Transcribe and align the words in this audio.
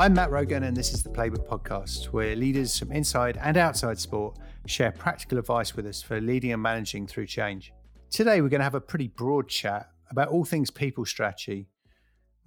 I'm 0.00 0.14
Matt 0.14 0.30
Rogan, 0.30 0.62
and 0.62 0.76
this 0.76 0.94
is 0.94 1.02
the 1.02 1.10
Playbook 1.10 1.46
Podcast, 1.48 2.06
where 2.06 2.36
leaders 2.36 2.78
from 2.78 2.92
inside 2.92 3.36
and 3.42 3.56
outside 3.56 3.98
sport 3.98 4.38
share 4.64 4.92
practical 4.92 5.38
advice 5.38 5.74
with 5.74 5.86
us 5.86 6.00
for 6.00 6.20
leading 6.20 6.52
and 6.52 6.62
managing 6.62 7.08
through 7.08 7.26
change. 7.26 7.72
Today, 8.08 8.40
we're 8.40 8.48
going 8.48 8.60
to 8.60 8.64
have 8.64 8.76
a 8.76 8.80
pretty 8.80 9.08
broad 9.08 9.48
chat 9.48 9.90
about 10.08 10.28
all 10.28 10.44
things 10.44 10.70
people 10.70 11.04
strategy 11.04 11.66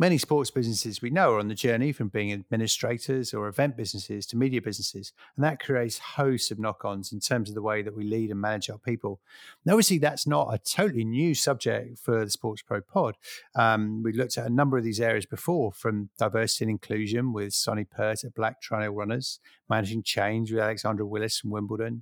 Many 0.02 0.18
sports 0.18 0.50
businesses 0.50 1.00
we 1.00 1.12
know 1.12 1.34
are 1.34 1.38
on 1.40 1.48
the 1.48 1.54
journey 1.54 1.92
from 1.92 2.08
being 2.08 2.34
administrators 2.34 3.36
or 3.36 3.48
event 3.48 3.78
businesses 3.78 4.26
to 4.26 4.36
media 4.36 4.60
businesses, 4.60 5.14
and 5.36 5.46
that 5.46 5.60
creates 5.60 6.00
hosts 6.00 6.50
of 6.50 6.58
knock 6.58 6.84
ons 6.84 7.14
in 7.14 7.20
terms 7.20 7.50
of 7.50 7.54
the 7.54 7.62
way 7.62 7.84
that 7.84 7.96
we 7.96 8.04
lead 8.04 8.32
and 8.32 8.42
manage 8.42 8.72
our 8.72 8.80
people. 8.80 9.20
And 9.64 9.72
obviously, 9.72 10.00
that's 10.00 10.26
not 10.26 10.52
a 10.52 10.58
totally 10.58 11.04
new 11.04 11.36
subject 11.36 12.00
for 12.00 12.26
the 12.26 12.32
SportsPro 12.32 12.82
pod. 12.88 13.16
Um, 13.54 14.02
we 14.02 14.12
looked 14.12 14.40
at 14.40 14.48
a 14.48 14.50
number 14.50 14.76
of 14.76 14.84
these 14.84 15.00
areas 15.00 15.28
before, 15.28 15.72
from 15.72 16.10
diversity 16.18 16.66
and 16.66 16.72
inclusion 16.72 17.32
with 17.32 17.54
Sonny 17.54 17.84
Pert 17.84 18.24
at 18.24 18.34
Black 18.34 18.60
Trail 18.60 18.90
Runners, 18.90 19.40
managing 19.70 20.02
change 20.02 20.52
with 20.52 20.62
Alexandra 20.62 21.06
Willis 21.06 21.38
from 21.38 21.52
Wimbledon, 21.52 22.02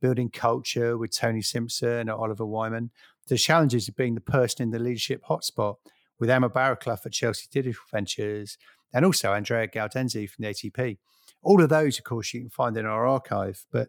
building 0.00 0.30
culture 0.30 0.96
with 0.96 1.10
Tony 1.10 1.42
Simpson 1.42 2.08
or 2.10 2.16
Oliver 2.16 2.46
Wyman, 2.46 2.92
the 3.26 3.36
challenges 3.36 3.88
of 3.88 3.96
being 3.96 4.14
the 4.14 4.20
person 4.20 4.62
in 4.62 4.70
the 4.70 4.78
leadership 4.78 5.24
hotspot 5.28 5.78
with 6.20 6.30
Emma 6.30 6.48
Barraclough 6.48 7.04
at 7.04 7.12
Chelsea 7.12 7.48
Digital 7.50 7.82
Ventures, 7.90 8.58
and 8.92 9.04
also 9.04 9.32
Andrea 9.32 9.66
Gaudenzi 9.66 10.28
from 10.28 10.44
the 10.44 10.50
ATP. 10.50 10.98
All 11.42 11.62
of 11.62 11.70
those, 11.70 11.98
of 11.98 12.04
course, 12.04 12.34
you 12.34 12.40
can 12.40 12.50
find 12.50 12.76
in 12.76 12.86
our 12.86 13.06
archive. 13.06 13.64
But 13.72 13.88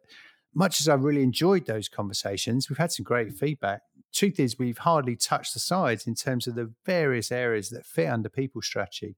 much 0.54 0.80
as 0.80 0.88
I 0.88 0.96
really 0.96 1.24
enjoyed 1.24 1.66
those 1.66 1.90
conversations, 1.90 2.70
we've 2.70 2.78
had 2.78 2.92
some 2.92 3.04
great 3.04 3.34
feedback. 3.34 3.82
Truth 4.14 4.40
is, 4.40 4.58
we've 4.58 4.80
hardly 4.80 5.16
touched 5.16 5.54
the 5.54 5.60
sides 5.60 6.08
in 6.08 6.16
terms 6.16 6.48
of 6.48 6.56
the 6.56 6.72
various 6.86 7.32
areas 7.32 7.70
that 7.70 7.86
fit 7.86 8.08
under 8.08 8.30
people 8.30 8.62
strategy. 8.62 9.16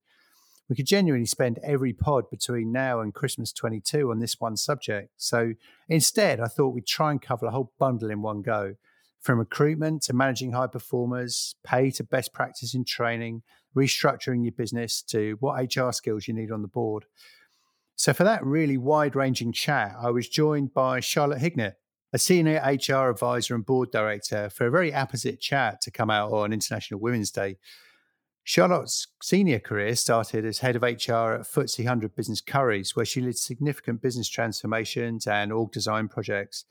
We 0.69 0.75
could 0.75 0.87
genuinely 0.87 1.25
spend 1.25 1.59
every 1.61 1.93
pod 1.93 2.29
between 2.29 2.71
now 2.71 3.01
and 3.01 3.13
Christmas 3.13 3.51
22 3.51 4.09
on 4.09 4.19
this 4.19 4.39
one 4.39 4.55
subject. 4.55 5.09
So 5.17 5.53
instead, 5.89 6.39
I 6.39 6.47
thought 6.47 6.73
we'd 6.73 6.87
try 6.87 7.11
and 7.11 7.21
cover 7.21 7.47
a 7.47 7.51
whole 7.51 7.73
bundle 7.77 8.09
in 8.09 8.21
one 8.21 8.41
go 8.41 8.75
from 9.23 9.39
recruitment 9.39 10.01
to 10.03 10.13
managing 10.13 10.51
high 10.51 10.67
performers, 10.67 11.55
pay 11.63 11.89
to 11.91 12.03
best 12.03 12.33
practice 12.33 12.75
in 12.75 12.83
training, 12.83 13.41
restructuring 13.75 14.43
your 14.43 14.51
business 14.51 15.01
to 15.01 15.37
what 15.39 15.75
HR 15.75 15.91
skills 15.91 16.27
you 16.27 16.33
need 16.33 16.51
on 16.51 16.61
the 16.61 16.67
board. 16.67 17.05
So, 17.95 18.11
for 18.11 18.25
that 18.25 18.45
really 18.45 18.77
wide 18.77 19.15
ranging 19.15 19.53
chat, 19.53 19.95
I 19.99 20.09
was 20.11 20.27
joined 20.27 20.73
by 20.73 20.99
Charlotte 20.99 21.39
Hignett, 21.41 21.75
a 22.11 22.19
senior 22.19 22.61
HR 22.61 23.09
advisor 23.09 23.55
and 23.55 23.65
board 23.65 23.91
director, 23.91 24.49
for 24.49 24.67
a 24.67 24.71
very 24.71 24.91
apposite 24.91 25.39
chat 25.39 25.79
to 25.81 25.91
come 25.91 26.09
out 26.09 26.31
on 26.33 26.51
International 26.51 26.99
Women's 26.99 27.31
Day. 27.31 27.57
Charlotte's 28.43 29.07
senior 29.21 29.59
career 29.59 29.95
started 29.95 30.43
as 30.43 30.59
head 30.59 30.75
of 30.75 30.81
HR 30.81 31.31
at 31.31 31.47
FTSE 31.47 31.79
100 31.79 32.13
Business 32.13 32.41
Currys, 32.41 32.93
where 32.93 33.05
she 33.05 33.21
led 33.21 33.37
significant 33.37 34.01
business 34.01 34.27
transformations 34.27 35.25
and 35.27 35.53
org 35.53 35.71
design 35.71 36.09
projects. 36.09 36.65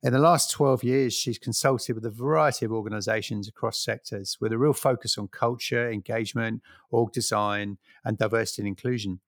In 0.00 0.12
the 0.12 0.20
last 0.20 0.52
12 0.52 0.84
years, 0.84 1.12
she's 1.12 1.38
consulted 1.38 1.94
with 1.94 2.04
a 2.04 2.10
variety 2.10 2.64
of 2.64 2.70
organizations 2.70 3.48
across 3.48 3.82
sectors 3.82 4.38
with 4.40 4.52
a 4.52 4.58
real 4.58 4.72
focus 4.72 5.18
on 5.18 5.26
culture, 5.26 5.90
engagement, 5.90 6.62
org 6.90 7.10
design, 7.12 7.78
and 8.04 8.16
diversity 8.16 8.62
and 8.62 8.68
inclusion. 8.68 9.18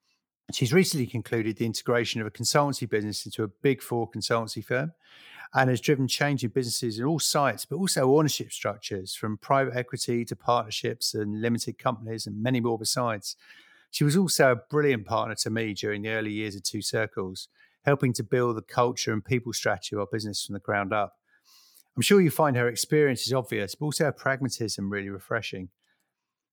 She's 0.52 0.72
recently 0.72 1.08
concluded 1.08 1.56
the 1.56 1.66
integration 1.66 2.20
of 2.20 2.26
a 2.28 2.30
consultancy 2.30 2.88
business 2.88 3.26
into 3.26 3.42
a 3.42 3.48
big 3.48 3.82
four 3.82 4.08
consultancy 4.08 4.64
firm 4.64 4.92
and 5.54 5.68
has 5.70 5.80
driven 5.80 6.06
change 6.06 6.44
in 6.44 6.50
businesses 6.50 7.00
in 7.00 7.04
all 7.04 7.18
sites, 7.18 7.64
but 7.64 7.76
also 7.76 8.16
ownership 8.16 8.52
structures 8.52 9.12
from 9.12 9.38
private 9.38 9.74
equity 9.74 10.24
to 10.24 10.36
partnerships 10.36 11.14
and 11.14 11.40
limited 11.40 11.78
companies 11.78 12.28
and 12.28 12.40
many 12.40 12.60
more 12.60 12.78
besides. 12.78 13.34
She 13.90 14.04
was 14.04 14.16
also 14.16 14.52
a 14.52 14.56
brilliant 14.56 15.04
partner 15.04 15.34
to 15.36 15.50
me 15.50 15.74
during 15.74 16.02
the 16.02 16.10
early 16.10 16.30
years 16.30 16.54
of 16.54 16.62
Two 16.62 16.80
Circles 16.80 17.48
helping 17.84 18.12
to 18.14 18.22
build 18.22 18.56
the 18.56 18.62
culture 18.62 19.12
and 19.12 19.24
people 19.24 19.52
strategy 19.52 19.96
of 19.96 20.00
our 20.00 20.08
business 20.10 20.44
from 20.44 20.54
the 20.54 20.60
ground 20.60 20.92
up. 20.92 21.14
I'm 21.96 22.02
sure 22.02 22.20
you 22.20 22.30
find 22.30 22.56
her 22.56 22.68
experience 22.68 23.26
is 23.26 23.32
obvious, 23.32 23.74
but 23.74 23.86
also 23.86 24.04
her 24.04 24.12
pragmatism 24.12 24.90
really 24.90 25.08
refreshing. 25.08 25.68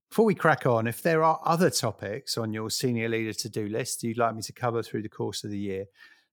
Before 0.09 0.25
we 0.25 0.35
crack 0.35 0.65
on, 0.65 0.87
if 0.87 1.01
there 1.01 1.23
are 1.23 1.39
other 1.43 1.69
topics 1.69 2.37
on 2.37 2.53
your 2.53 2.69
senior 2.69 3.09
leader 3.09 3.33
to 3.33 3.49
do 3.49 3.67
list 3.67 4.03
you'd 4.03 4.17
like 4.17 4.35
me 4.35 4.41
to 4.41 4.53
cover 4.53 4.81
through 4.81 5.01
the 5.01 5.09
course 5.09 5.43
of 5.43 5.51
the 5.51 5.59
year, 5.59 5.85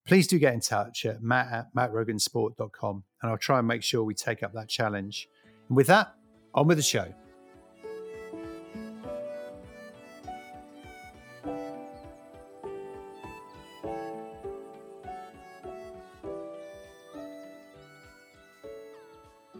please 0.06 0.26
do 0.26 0.38
get 0.38 0.54
in 0.54 0.60
touch 0.60 1.04
at 1.06 1.22
matt 1.22 1.52
at 1.52 1.74
mattrogansport.com 1.74 3.04
and 3.22 3.30
I'll 3.30 3.38
try 3.38 3.58
and 3.58 3.66
make 3.66 3.82
sure 3.82 4.04
we 4.04 4.14
take 4.14 4.42
up 4.42 4.52
that 4.54 4.68
challenge. 4.68 5.28
And 5.68 5.76
with 5.76 5.88
that, 5.88 6.14
on 6.54 6.68
with 6.68 6.78
the 6.78 6.82
show. 6.82 7.12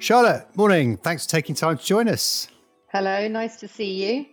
Charlotte, 0.04 0.46
morning. 0.54 0.98
Thanks 0.98 1.24
for 1.24 1.30
taking 1.30 1.54
time 1.54 1.78
to 1.78 1.82
join 1.82 2.10
us. 2.10 2.48
Hello, 2.92 3.26
nice 3.26 3.56
to 3.56 3.66
see 3.66 4.04
you. 4.04 4.26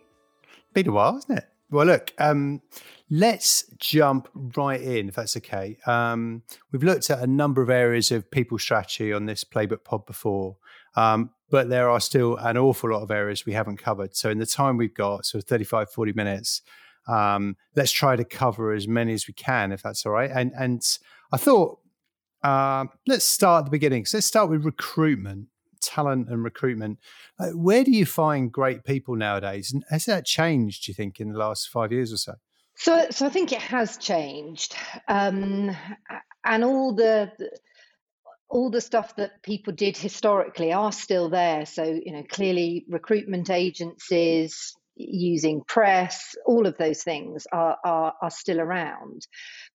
Been 0.73 0.89
a 0.89 0.91
while, 0.91 1.13
hasn't 1.13 1.37
it? 1.37 1.45
Well, 1.69 1.85
look, 1.85 2.11
um, 2.17 2.61
let's 3.09 3.63
jump 3.77 4.27
right 4.57 4.81
in, 4.81 5.07
if 5.07 5.15
that's 5.15 5.37
okay. 5.37 5.77
Um, 5.85 6.43
we've 6.73 6.83
looked 6.83 7.09
at 7.09 7.19
a 7.19 7.25
number 7.25 7.61
of 7.61 7.69
areas 7.69 8.11
of 8.11 8.29
people 8.29 8.59
strategy 8.59 9.13
on 9.13 9.27
this 9.27 9.45
Playbook 9.45 9.85
pod 9.85 10.05
before, 10.05 10.57
um, 10.97 11.29
but 11.49 11.69
there 11.69 11.89
are 11.89 12.01
still 12.01 12.35
an 12.35 12.57
awful 12.57 12.89
lot 12.89 13.01
of 13.01 13.09
areas 13.09 13.45
we 13.45 13.53
haven't 13.53 13.77
covered. 13.77 14.13
So, 14.13 14.29
in 14.29 14.39
the 14.39 14.45
time 14.45 14.75
we've 14.75 14.93
got, 14.93 15.25
so 15.25 15.39
35, 15.39 15.89
40 15.89 16.11
minutes, 16.11 16.63
um, 17.07 17.55
let's 17.77 17.93
try 17.93 18.17
to 18.17 18.25
cover 18.25 18.73
as 18.73 18.89
many 18.89 19.13
as 19.13 19.25
we 19.25 19.33
can, 19.35 19.71
if 19.71 19.81
that's 19.81 20.05
all 20.05 20.11
right. 20.11 20.31
And, 20.35 20.51
and 20.59 20.85
I 21.31 21.37
thought, 21.37 21.79
uh, 22.43 22.87
let's 23.07 23.23
start 23.23 23.59
at 23.61 23.65
the 23.67 23.71
beginning. 23.71 24.05
So, 24.05 24.17
let's 24.17 24.27
start 24.27 24.49
with 24.49 24.65
recruitment 24.65 25.47
talent 25.81 26.29
and 26.29 26.43
recruitment. 26.43 26.99
Where 27.53 27.83
do 27.83 27.91
you 27.91 28.05
find 28.05 28.51
great 28.51 28.83
people 28.83 29.15
nowadays? 29.15 29.71
And 29.73 29.83
has 29.89 30.05
that 30.05 30.25
changed, 30.25 30.85
do 30.85 30.91
you 30.91 30.95
think, 30.95 31.19
in 31.19 31.33
the 31.33 31.39
last 31.39 31.69
five 31.69 31.91
years 31.91 32.13
or 32.13 32.17
so? 32.17 32.35
So, 32.75 33.07
so 33.11 33.25
I 33.25 33.29
think 33.29 33.51
it 33.51 33.61
has 33.61 33.97
changed, 33.97 34.75
um, 35.07 35.75
and 36.43 36.63
all 36.63 36.95
the 36.95 37.31
all 38.49 38.69
the 38.69 38.81
stuff 38.81 39.15
that 39.15 39.41
people 39.43 39.73
did 39.73 39.95
historically 39.95 40.73
are 40.73 40.91
still 40.91 41.29
there. 41.29 41.65
So, 41.65 41.83
you 41.83 42.11
know, 42.11 42.23
clearly 42.29 42.85
recruitment 42.89 43.49
agencies, 43.49 44.75
using 44.95 45.61
press, 45.67 46.35
all 46.45 46.67
of 46.67 46.77
those 46.77 47.03
things 47.03 47.45
are, 47.51 47.77
are, 47.83 48.13
are 48.21 48.29
still 48.29 48.59
around. 48.59 49.25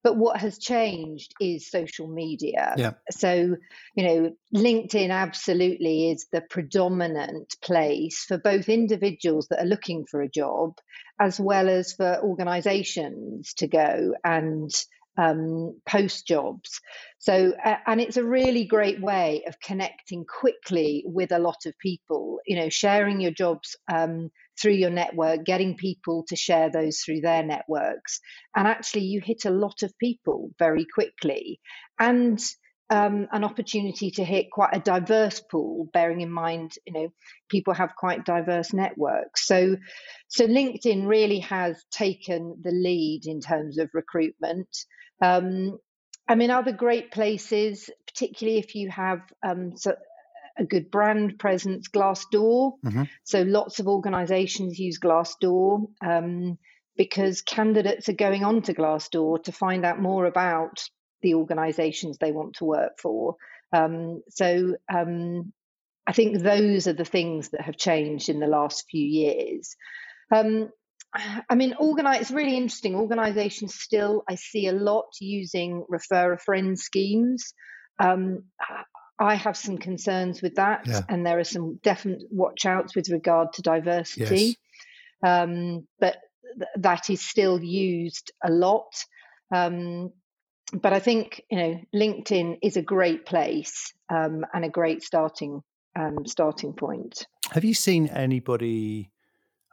But 0.02 0.16
what 0.16 0.38
has 0.40 0.58
changed 0.58 1.32
is 1.40 1.70
social 1.70 2.08
media. 2.08 2.74
Yeah. 2.76 2.92
So, 3.10 3.56
you 3.94 4.04
know, 4.04 4.32
LinkedIn 4.54 5.10
absolutely 5.10 6.10
is 6.10 6.26
the 6.32 6.42
predominant 6.42 7.54
place 7.62 8.24
for 8.26 8.38
both 8.38 8.68
individuals 8.68 9.48
that 9.48 9.60
are 9.60 9.68
looking 9.68 10.04
for 10.10 10.22
a 10.22 10.28
job 10.28 10.74
as 11.20 11.40
well 11.40 11.68
as 11.68 11.92
for 11.92 12.20
organizations 12.22 13.54
to 13.54 13.66
go 13.66 14.12
and 14.22 14.70
um, 15.16 15.80
post 15.88 16.26
jobs. 16.26 16.80
So, 17.18 17.54
uh, 17.64 17.76
and 17.86 18.00
it's 18.00 18.16
a 18.16 18.24
really 18.24 18.64
great 18.64 19.00
way 19.00 19.44
of 19.46 19.60
connecting 19.60 20.24
quickly 20.24 21.04
with 21.06 21.32
a 21.32 21.38
lot 21.38 21.66
of 21.66 21.78
people, 21.78 22.38
you 22.46 22.56
know, 22.56 22.68
sharing 22.68 23.20
your 23.20 23.30
jobs 23.30 23.76
um, 23.92 24.30
through 24.60 24.74
your 24.74 24.90
network, 24.90 25.44
getting 25.44 25.76
people 25.76 26.24
to 26.28 26.36
share 26.36 26.70
those 26.70 27.00
through 27.00 27.20
their 27.20 27.42
networks. 27.42 28.20
And 28.54 28.66
actually, 28.66 29.04
you 29.04 29.20
hit 29.20 29.44
a 29.44 29.50
lot 29.50 29.82
of 29.82 29.98
people 29.98 30.50
very 30.58 30.86
quickly. 30.94 31.60
And 31.98 32.40
um, 32.88 33.26
an 33.32 33.42
opportunity 33.42 34.12
to 34.12 34.24
hit 34.24 34.50
quite 34.50 34.70
a 34.72 34.80
diverse 34.80 35.40
pool, 35.40 35.88
bearing 35.92 36.20
in 36.20 36.30
mind, 36.30 36.72
you 36.86 36.92
know, 36.92 37.08
people 37.48 37.74
have 37.74 37.96
quite 37.96 38.24
diverse 38.24 38.72
networks. 38.72 39.46
So, 39.46 39.76
so 40.28 40.46
LinkedIn 40.46 41.06
really 41.06 41.40
has 41.40 41.82
taken 41.90 42.56
the 42.62 42.70
lead 42.70 43.22
in 43.26 43.40
terms 43.40 43.78
of 43.78 43.90
recruitment. 43.92 44.68
Um, 45.20 45.78
I 46.28 46.34
mean, 46.34 46.50
other 46.50 46.72
great 46.72 47.12
places, 47.12 47.88
particularly 48.06 48.58
if 48.58 48.74
you 48.74 48.90
have 48.90 49.20
um, 49.46 49.76
so 49.76 49.94
a 50.58 50.64
good 50.64 50.90
brand 50.90 51.38
presence, 51.38 51.88
Glassdoor. 51.88 52.72
Mm-hmm. 52.84 53.02
So 53.24 53.42
lots 53.42 53.78
of 53.78 53.86
organisations 53.86 54.78
use 54.78 54.98
Glassdoor 54.98 55.86
um, 56.04 56.58
because 56.96 57.42
candidates 57.42 58.08
are 58.08 58.14
going 58.14 58.44
on 58.44 58.62
to 58.62 58.74
Glassdoor 58.74 59.42
to 59.44 59.52
find 59.52 59.84
out 59.84 60.00
more 60.00 60.26
about 60.26 60.82
the 61.22 61.34
organisations 61.34 62.18
they 62.18 62.32
want 62.32 62.54
to 62.56 62.64
work 62.64 62.98
for. 62.98 63.36
Um, 63.72 64.22
so 64.30 64.76
um, 64.92 65.52
I 66.06 66.12
think 66.12 66.38
those 66.38 66.86
are 66.86 66.92
the 66.92 67.04
things 67.04 67.50
that 67.50 67.62
have 67.62 67.76
changed 67.76 68.28
in 68.28 68.40
the 68.40 68.46
last 68.46 68.86
few 68.90 69.04
years. 69.04 69.76
Um, 70.34 70.70
I 71.50 71.54
mean, 71.54 71.74
organize. 71.78 72.22
It's 72.22 72.30
really 72.30 72.56
interesting. 72.56 72.94
Organisations 72.94 73.74
still, 73.74 74.22
I 74.28 74.34
see 74.34 74.66
a 74.68 74.72
lot 74.72 75.06
using 75.20 75.84
refer 75.88 76.32
a 76.32 76.38
friend 76.38 76.78
schemes. 76.78 77.54
Um, 77.98 78.44
I 79.18 79.34
have 79.34 79.56
some 79.56 79.78
concerns 79.78 80.42
with 80.42 80.56
that, 80.56 80.86
yeah. 80.86 81.00
and 81.08 81.24
there 81.24 81.38
are 81.38 81.44
some 81.44 81.80
definite 81.82 82.22
watch 82.30 82.66
outs 82.66 82.94
with 82.94 83.08
regard 83.08 83.54
to 83.54 83.62
diversity. 83.62 84.56
Yes. 85.24 85.42
Um, 85.42 85.86
but 85.98 86.16
th- 86.58 86.68
that 86.76 87.08
is 87.08 87.22
still 87.22 87.62
used 87.62 88.32
a 88.44 88.50
lot. 88.50 88.92
Um, 89.54 90.12
but 90.72 90.92
I 90.92 90.98
think 90.98 91.42
you 91.50 91.58
know 91.58 91.80
LinkedIn 91.94 92.58
is 92.62 92.76
a 92.76 92.82
great 92.82 93.24
place 93.24 93.92
um, 94.10 94.44
and 94.52 94.64
a 94.64 94.68
great 94.68 95.02
starting 95.02 95.62
um, 95.98 96.26
starting 96.26 96.74
point. 96.74 97.26
Have 97.52 97.64
you 97.64 97.74
seen 97.74 98.08
anybody 98.08 99.10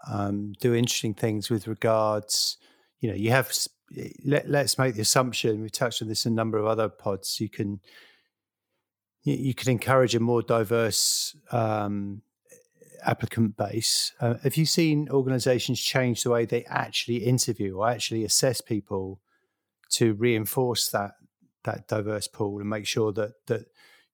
um, 0.09 0.53
do 0.59 0.73
interesting 0.73 1.13
things 1.13 1.49
with 1.49 1.67
regards? 1.67 2.57
You 2.99 3.09
know, 3.09 3.15
you 3.15 3.31
have. 3.31 3.51
Let, 4.25 4.49
let's 4.49 4.79
make 4.79 4.95
the 4.95 5.01
assumption 5.01 5.61
we've 5.61 5.71
touched 5.71 6.01
on 6.01 6.07
this 6.07 6.25
in 6.25 6.33
a 6.33 6.35
number 6.35 6.57
of 6.57 6.65
other 6.65 6.89
pods. 6.89 7.39
You 7.39 7.47
can 7.47 7.79
you 9.23 9.53
can 9.53 9.71
encourage 9.71 10.15
a 10.15 10.19
more 10.19 10.41
diverse 10.41 11.35
um, 11.51 12.21
applicant 13.05 13.55
base. 13.55 14.13
Uh, 14.19 14.35
have 14.43 14.57
you 14.57 14.65
seen 14.65 15.09
organisations 15.09 15.79
change 15.79 16.23
the 16.23 16.29
way 16.29 16.45
they 16.45 16.65
actually 16.65 17.17
interview 17.17 17.77
or 17.77 17.89
actually 17.89 18.25
assess 18.25 18.61
people 18.61 19.21
to 19.91 20.13
reinforce 20.13 20.89
that 20.89 21.11
that 21.63 21.87
diverse 21.87 22.27
pool 22.27 22.59
and 22.59 22.69
make 22.69 22.85
sure 22.85 23.13
that 23.13 23.33
that 23.47 23.65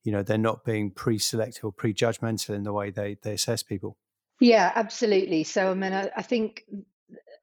you 0.03 0.11
know 0.11 0.21
they're 0.21 0.37
not 0.37 0.63
being 0.63 0.91
pre-selective 0.91 1.63
or 1.63 1.73
prejudgmental 1.73 2.53
in 2.53 2.63
the 2.63 2.73
way 2.73 2.91
they 2.91 3.17
they 3.23 3.33
assess 3.33 3.63
people? 3.63 3.97
Yeah, 4.39 4.71
absolutely. 4.73 5.43
So 5.43 5.71
I 5.71 5.73
mean, 5.73 5.93
I, 5.93 6.09
I 6.15 6.21
think 6.21 6.63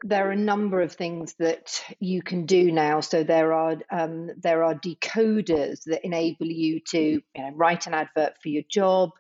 there 0.03 0.29
are 0.29 0.33
a 0.33 0.37
number 0.37 0.81
of 0.81 0.93
things 0.93 1.35
that 1.39 1.83
you 2.01 2.23
can 2.23 2.47
do 2.47 2.71
now. 2.71 3.01
So 3.01 3.25
there 3.25 3.53
are 3.53 3.77
um, 3.91 4.31
there 4.39 4.65
are 4.65 4.75
decoders 4.75 5.85
that 5.87 6.05
enable 6.05 6.47
you 6.47 6.81
to 6.91 6.99
you 6.99 7.23
know, 7.37 7.51
write 7.55 7.87
an 7.87 7.95
advert 7.95 8.35
for 8.43 8.49
your 8.49 8.63
job, 8.71 9.11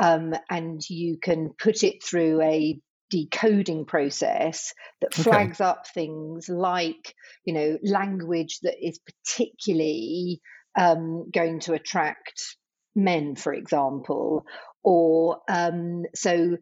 um, 0.00 0.34
and 0.50 0.80
you 0.88 1.18
can 1.18 1.50
put 1.58 1.82
it 1.82 2.02
through 2.02 2.42
a 2.42 2.80
decoding 3.08 3.84
process 3.84 4.74
that 5.00 5.14
flags 5.14 5.60
okay. 5.60 5.70
up 5.70 5.86
things 5.86 6.48
like 6.48 7.14
you 7.44 7.54
know 7.54 7.78
language 7.84 8.58
that 8.62 8.74
is 8.84 8.98
particularly 8.98 10.40
um, 10.76 11.30
going 11.30 11.60
to 11.60 11.72
attract 11.72 12.56
men, 12.96 13.36
for 13.36 13.52
example, 13.52 14.44
or 14.82 15.40
um, 15.48 16.04
so 16.14 16.56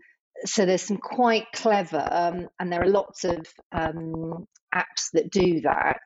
so 0.46 0.67
there's 0.67 0.82
some 0.82 0.99
quite 0.99 1.46
clever, 1.55 2.06
um, 2.11 2.49
and 2.61 2.73
there 2.73 2.82
are 2.82 2.88
lots 2.88 3.25
of 3.25 3.46
um, 3.73 4.46
apps 4.75 5.11
that 5.12 5.31
do 5.31 5.61
that. 5.62 6.00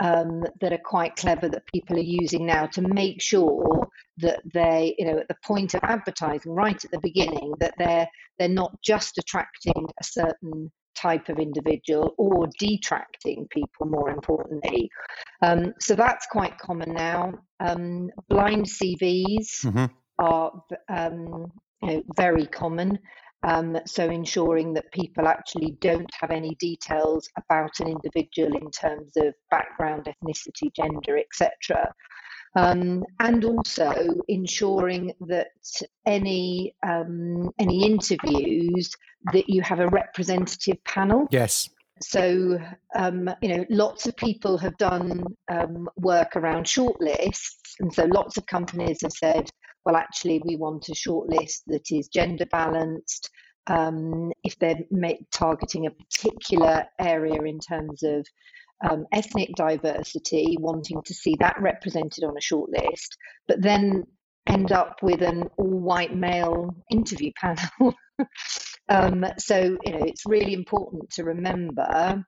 Um, 0.00 0.44
that 0.60 0.72
are 0.72 0.78
quite 0.84 1.16
clever 1.16 1.48
that 1.48 1.66
people 1.74 1.96
are 1.96 2.00
using 2.00 2.46
now 2.46 2.66
to 2.66 2.82
make 2.82 3.20
sure 3.20 3.88
that 4.18 4.40
they, 4.54 4.94
you 4.96 5.04
know, 5.04 5.18
at 5.18 5.26
the 5.26 5.34
point 5.44 5.74
of 5.74 5.80
advertising, 5.82 6.52
right 6.52 6.84
at 6.84 6.90
the 6.92 7.00
beginning, 7.00 7.52
that 7.58 7.74
they're 7.78 8.06
they're 8.38 8.48
not 8.48 8.80
just 8.80 9.18
attracting 9.18 9.88
a 10.00 10.04
certain 10.04 10.70
type 10.94 11.28
of 11.28 11.40
individual 11.40 12.14
or 12.16 12.48
detracting 12.60 13.48
people. 13.50 13.86
More 13.86 14.10
importantly, 14.10 14.88
um, 15.42 15.74
so 15.80 15.96
that's 15.96 16.26
quite 16.30 16.56
common 16.58 16.92
now. 16.94 17.32
Um, 17.58 18.08
blind 18.28 18.66
CVs 18.66 19.64
mm-hmm. 19.64 19.86
are 20.20 20.52
um, 20.88 21.50
you 21.82 21.88
know, 21.88 22.02
very 22.16 22.46
common. 22.46 22.98
Um, 23.44 23.78
so 23.86 24.04
ensuring 24.08 24.74
that 24.74 24.90
people 24.90 25.28
actually 25.28 25.76
don't 25.80 26.10
have 26.20 26.30
any 26.30 26.56
details 26.56 27.28
about 27.36 27.70
an 27.78 27.88
individual 27.88 28.56
in 28.56 28.70
terms 28.70 29.12
of 29.16 29.32
background, 29.50 30.08
ethnicity, 30.08 30.74
gender, 30.74 31.18
etc. 31.18 31.92
Um, 32.56 33.04
and 33.20 33.44
also 33.44 33.92
ensuring 34.26 35.12
that 35.28 35.48
any 36.06 36.74
um, 36.84 37.50
any 37.58 37.84
interviews 37.84 38.90
that 39.32 39.48
you 39.48 39.62
have 39.62 39.80
a 39.80 39.88
representative 39.88 40.82
panel. 40.84 41.28
Yes. 41.30 41.68
So 42.00 42.58
um, 42.96 43.30
you 43.42 43.56
know, 43.56 43.64
lots 43.70 44.06
of 44.06 44.16
people 44.16 44.58
have 44.58 44.76
done 44.78 45.22
um, 45.50 45.88
work 45.96 46.34
around 46.34 46.64
shortlists, 46.64 47.74
and 47.80 47.92
so 47.92 48.06
lots 48.06 48.36
of 48.36 48.46
companies 48.46 48.98
have 49.02 49.12
said, 49.12 49.50
well, 49.88 49.96
actually, 49.96 50.42
we 50.44 50.56
want 50.56 50.90
a 50.90 50.92
shortlist 50.92 51.62
that 51.68 51.90
is 51.90 52.08
gender 52.08 52.44
balanced. 52.44 53.30
Um, 53.68 54.32
if 54.44 54.58
they're 54.58 54.80
targeting 55.32 55.86
a 55.86 55.90
particular 55.90 56.84
area 56.98 57.40
in 57.40 57.58
terms 57.58 58.02
of 58.02 58.26
um, 58.86 59.06
ethnic 59.14 59.48
diversity, 59.56 60.58
wanting 60.60 61.00
to 61.06 61.14
see 61.14 61.36
that 61.40 61.56
represented 61.58 62.22
on 62.22 62.36
a 62.36 62.40
shortlist, 62.40 63.16
but 63.46 63.62
then 63.62 64.04
end 64.46 64.72
up 64.72 64.96
with 65.02 65.22
an 65.22 65.44
all 65.56 65.80
white 65.80 66.14
male 66.14 66.68
interview 66.90 67.32
panel. 67.40 67.94
um, 68.90 69.24
so, 69.38 69.78
you 69.86 69.92
know, 69.92 70.04
it's 70.04 70.26
really 70.26 70.52
important 70.52 71.08
to 71.12 71.24
remember 71.24 72.22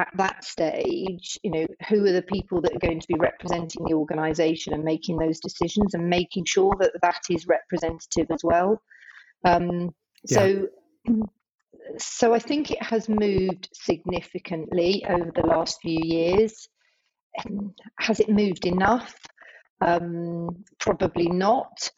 at 0.00 0.08
that 0.16 0.44
stage, 0.44 1.38
you 1.42 1.50
know, 1.50 1.66
who 1.88 2.06
are 2.06 2.12
the 2.12 2.22
people 2.22 2.62
that 2.62 2.74
are 2.74 2.86
going 2.86 3.00
to 3.00 3.06
be 3.06 3.18
representing 3.18 3.84
the 3.84 3.92
organisation 3.92 4.72
and 4.72 4.82
making 4.82 5.18
those 5.18 5.40
decisions 5.40 5.92
and 5.92 6.08
making 6.08 6.46
sure 6.46 6.74
that 6.80 6.92
that 7.02 7.20
is 7.28 7.46
representative 7.46 8.26
as 8.30 8.40
well. 8.42 8.80
Um, 9.44 9.90
yeah. 10.26 10.38
So, 10.38 10.68
so 11.98 12.32
I 12.32 12.38
think 12.38 12.70
it 12.70 12.82
has 12.82 13.10
moved 13.10 13.68
significantly 13.74 15.04
over 15.06 15.30
the 15.34 15.46
last 15.46 15.78
few 15.82 16.00
years. 16.02 16.66
Has 17.98 18.20
it 18.20 18.30
moved 18.30 18.64
enough? 18.66 19.14
Um, 19.82 20.64
probably 20.78 21.28
not. 21.28 21.90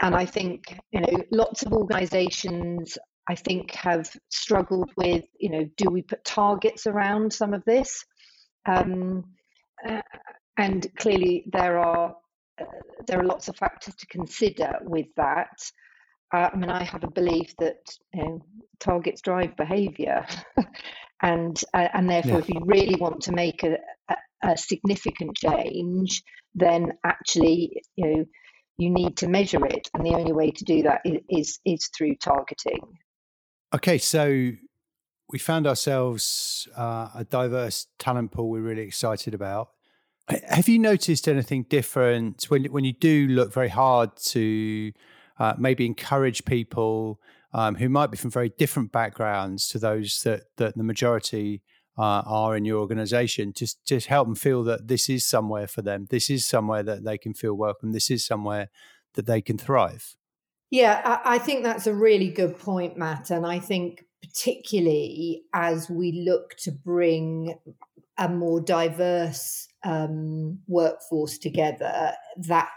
And 0.00 0.14
I 0.14 0.24
think 0.24 0.62
you 0.92 1.00
know 1.00 1.24
lots 1.32 1.64
of 1.64 1.72
organisations 1.72 2.96
I 3.28 3.34
think 3.34 3.72
have 3.74 4.10
struggled 4.30 4.90
with, 4.96 5.24
you 5.38 5.50
know, 5.50 5.68
do 5.76 5.90
we 5.90 6.02
put 6.02 6.24
targets 6.24 6.86
around 6.86 7.32
some 7.32 7.52
of 7.52 7.64
this? 7.64 8.04
Um, 8.66 9.24
uh, 9.86 10.00
and 10.56 10.86
clearly 10.96 11.44
there 11.52 11.78
are 11.78 12.16
uh, 12.60 12.64
there 13.06 13.20
are 13.20 13.24
lots 13.24 13.48
of 13.48 13.56
factors 13.56 13.94
to 13.96 14.06
consider 14.06 14.78
with 14.82 15.06
that. 15.16 15.56
Uh, 16.34 16.50
I 16.52 16.56
mean, 16.56 16.70
I 16.70 16.82
have 16.82 17.04
a 17.04 17.10
belief 17.10 17.54
that 17.58 17.78
you 18.12 18.22
know, 18.22 18.44
targets 18.80 19.20
drive 19.20 19.56
behaviour, 19.56 20.26
and 21.22 21.58
uh, 21.74 21.88
and 21.92 22.10
therefore, 22.10 22.32
yeah. 22.32 22.38
if 22.38 22.48
you 22.48 22.60
really 22.64 22.96
want 22.96 23.22
to 23.22 23.32
make 23.32 23.62
a, 23.62 23.76
a, 24.08 24.16
a 24.42 24.56
significant 24.56 25.36
change, 25.36 26.22
then 26.54 26.92
actually, 27.04 27.82
you 27.96 28.06
know, 28.06 28.24
you 28.78 28.90
need 28.90 29.18
to 29.18 29.28
measure 29.28 29.64
it, 29.64 29.88
and 29.94 30.04
the 30.04 30.14
only 30.14 30.32
way 30.32 30.50
to 30.50 30.64
do 30.64 30.82
that 30.82 31.02
is 31.04 31.20
is, 31.28 31.60
is 31.64 31.90
through 31.96 32.16
targeting. 32.16 32.80
Okay, 33.74 33.98
so 33.98 34.52
we 35.30 35.38
found 35.38 35.66
ourselves 35.66 36.66
uh, 36.74 37.10
a 37.14 37.26
diverse 37.28 37.86
talent 37.98 38.32
pool 38.32 38.48
we're 38.48 38.62
really 38.62 38.82
excited 38.82 39.34
about. 39.34 39.68
Have 40.48 40.68
you 40.68 40.78
noticed 40.78 41.28
anything 41.28 41.64
different 41.68 42.44
when 42.44 42.64
when 42.66 42.84
you 42.84 42.92
do 42.94 43.28
look 43.28 43.52
very 43.52 43.68
hard 43.68 44.16
to 44.16 44.92
uh, 45.38 45.54
maybe 45.58 45.84
encourage 45.84 46.44
people 46.44 47.20
um, 47.52 47.74
who 47.76 47.88
might 47.88 48.10
be 48.10 48.16
from 48.16 48.30
very 48.30 48.50
different 48.58 48.90
backgrounds 48.90 49.68
to 49.68 49.78
those 49.78 50.22
that 50.22 50.44
that 50.56 50.76
the 50.76 50.82
majority 50.82 51.62
uh, 51.98 52.22
are 52.26 52.56
in 52.56 52.64
your 52.64 52.78
organization? 52.78 53.52
Just 53.54 53.84
just 53.86 54.06
help 54.06 54.28
them 54.28 54.34
feel 54.34 54.64
that 54.64 54.88
this 54.88 55.10
is 55.10 55.26
somewhere 55.26 55.66
for 55.66 55.82
them. 55.82 56.06
This 56.08 56.30
is 56.30 56.46
somewhere 56.46 56.82
that 56.82 57.04
they 57.04 57.18
can 57.18 57.34
feel 57.34 57.54
welcome. 57.54 57.92
This 57.92 58.10
is 58.10 58.24
somewhere 58.24 58.70
that 59.14 59.26
they 59.26 59.42
can 59.42 59.58
thrive. 59.58 60.17
Yeah, 60.70 61.00
I, 61.04 61.34
I 61.34 61.38
think 61.38 61.64
that's 61.64 61.86
a 61.86 61.94
really 61.94 62.28
good 62.28 62.58
point, 62.58 62.96
Matt. 62.96 63.30
And 63.30 63.46
I 63.46 63.58
think 63.58 64.04
particularly 64.22 65.44
as 65.54 65.88
we 65.88 66.24
look 66.26 66.56
to 66.58 66.70
bring 66.72 67.54
a 68.18 68.28
more 68.28 68.60
diverse 68.60 69.68
um, 69.84 70.58
workforce 70.66 71.38
together, 71.38 72.12
that 72.36 72.70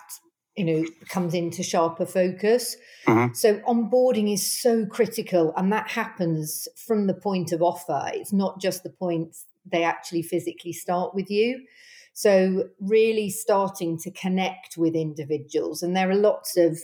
you 0.55 0.65
know 0.65 0.86
comes 1.10 1.33
into 1.33 1.63
sharper 1.63 2.05
focus. 2.05 2.77
Mm-hmm. 3.07 3.33
So 3.33 3.60
onboarding 3.60 4.31
is 4.31 4.62
so 4.62 4.86
critical, 4.86 5.53
and 5.57 5.71
that 5.71 5.89
happens 5.89 6.67
from 6.77 7.07
the 7.07 7.13
point 7.13 7.51
of 7.51 7.62
offer. 7.62 8.03
It's 8.13 8.33
not 8.33 8.62
just 8.62 8.83
the 8.83 8.89
point 8.89 9.36
they 9.71 9.83
actually 9.83 10.24
physically 10.24 10.74
start 10.74 11.13
with 11.13 11.29
you. 11.29 11.65
So 12.13 12.65
really 12.79 13.29
starting 13.29 13.98
to 14.00 14.12
connect 14.12 14.77
with 14.77 14.95
individuals, 14.95 15.81
and 15.81 15.95
there 15.95 16.10
are 16.10 16.15
lots 16.15 16.55
of 16.55 16.77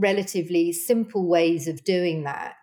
relatively 0.00 0.72
simple 0.72 1.26
ways 1.26 1.68
of 1.68 1.84
doing 1.84 2.24
that. 2.24 2.56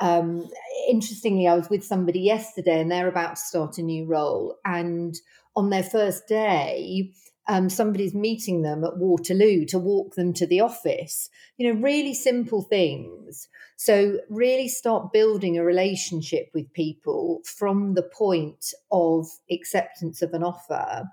Um, 0.00 0.48
interestingly, 0.88 1.46
I 1.46 1.54
was 1.54 1.70
with 1.70 1.84
somebody 1.84 2.20
yesterday 2.20 2.80
and 2.80 2.90
they're 2.90 3.08
about 3.08 3.36
to 3.36 3.42
start 3.42 3.78
a 3.78 3.82
new 3.82 4.04
role. 4.06 4.56
And 4.64 5.14
on 5.54 5.70
their 5.70 5.82
first 5.82 6.26
day, 6.26 7.12
um, 7.48 7.68
somebody's 7.68 8.14
meeting 8.14 8.62
them 8.62 8.84
at 8.84 8.98
Waterloo 8.98 9.64
to 9.66 9.78
walk 9.78 10.14
them 10.14 10.32
to 10.34 10.46
the 10.46 10.60
office. 10.60 11.28
You 11.56 11.72
know, 11.72 11.80
really 11.80 12.14
simple 12.14 12.62
things. 12.62 13.48
So, 13.76 14.18
really 14.28 14.68
start 14.68 15.12
building 15.12 15.58
a 15.58 15.64
relationship 15.64 16.50
with 16.54 16.72
people 16.72 17.40
from 17.44 17.94
the 17.94 18.02
point 18.02 18.72
of 18.92 19.26
acceptance 19.50 20.22
of 20.22 20.34
an 20.34 20.44
offer 20.44 21.04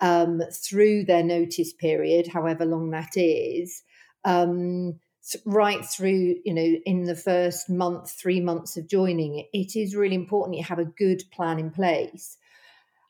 um, 0.00 0.40
through 0.52 1.04
their 1.04 1.22
notice 1.22 1.72
period, 1.72 2.28
however 2.28 2.64
long 2.64 2.90
that 2.90 3.16
is, 3.16 3.82
um, 4.26 4.98
right 5.46 5.84
through, 5.84 6.36
you 6.44 6.52
know, 6.52 6.76
in 6.84 7.04
the 7.04 7.16
first 7.16 7.70
month, 7.70 8.10
three 8.10 8.40
months 8.40 8.76
of 8.76 8.88
joining, 8.88 9.46
it 9.52 9.76
is 9.76 9.96
really 9.96 10.16
important 10.16 10.58
you 10.58 10.64
have 10.64 10.78
a 10.78 10.84
good 10.84 11.22
plan 11.32 11.58
in 11.58 11.70
place. 11.70 12.36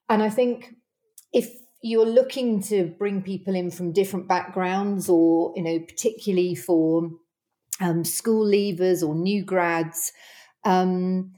And 0.09 0.23
I 0.23 0.29
think 0.29 0.75
if 1.33 1.51
you're 1.83 2.07
looking 2.07 2.63
to 2.65 2.95
bring 2.99 3.23
people 3.23 3.55
in 3.55 3.71
from 3.71 3.93
different 3.93 4.29
backgrounds, 4.29 5.09
or 5.09 5.53
you 5.57 5.63
know, 5.63 5.81
particularly 5.81 6.55
for 6.55 7.11
um, 7.81 8.05
school 8.05 8.47
leavers 8.47 9.07
or 9.07 9.15
new 9.15 9.45
grads, 9.45 10.13
um, 10.65 11.33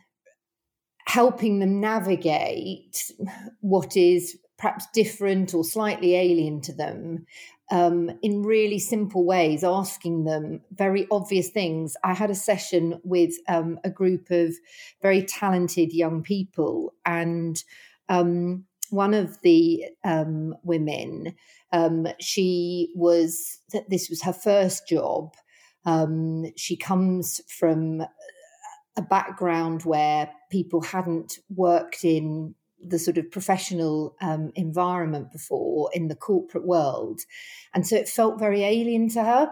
helping 1.07 1.61
them 1.61 1.81
navigate 1.81 3.11
what 3.61 3.97
is 3.97 4.37
perhaps 4.59 4.87
different 4.93 5.55
or 5.55 5.65
slightly 5.65 6.17
alien 6.17 6.61
to 6.61 6.73
them 6.73 7.25
um, 7.71 8.11
in 8.23 8.43
really 8.43 8.79
simple 8.79 9.25
ways, 9.25 9.63
asking 9.63 10.25
them 10.25 10.61
very 10.73 11.07
obvious 11.11 11.51
things. 11.51 11.97
I 12.03 12.15
had 12.15 12.31
a 12.31 12.35
session 12.35 13.01
with 13.05 13.35
um, 13.49 13.79
a 13.85 13.91
group 13.91 14.31
of 14.31 14.55
very 15.03 15.23
talented 15.23 15.93
young 15.93 16.23
people, 16.23 16.95
and 17.05 17.63
um, 18.09 18.65
one 18.91 19.15
of 19.15 19.41
the 19.43 19.85
um, 20.05 20.55
women, 20.63 21.35
um, 21.73 22.07
she 22.21 22.93
was, 22.95 23.61
this 23.89 24.09
was 24.09 24.23
her 24.23 24.33
first 24.33 24.89
job. 24.89 25.35
Um, 25.85 26.47
she 26.57 26.77
comes 26.77 27.41
from 27.49 28.03
a 28.97 29.03
background 29.03 29.83
where 29.83 30.31
people 30.51 30.81
hadn't 30.81 31.39
worked 31.55 32.05
in 32.05 32.55
the 32.85 32.99
sort 32.99 33.19
of 33.19 33.31
professional 33.31 34.17
um, 34.21 34.51
environment 34.55 35.33
before 35.33 35.91
in 35.93 36.09
the 36.09 36.15
corporate 36.15 36.67
world. 36.67 37.21
And 37.75 37.87
so 37.87 37.97
it 37.97 38.09
felt 38.09 38.39
very 38.39 38.63
alien 38.63 39.09
to 39.11 39.25
her. 39.25 39.51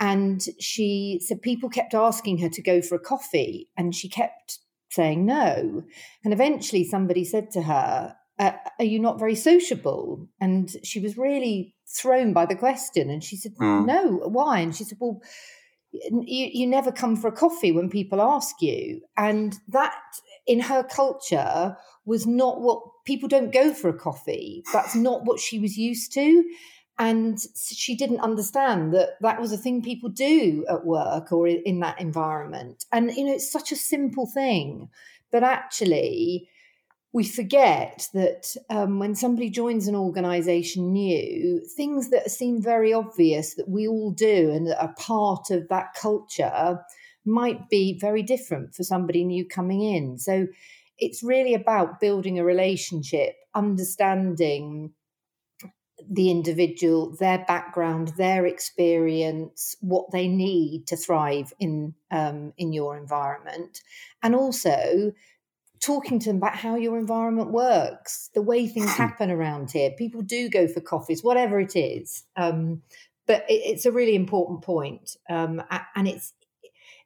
And 0.00 0.42
she 0.60 1.20
said 1.24 1.42
people 1.42 1.68
kept 1.68 1.94
asking 1.94 2.38
her 2.38 2.48
to 2.50 2.62
go 2.62 2.80
for 2.80 2.94
a 2.94 3.00
coffee, 3.00 3.68
and 3.76 3.94
she 3.94 4.08
kept 4.08 4.60
saying 4.90 5.26
no. 5.26 5.82
And 6.24 6.32
eventually 6.32 6.84
somebody 6.84 7.24
said 7.24 7.50
to 7.52 7.62
her, 7.62 8.14
uh, 8.38 8.52
Are 8.78 8.84
you 8.84 9.00
not 9.00 9.18
very 9.18 9.34
sociable? 9.34 10.28
And 10.40 10.70
she 10.84 11.00
was 11.00 11.18
really 11.18 11.74
thrown 11.86 12.32
by 12.32 12.46
the 12.46 12.54
question. 12.54 13.10
And 13.10 13.24
she 13.24 13.36
said, 13.36 13.54
mm. 13.60 13.86
No, 13.86 14.28
why? 14.28 14.60
And 14.60 14.74
she 14.74 14.84
said, 14.84 14.98
Well, 15.00 15.20
you, 15.92 16.48
you 16.52 16.66
never 16.66 16.92
come 16.92 17.16
for 17.16 17.28
a 17.28 17.32
coffee 17.32 17.72
when 17.72 17.90
people 17.90 18.20
ask 18.20 18.60
you. 18.60 19.00
And 19.16 19.56
that 19.68 20.00
in 20.46 20.60
her 20.60 20.82
culture 20.82 21.76
was 22.08 22.26
not 22.26 22.62
what 22.62 22.82
people 23.04 23.28
don't 23.28 23.52
go 23.52 23.74
for 23.74 23.90
a 23.90 23.98
coffee. 23.98 24.64
That's 24.72 24.94
not 24.94 25.26
what 25.26 25.38
she 25.38 25.58
was 25.58 25.76
used 25.76 26.12
to. 26.14 26.42
And 26.98 27.38
she 27.54 27.94
didn't 27.94 28.20
understand 28.20 28.94
that 28.94 29.10
that 29.20 29.40
was 29.40 29.52
a 29.52 29.58
thing 29.58 29.82
people 29.82 30.08
do 30.08 30.64
at 30.68 30.86
work 30.86 31.30
or 31.30 31.46
in 31.46 31.80
that 31.80 32.00
environment. 32.00 32.86
And, 32.90 33.12
you 33.12 33.26
know, 33.26 33.34
it's 33.34 33.52
such 33.52 33.70
a 33.70 33.76
simple 33.76 34.26
thing. 34.26 34.88
But 35.30 35.44
actually, 35.44 36.48
we 37.12 37.24
forget 37.24 38.08
that 38.14 38.56
um, 38.70 38.98
when 38.98 39.14
somebody 39.14 39.50
joins 39.50 39.86
an 39.86 39.94
organization 39.94 40.92
new, 40.92 41.62
things 41.76 42.08
that 42.08 42.30
seem 42.30 42.62
very 42.62 42.92
obvious 42.92 43.54
that 43.54 43.68
we 43.68 43.86
all 43.86 44.10
do 44.10 44.50
and 44.50 44.66
that 44.66 44.82
are 44.82 44.94
part 44.94 45.50
of 45.50 45.68
that 45.68 45.94
culture 45.94 46.78
might 47.24 47.68
be 47.68 47.98
very 47.98 48.22
different 48.22 48.74
for 48.74 48.82
somebody 48.82 49.24
new 49.24 49.46
coming 49.46 49.82
in. 49.82 50.18
So 50.18 50.46
it's 50.98 51.22
really 51.22 51.54
about 51.54 52.00
building 52.00 52.38
a 52.38 52.44
relationship, 52.44 53.36
understanding 53.54 54.92
the 56.08 56.30
individual, 56.30 57.14
their 57.16 57.44
background, 57.46 58.12
their 58.16 58.46
experience, 58.46 59.76
what 59.80 60.10
they 60.12 60.28
need 60.28 60.86
to 60.86 60.96
thrive 60.96 61.52
in 61.58 61.94
um, 62.10 62.52
in 62.56 62.72
your 62.72 62.96
environment, 62.96 63.80
and 64.22 64.34
also 64.34 65.12
talking 65.80 66.18
to 66.18 66.30
them 66.30 66.38
about 66.38 66.56
how 66.56 66.74
your 66.76 66.98
environment 66.98 67.50
works, 67.50 68.30
the 68.34 68.42
way 68.42 68.66
things 68.66 68.90
happen 68.90 69.30
around 69.30 69.70
here. 69.70 69.90
People 69.96 70.22
do 70.22 70.48
go 70.48 70.66
for 70.66 70.80
coffees, 70.80 71.22
whatever 71.22 71.60
it 71.60 71.76
is. 71.76 72.24
Um, 72.36 72.82
but 73.26 73.44
it, 73.48 73.62
it's 73.64 73.86
a 73.86 73.92
really 73.92 74.14
important 74.14 74.62
point, 74.62 75.16
um, 75.28 75.62
and 75.94 76.08
it's 76.08 76.32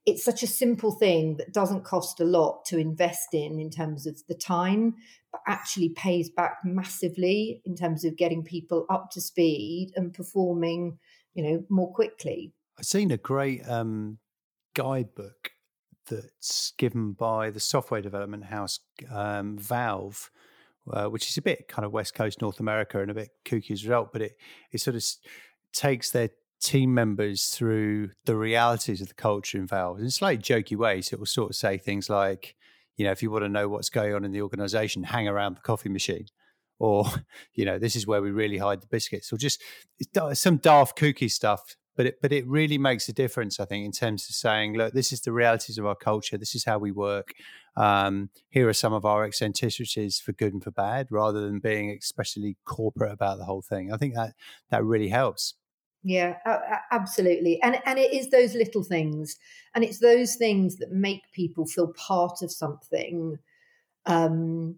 it's 0.04 0.24
such 0.24 0.42
a 0.42 0.46
simple 0.46 0.92
thing 0.92 1.36
that 1.36 1.52
doesn't 1.52 1.84
cost 1.84 2.20
a 2.20 2.24
lot 2.24 2.64
to 2.66 2.78
invest 2.78 3.28
in 3.32 3.60
in 3.60 3.70
terms 3.70 4.06
of 4.06 4.20
the 4.28 4.34
time 4.34 4.94
but 5.30 5.40
actually 5.46 5.88
pays 5.90 6.28
back 6.28 6.58
massively 6.64 7.62
in 7.64 7.74
terms 7.74 8.04
of 8.04 8.16
getting 8.16 8.42
people 8.42 8.84
up 8.90 9.10
to 9.10 9.20
speed 9.20 9.92
and 9.96 10.12
performing 10.12 10.98
you 11.34 11.42
know 11.42 11.64
more 11.68 11.92
quickly. 11.92 12.52
I've 12.78 12.84
seen 12.84 13.10
a 13.10 13.16
great 13.16 13.66
um, 13.68 14.18
guidebook 14.74 15.50
that's 16.08 16.72
given 16.78 17.12
by 17.12 17.50
the 17.50 17.60
software 17.60 18.02
development 18.02 18.44
house 18.44 18.80
um, 19.10 19.56
valve 19.56 20.30
uh, 20.90 21.06
which 21.06 21.28
is 21.28 21.36
a 21.36 21.42
bit 21.42 21.68
kind 21.68 21.86
of 21.86 21.92
west 21.92 22.12
coast 22.12 22.42
north 22.42 22.58
america 22.58 23.00
and 23.00 23.10
a 23.10 23.14
bit 23.14 23.30
kooky 23.44 23.70
as 23.70 23.82
a 23.82 23.86
result 23.86 24.12
but 24.12 24.20
it, 24.20 24.36
it 24.72 24.80
sort 24.80 24.96
of 24.96 25.04
takes 25.72 26.10
their 26.10 26.30
team 26.62 26.94
members 26.94 27.46
through 27.46 28.10
the 28.24 28.36
realities 28.36 29.00
of 29.00 29.08
the 29.08 29.14
culture 29.14 29.58
involved 29.58 30.00
in 30.00 30.06
a 30.06 30.10
slightly 30.10 30.42
jokey 30.42 30.76
ways. 30.76 31.12
It 31.12 31.18
will 31.18 31.26
sort 31.26 31.50
of 31.50 31.56
say 31.56 31.76
things 31.76 32.08
like, 32.08 32.54
you 32.96 33.04
know, 33.04 33.10
if 33.10 33.22
you 33.22 33.30
want 33.30 33.44
to 33.44 33.48
know 33.48 33.68
what's 33.68 33.90
going 33.90 34.14
on 34.14 34.24
in 34.24 34.32
the 34.32 34.42
organization, 34.42 35.02
hang 35.02 35.26
around 35.28 35.56
the 35.56 35.60
coffee 35.60 35.90
machine. 35.90 36.26
Or, 36.78 37.06
you 37.54 37.64
know, 37.64 37.78
this 37.78 37.94
is 37.94 38.08
where 38.08 38.20
we 38.20 38.32
really 38.32 38.58
hide 38.58 38.80
the 38.82 38.88
biscuits, 38.88 39.32
or 39.32 39.36
just 39.36 39.62
some 40.32 40.56
daft 40.56 40.98
kooky 40.98 41.30
stuff. 41.30 41.76
But 41.94 42.06
it, 42.06 42.20
but 42.20 42.32
it 42.32 42.44
really 42.48 42.76
makes 42.76 43.08
a 43.08 43.12
difference, 43.12 43.60
I 43.60 43.66
think, 43.66 43.86
in 43.86 43.92
terms 43.92 44.28
of 44.28 44.34
saying, 44.34 44.76
look, 44.76 44.92
this 44.92 45.12
is 45.12 45.20
the 45.20 45.30
realities 45.30 45.78
of 45.78 45.86
our 45.86 45.94
culture. 45.94 46.36
This 46.36 46.56
is 46.56 46.64
how 46.64 46.78
we 46.78 46.90
work. 46.90 47.34
Um, 47.76 48.30
here 48.48 48.68
are 48.68 48.72
some 48.72 48.92
of 48.92 49.04
our 49.04 49.24
eccentricities 49.24 50.18
for 50.18 50.32
good 50.32 50.54
and 50.54 50.64
for 50.64 50.72
bad, 50.72 51.06
rather 51.12 51.40
than 51.40 51.60
being 51.60 51.96
especially 51.96 52.56
corporate 52.64 53.12
about 53.12 53.38
the 53.38 53.44
whole 53.44 53.62
thing. 53.62 53.92
I 53.92 53.96
think 53.96 54.16
that 54.16 54.32
that 54.70 54.82
really 54.82 55.10
helps. 55.10 55.54
Yeah, 56.04 56.36
absolutely. 56.90 57.62
And 57.62 57.78
and 57.86 57.98
it 57.98 58.12
is 58.12 58.30
those 58.30 58.54
little 58.54 58.82
things, 58.82 59.36
and 59.74 59.84
it's 59.84 59.98
those 59.98 60.34
things 60.34 60.76
that 60.78 60.90
make 60.90 61.20
people 61.32 61.64
feel 61.66 61.92
part 61.92 62.42
of 62.42 62.50
something, 62.50 63.38
um, 64.06 64.76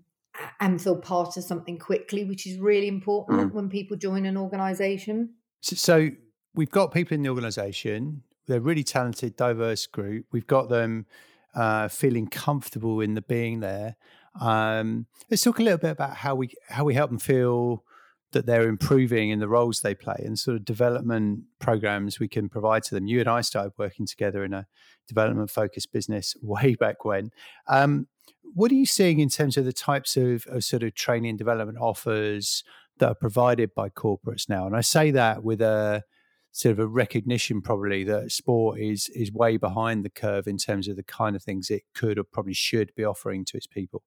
and 0.61 0.83
feel 0.83 0.97
part 0.97 1.37
of 1.37 1.45
something 1.45 1.79
quickly, 1.79 2.25
which 2.25 2.47
is 2.47 2.59
really 2.59 2.89
important 2.89 3.41
mm. 3.41 3.55
when 3.55 3.71
people 3.71 3.97
join 3.97 4.27
an 4.27 4.37
organisation. 4.37 5.35
So, 5.61 5.77
so 5.77 6.11
we've 6.55 6.71
got 6.71 6.93
people 6.93 7.15
in 7.15 7.23
the 7.23 7.31
organisation. 7.31 8.23
They're 8.47 8.61
really 8.61 8.85
talented, 8.85 9.37
diverse 9.37 9.87
group. 9.87 10.27
We've 10.31 10.47
got 10.47 10.69
them 10.69 11.07
uh, 11.55 11.89
feeling 11.89 12.27
comfortable 12.27 13.01
in 13.01 13.15
the 13.15 13.23
being 13.23 13.61
there. 13.61 13.97
Um, 14.39 15.07
let's 15.31 15.43
talk 15.43 15.59
a 15.59 15.63
little 15.63 15.79
bit 15.79 15.93
about 15.93 16.17
how 16.17 16.35
we 16.35 16.51
how 16.69 16.85
we 16.85 16.95
help 16.95 17.11
them 17.11 17.19
feel 17.19 17.85
that 18.35 18.47
they're 18.47 18.69
improving 18.69 19.31
in 19.31 19.39
the 19.39 19.49
roles 19.49 19.81
they 19.81 19.95
play 19.95 20.17
and 20.19 20.39
sort 20.39 20.57
of 20.57 20.65
development 20.65 21.45
programs 21.59 22.21
we 22.21 22.29
can 22.29 22.49
provide 22.49 22.83
to 22.85 22.95
them. 22.95 23.07
You 23.07 23.21
and 23.21 23.29
I 23.29 23.41
started 23.41 23.73
working 23.79 24.07
together 24.07 24.45
in 24.45 24.53
a 24.53 24.67
development 25.09 25.51
focused 25.51 25.93
business 25.93 26.37
way 26.43 26.75
back 26.75 27.05
when. 27.05 27.31
Um, 27.67 28.09
what 28.55 28.71
are 28.71 28.77
you 28.77 28.87
seeing 28.87 29.21
in 29.21 29.31
terms 29.31 29.57
of 29.57 29.65
the 29.65 29.73
types 29.73 30.17
of, 30.17 30.47
of, 30.47 30.63
sort 30.63 30.83
of 30.83 30.95
training 30.95 31.31
and 31.31 31.39
development 31.39 31.79
offers 31.81 32.63
that 32.99 33.09
are 33.09 33.15
provided 33.15 33.75
by 33.75 33.89
corporates 33.89 34.49
now? 34.49 34.67
And 34.67 34.77
I 34.77 34.83
say 34.83 35.11
that 35.11 35.43
with 35.43 35.61
a 35.61 36.05
sort 36.53 36.73
of 36.73 36.79
a 36.79 36.87
recognition 36.87 37.61
probably 37.61 38.05
that 38.05 38.31
sport 38.31 38.79
is 38.79 39.09
is 39.09 39.33
way 39.33 39.57
behind 39.57 40.05
the 40.05 40.11
curve 40.11 40.47
in 40.47 40.57
terms 40.57 40.87
of 40.87 40.95
the 40.95 41.03
kind 41.03 41.35
of 41.35 41.43
things 41.43 41.69
it 41.69 41.83
could 41.95 42.17
or 42.17 42.23
probably 42.23 42.55
should 42.55 42.95
be 42.95 43.05
offering 43.05 43.45
to 43.47 43.57
its 43.57 43.67
people. 43.67 44.05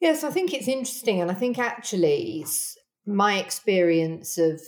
Yes, 0.00 0.24
I 0.24 0.30
think 0.30 0.54
it's 0.54 0.68
interesting, 0.68 1.20
and 1.20 1.30
I 1.30 1.34
think 1.34 1.58
actually 1.58 2.44
my 3.06 3.38
experience 3.38 4.38
of 4.38 4.60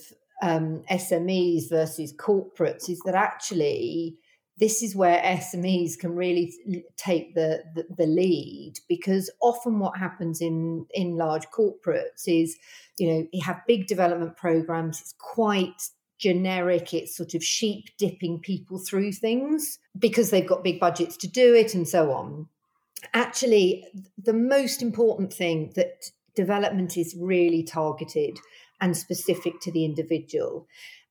um, 0.42 0.82
SMEs 0.90 1.68
versus 1.70 2.12
corporates 2.12 2.88
is 2.88 3.00
that 3.04 3.14
actually 3.14 4.18
this 4.58 4.82
is 4.82 4.94
where 4.94 5.20
SMEs 5.20 5.98
can 5.98 6.14
really 6.14 6.54
take 6.96 7.34
the, 7.34 7.64
the, 7.74 7.86
the 7.96 8.06
lead 8.06 8.74
because 8.88 9.30
often 9.40 9.78
what 9.78 9.98
happens 9.98 10.40
in 10.40 10.86
in 10.94 11.16
large 11.16 11.46
corporates 11.48 12.26
is 12.26 12.56
you 12.98 13.08
know 13.08 13.26
you 13.32 13.42
have 13.42 13.66
big 13.66 13.86
development 13.86 14.36
programs 14.36 15.00
it's 15.00 15.14
quite 15.18 15.90
generic 16.18 16.94
it's 16.94 17.16
sort 17.16 17.34
of 17.34 17.42
sheep 17.42 17.86
dipping 17.98 18.38
people 18.38 18.78
through 18.78 19.12
things 19.12 19.78
because 19.98 20.30
they've 20.30 20.48
got 20.48 20.62
big 20.62 20.78
budgets 20.78 21.16
to 21.16 21.28
do 21.28 21.54
it 21.54 21.74
and 21.74 21.88
so 21.88 22.12
on. 22.12 22.48
Actually 23.12 23.84
the 24.22 24.32
most 24.32 24.82
important 24.82 25.32
thing 25.32 25.72
that 25.74 26.10
development 26.34 26.96
is 26.96 27.16
really 27.18 27.62
targeted 27.62 28.38
and 28.80 28.96
specific 28.96 29.60
to 29.60 29.72
the 29.72 29.84
individual. 29.84 30.66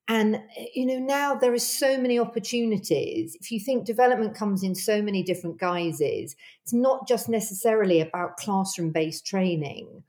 And, 0.07 0.41
you 0.73 0.85
know, 0.85 0.99
now 0.99 1.35
there 1.35 1.53
are 1.53 1.59
so 1.59 1.97
many 1.97 2.19
opportunities. 2.19 3.37
If 3.39 3.51
you 3.51 3.59
think 3.59 3.85
development 3.85 4.35
comes 4.35 4.61
in 4.61 4.75
so 4.75 5.01
many 5.01 5.23
different 5.23 5.59
guises, 5.59 6.35
it's 6.61 6.73
not 6.73 7.07
just 7.07 7.29
necessarily 7.29 8.01
about 8.01 8.37
classroom 8.37 8.91
based 8.91 9.25
training. 9.25 10.03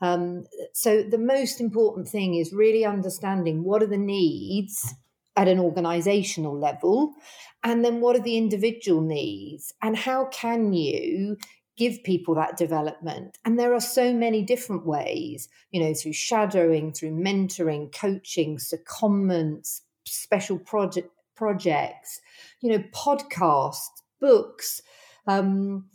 Um, 0.00 0.44
so 0.72 1.02
the 1.02 1.18
most 1.18 1.60
important 1.60 2.08
thing 2.08 2.36
is 2.36 2.52
really 2.52 2.84
understanding 2.84 3.64
what 3.64 3.82
are 3.82 3.88
the 3.88 3.98
needs 3.98 4.94
at 5.36 5.48
an 5.48 5.58
organizational 5.58 6.58
level 6.58 7.14
and 7.62 7.84
then 7.84 8.00
what 8.00 8.16
are 8.16 8.22
the 8.22 8.36
individual 8.38 9.00
needs 9.00 9.72
and 9.82 9.96
how 9.96 10.26
can 10.26 10.72
you 10.72 11.36
give 11.80 12.04
people 12.04 12.34
that 12.34 12.58
development. 12.58 13.38
And 13.46 13.58
there 13.58 13.72
are 13.72 13.80
so 13.80 14.12
many 14.12 14.42
different 14.42 14.84
ways 14.84 15.48
you 15.70 15.80
know 15.82 15.94
through 15.94 16.12
shadowing 16.12 16.92
through 16.92 17.12
mentoring 17.12 17.92
coaching 17.94 18.58
secondments 18.58 19.80
special 20.04 20.58
project 20.58 21.08
projects 21.36 22.20
you 22.60 22.70
know 22.70 22.84
podcasts 22.92 24.02
books 24.20 24.82
um, 25.26 25.86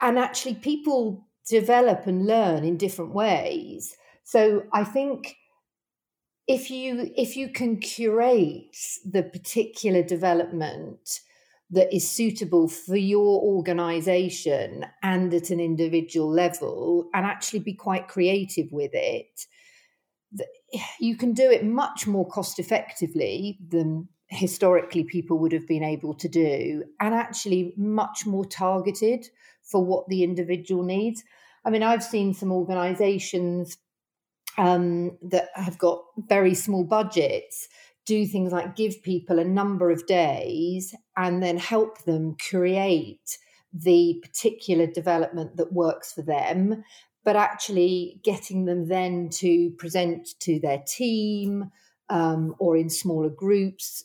and 0.00 0.18
actually 0.18 0.54
people 0.54 1.26
develop 1.46 2.06
and 2.06 2.26
learn 2.26 2.64
in 2.64 2.76
different 2.78 3.12
ways. 3.12 3.94
So 4.24 4.64
i 4.72 4.84
think 4.84 5.36
if 6.46 6.70
you 6.70 7.12
if 7.14 7.36
you 7.36 7.50
can 7.50 7.78
curate 7.78 8.76
the 9.04 9.22
particular 9.22 10.02
development 10.02 11.20
that 11.70 11.94
is 11.94 12.08
suitable 12.10 12.66
for 12.68 12.96
your 12.96 13.42
organization 13.42 14.86
and 15.02 15.34
at 15.34 15.50
an 15.50 15.60
individual 15.60 16.30
level 16.30 17.08
and 17.12 17.26
actually 17.26 17.58
be 17.58 17.74
quite 17.74 18.08
creative 18.08 18.72
with 18.72 18.90
it 18.94 19.46
you 21.00 21.16
can 21.16 21.32
do 21.32 21.50
it 21.50 21.64
much 21.64 22.06
more 22.06 22.26
cost 22.28 22.58
effectively 22.58 23.58
than 23.66 24.08
historically 24.28 25.04
people 25.04 25.38
would 25.38 25.52
have 25.52 25.66
been 25.66 25.82
able 25.82 26.14
to 26.14 26.28
do 26.28 26.84
and 27.00 27.14
actually 27.14 27.72
much 27.76 28.26
more 28.26 28.44
targeted 28.44 29.26
for 29.62 29.82
what 29.84 30.06
the 30.08 30.22
individual 30.22 30.82
needs. 30.82 31.24
I 31.64 31.70
mean 31.70 31.82
i've 31.82 32.04
seen 32.04 32.34
some 32.34 32.52
organizations 32.52 33.78
um, 34.56 35.16
that 35.22 35.50
have 35.54 35.78
got 35.78 36.02
very 36.16 36.54
small 36.54 36.82
budgets 36.82 37.68
do 38.08 38.26
things 38.26 38.52
like 38.52 38.74
give 38.74 39.02
people 39.02 39.38
a 39.38 39.44
number 39.44 39.90
of 39.90 40.06
days 40.06 40.94
and 41.16 41.42
then 41.42 41.58
help 41.58 42.04
them 42.04 42.34
create 42.50 43.38
the 43.72 44.18
particular 44.22 44.86
development 44.86 45.58
that 45.58 45.74
works 45.74 46.14
for 46.14 46.22
them, 46.22 46.82
but 47.22 47.36
actually 47.36 48.18
getting 48.24 48.64
them 48.64 48.88
then 48.88 49.28
to 49.28 49.70
present 49.78 50.26
to 50.40 50.58
their 50.58 50.82
team 50.86 51.70
um, 52.08 52.54
or 52.58 52.78
in 52.78 52.88
smaller 52.88 53.28
groups, 53.28 54.04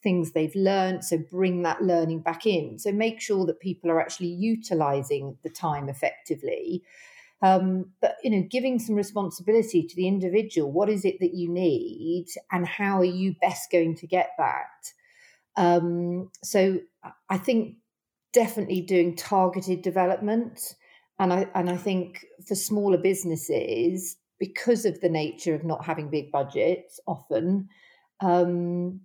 things 0.00 0.30
they've 0.30 0.54
learned. 0.54 1.04
So 1.04 1.18
bring 1.18 1.64
that 1.64 1.82
learning 1.82 2.20
back 2.20 2.46
in. 2.46 2.78
So 2.78 2.92
make 2.92 3.20
sure 3.20 3.44
that 3.46 3.58
people 3.58 3.90
are 3.90 4.00
actually 4.00 4.28
utilizing 4.28 5.36
the 5.42 5.50
time 5.50 5.88
effectively 5.88 6.84
um, 7.42 7.86
but 8.00 8.16
you 8.22 8.30
know, 8.30 8.46
giving 8.50 8.78
some 8.78 8.94
responsibility 8.94 9.86
to 9.86 9.96
the 9.96 10.06
individual. 10.06 10.70
What 10.70 10.88
is 10.88 11.04
it 11.04 11.20
that 11.20 11.34
you 11.34 11.48
need, 11.48 12.26
and 12.52 12.66
how 12.66 12.98
are 12.98 13.04
you 13.04 13.34
best 13.40 13.70
going 13.70 13.96
to 13.96 14.06
get 14.06 14.30
that? 14.38 14.92
Um, 15.56 16.30
so 16.42 16.80
I 17.28 17.38
think 17.38 17.76
definitely 18.32 18.82
doing 18.82 19.16
targeted 19.16 19.82
development, 19.82 20.74
and 21.18 21.32
I 21.32 21.46
and 21.54 21.70
I 21.70 21.76
think 21.76 22.24
for 22.46 22.54
smaller 22.54 22.98
businesses, 22.98 24.16
because 24.38 24.84
of 24.84 25.00
the 25.00 25.08
nature 25.08 25.54
of 25.54 25.64
not 25.64 25.84
having 25.84 26.10
big 26.10 26.30
budgets, 26.30 27.00
often 27.06 27.68
um, 28.20 29.00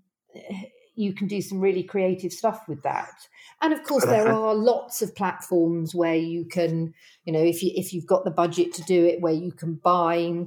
you 0.95 1.13
can 1.13 1.27
do 1.27 1.41
some 1.41 1.59
really 1.59 1.83
creative 1.83 2.31
stuff 2.31 2.67
with 2.67 2.81
that. 2.83 3.13
And 3.61 3.73
of 3.73 3.83
course, 3.83 4.05
there 4.05 4.27
are 4.27 4.53
lots 4.53 5.01
of 5.01 5.15
platforms 5.15 5.93
where 5.93 6.15
you 6.15 6.45
can, 6.45 6.93
you 7.25 7.33
know, 7.33 7.43
if 7.43 7.61
you 7.63 7.71
if 7.75 7.93
you've 7.93 8.05
got 8.05 8.23
the 8.23 8.31
budget 8.31 8.73
to 8.75 8.83
do 8.83 9.05
it, 9.05 9.21
where 9.21 9.33
you 9.33 9.51
can 9.51 9.75
buy, 9.75 10.45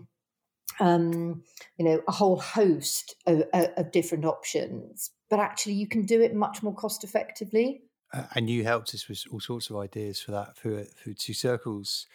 um, 0.80 1.42
you 1.76 1.84
know, 1.84 2.00
a 2.06 2.12
whole 2.12 2.38
host 2.38 3.14
of, 3.26 3.44
of 3.52 3.92
different 3.92 4.24
options. 4.24 5.10
But 5.30 5.40
actually, 5.40 5.74
you 5.74 5.86
can 5.86 6.06
do 6.06 6.20
it 6.20 6.34
much 6.34 6.62
more 6.62 6.74
cost 6.74 7.04
effectively. 7.04 7.82
Uh, 8.12 8.24
and 8.34 8.48
you 8.48 8.64
helped 8.64 8.94
us 8.94 9.06
with 9.08 9.22
all 9.30 9.40
sorts 9.40 9.68
of 9.68 9.76
ideas 9.76 10.20
for 10.20 10.32
that 10.32 10.56
for 10.56 10.84
for 10.84 11.12
Two 11.12 11.34
Circles, 11.34 12.06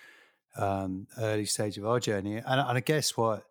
um, 0.57 1.07
early 1.19 1.45
stage 1.45 1.77
of 1.77 1.85
our 1.85 1.99
journey. 1.99 2.37
And, 2.37 2.45
and 2.47 2.77
I 2.77 2.79
guess 2.79 3.15
what 3.15 3.45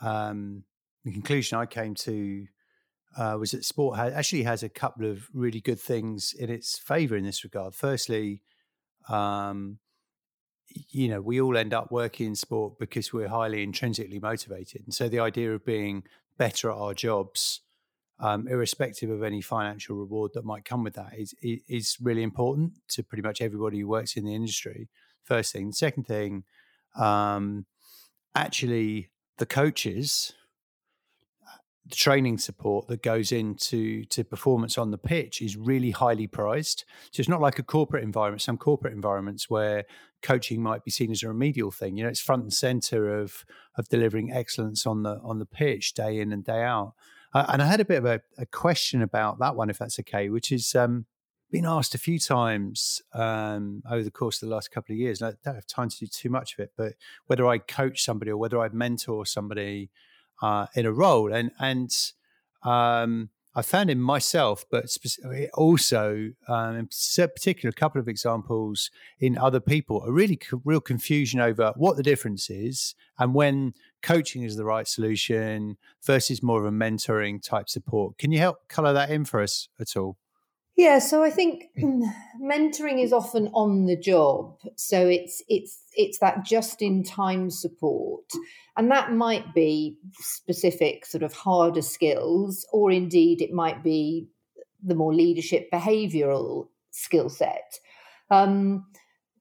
um, 0.00 0.64
the 1.04 1.12
conclusion 1.12 1.58
I 1.58 1.66
came 1.66 1.94
to 1.94 2.46
uh, 3.16 3.36
was 3.38 3.50
that 3.50 3.64
sport 3.64 3.98
actually 3.98 4.42
has 4.42 4.62
a 4.62 4.68
couple 4.68 5.10
of 5.10 5.28
really 5.34 5.60
good 5.60 5.80
things 5.80 6.32
in 6.32 6.50
its 6.50 6.78
favor 6.78 7.16
in 7.16 7.24
this 7.24 7.44
regard. 7.44 7.74
Firstly, 7.74 8.42
um, 9.08 9.78
you 10.90 11.08
know, 11.08 11.20
we 11.20 11.40
all 11.40 11.56
end 11.56 11.74
up 11.74 11.90
working 11.90 12.28
in 12.28 12.34
sport 12.34 12.78
because 12.78 13.12
we're 13.12 13.28
highly 13.28 13.62
intrinsically 13.62 14.18
motivated. 14.18 14.82
And 14.84 14.94
so 14.94 15.08
the 15.08 15.20
idea 15.20 15.54
of 15.54 15.64
being 15.64 16.04
better 16.38 16.70
at 16.70 16.76
our 16.76 16.94
jobs, 16.94 17.60
um, 18.18 18.48
irrespective 18.48 19.10
of 19.10 19.22
any 19.22 19.40
financial 19.40 19.96
reward 19.96 20.32
that 20.34 20.44
might 20.44 20.64
come 20.64 20.82
with 20.82 20.94
that, 20.94 21.12
is, 21.18 21.34
is 21.42 21.98
really 22.00 22.22
important 22.22 22.72
to 22.88 23.02
pretty 23.02 23.22
much 23.22 23.40
everybody 23.40 23.80
who 23.80 23.88
works 23.88 24.16
in 24.16 24.24
the 24.24 24.34
industry. 24.34 24.88
First 25.24 25.52
thing. 25.52 25.68
The 25.68 25.74
second 25.74 26.04
thing, 26.04 26.44
um, 26.96 27.66
actually, 28.34 29.10
the 29.38 29.46
coaches 29.46 30.32
the 31.92 31.96
training 31.96 32.38
support 32.38 32.88
that 32.88 33.02
goes 33.02 33.32
into 33.32 34.04
to 34.06 34.24
performance 34.24 34.78
on 34.78 34.90
the 34.90 34.98
pitch 34.98 35.42
is 35.42 35.58
really 35.58 35.90
highly 35.90 36.26
prized. 36.26 36.84
So 37.10 37.20
it's 37.20 37.28
not 37.28 37.42
like 37.42 37.58
a 37.58 37.62
corporate 37.62 38.02
environment. 38.02 38.40
Some 38.40 38.56
corporate 38.56 38.94
environments 38.94 39.50
where 39.50 39.84
coaching 40.22 40.62
might 40.62 40.84
be 40.84 40.90
seen 40.90 41.10
as 41.10 41.22
a 41.22 41.28
remedial 41.28 41.70
thing. 41.70 41.96
You 41.96 42.04
know, 42.04 42.08
it's 42.08 42.20
front 42.20 42.42
and 42.42 42.52
center 42.52 43.20
of 43.20 43.44
of 43.76 43.88
delivering 43.90 44.32
excellence 44.32 44.86
on 44.86 45.02
the 45.02 45.20
on 45.22 45.38
the 45.38 45.46
pitch 45.46 45.92
day 45.92 46.18
in 46.18 46.32
and 46.32 46.42
day 46.42 46.62
out. 46.62 46.94
Uh, 47.34 47.44
and 47.48 47.60
I 47.60 47.66
had 47.66 47.80
a 47.80 47.84
bit 47.84 47.98
of 47.98 48.04
a, 48.06 48.20
a, 48.36 48.44
question 48.44 49.00
about 49.00 49.38
that 49.38 49.56
one, 49.56 49.70
if 49.70 49.78
that's 49.78 49.98
okay, 50.00 50.28
which 50.28 50.52
is 50.52 50.74
um, 50.74 51.06
been 51.50 51.64
asked 51.64 51.94
a 51.94 51.98
few 51.98 52.18
times 52.18 53.00
um, 53.14 53.82
over 53.90 54.02
the 54.02 54.10
course 54.10 54.42
of 54.42 54.48
the 54.48 54.54
last 54.54 54.70
couple 54.70 54.92
of 54.92 54.98
years. 54.98 55.22
And 55.22 55.30
I 55.30 55.36
don't 55.42 55.54
have 55.54 55.66
time 55.66 55.88
to 55.88 55.98
do 55.98 56.06
too 56.06 56.28
much 56.28 56.52
of 56.52 56.58
it, 56.58 56.72
but 56.76 56.92
whether 57.26 57.46
I 57.46 57.56
coach 57.56 58.02
somebody 58.04 58.30
or 58.30 58.36
whether 58.36 58.60
I 58.60 58.68
mentor 58.68 59.24
somebody 59.24 59.90
uh, 60.42 60.66
in 60.74 60.84
a 60.84 60.92
role, 60.92 61.32
and 61.32 61.50
and 61.58 61.90
um, 62.64 63.30
I 63.54 63.60
found 63.60 63.90
in 63.90 64.00
myself, 64.00 64.64
but 64.70 64.86
also 65.54 66.30
um, 66.48 66.76
in 66.76 66.86
particular, 66.86 67.68
a 67.68 67.72
couple 67.72 68.00
of 68.00 68.08
examples 68.08 68.90
in 69.20 69.36
other 69.36 69.60
people, 69.60 70.02
a 70.04 70.12
really 70.12 70.38
real 70.64 70.80
confusion 70.80 71.38
over 71.38 71.72
what 71.76 71.96
the 71.96 72.02
difference 72.02 72.48
is 72.48 72.94
and 73.18 73.34
when 73.34 73.74
coaching 74.02 74.42
is 74.42 74.56
the 74.56 74.64
right 74.64 74.88
solution 74.88 75.76
versus 76.02 76.42
more 76.42 76.60
of 76.60 76.66
a 76.66 76.74
mentoring 76.76 77.42
type 77.42 77.68
support. 77.68 78.16
Can 78.16 78.32
you 78.32 78.38
help 78.38 78.68
color 78.68 78.94
that 78.94 79.10
in 79.10 79.26
for 79.26 79.42
us 79.42 79.68
at 79.78 79.96
all? 79.96 80.16
Yeah, 80.76 81.00
so 81.00 81.22
I 81.22 81.30
think 81.30 81.64
mentoring 82.42 83.02
is 83.02 83.12
often 83.12 83.48
on 83.48 83.86
the 83.86 83.96
job. 83.96 84.56
So 84.76 85.06
it's 85.06 85.42
it's 85.48 85.82
it's 85.94 86.18
that 86.20 86.44
just 86.44 86.80
in 86.80 87.04
time 87.04 87.50
support. 87.50 88.24
And 88.76 88.90
that 88.90 89.12
might 89.12 89.54
be 89.54 89.98
specific 90.18 91.04
sort 91.04 91.22
of 91.22 91.34
harder 91.34 91.82
skills 91.82 92.66
or 92.72 92.90
indeed 92.90 93.42
it 93.42 93.52
might 93.52 93.82
be 93.82 94.28
the 94.82 94.94
more 94.94 95.14
leadership 95.14 95.68
behavioral 95.70 96.68
skill 96.90 97.28
set. 97.28 97.78
Um, 98.30 98.86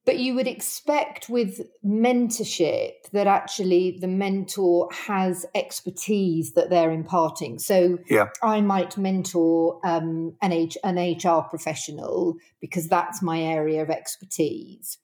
but 0.05 0.17
you 0.17 0.33
would 0.35 0.47
expect 0.47 1.29
with 1.29 1.61
mentorship 1.85 2.93
that 3.13 3.27
actually 3.27 3.97
the 3.99 4.07
mentor 4.07 4.89
has 4.91 5.45
expertise 5.53 6.53
that 6.53 6.69
they're 6.69 6.91
imparting. 6.91 7.59
So 7.59 7.99
yeah. 8.09 8.29
I 8.41 8.61
might 8.61 8.97
mentor 8.97 9.79
um, 9.83 10.35
an, 10.41 10.51
H, 10.51 10.77
an 10.83 10.97
HR 10.97 11.43
professional 11.47 12.35
because 12.59 12.87
that's 12.87 13.21
my 13.21 13.41
area 13.41 13.81
of 13.83 13.89
expertise. 13.89 14.97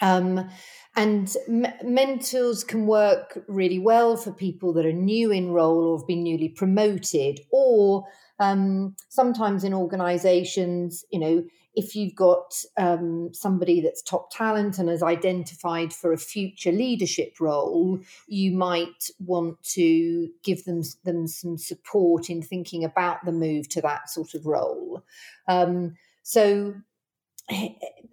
Um, 0.00 0.48
and 0.94 1.34
m- 1.48 1.72
mentors 1.82 2.64
can 2.64 2.86
work 2.86 3.38
really 3.48 3.78
well 3.78 4.16
for 4.16 4.32
people 4.32 4.72
that 4.74 4.86
are 4.86 4.92
new 4.92 5.30
in 5.30 5.50
role 5.52 5.84
or 5.84 5.98
have 5.98 6.06
been 6.06 6.22
newly 6.22 6.48
promoted, 6.48 7.40
or 7.50 8.04
um, 8.40 8.94
sometimes 9.08 9.64
in 9.64 9.74
organizations, 9.74 11.04
you 11.10 11.18
know, 11.18 11.44
if 11.78 11.94
you've 11.94 12.16
got 12.16 12.60
um, 12.76 13.30
somebody 13.32 13.80
that's 13.80 14.02
top 14.02 14.32
talent 14.32 14.80
and 14.80 14.88
has 14.88 15.00
identified 15.00 15.92
for 15.92 16.12
a 16.12 16.18
future 16.18 16.72
leadership 16.72 17.36
role, 17.38 18.00
you 18.26 18.50
might 18.50 19.10
want 19.20 19.62
to 19.62 20.28
give 20.42 20.64
them, 20.64 20.82
them 21.04 21.28
some 21.28 21.56
support 21.56 22.30
in 22.30 22.42
thinking 22.42 22.82
about 22.82 23.24
the 23.24 23.30
move 23.30 23.68
to 23.68 23.80
that 23.80 24.10
sort 24.10 24.34
of 24.34 24.44
role. 24.44 25.04
Um, 25.46 25.94
so, 26.24 26.74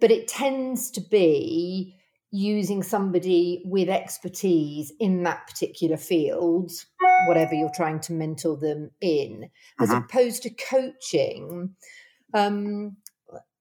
but 0.00 0.12
it 0.12 0.28
tends 0.28 0.92
to 0.92 1.00
be 1.00 1.96
using 2.30 2.84
somebody 2.84 3.62
with 3.64 3.88
expertise 3.88 4.92
in 5.00 5.24
that 5.24 5.44
particular 5.48 5.96
field, 5.96 6.70
whatever 7.26 7.54
you're 7.54 7.72
trying 7.74 7.98
to 7.98 8.12
mentor 8.12 8.56
them 8.56 8.92
in, 9.00 9.50
as 9.80 9.90
uh-huh. 9.90 10.02
opposed 10.04 10.44
to 10.44 10.50
coaching. 10.50 11.74
Um, 12.32 12.96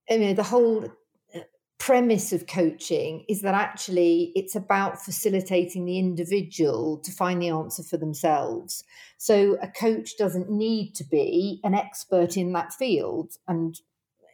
I 0.10 0.18
mean, 0.18 0.36
the 0.36 0.44
whole 0.44 0.86
uh, 0.86 1.40
premise 1.78 2.32
of 2.32 2.48
coaching 2.48 3.26
is 3.28 3.42
that 3.42 3.56
actually 3.56 4.32
it's 4.36 4.56
about 4.56 5.02
facilitating 5.02 5.86
the 5.86 6.00
individual 6.00 7.00
to 7.00 7.12
find 7.12 7.42
the 7.42 7.50
answer 7.50 7.84
for 7.84 7.98
themselves. 7.98 8.84
So 9.18 9.58
a 9.62 9.68
coach 9.68 10.18
doesn't 10.18 10.50
need 10.50 10.94
to 10.96 11.04
be 11.04 11.60
an 11.64 11.74
expert 11.74 12.38
in 12.38 12.54
that 12.54 12.74
field. 12.74 13.34
And 13.48 13.80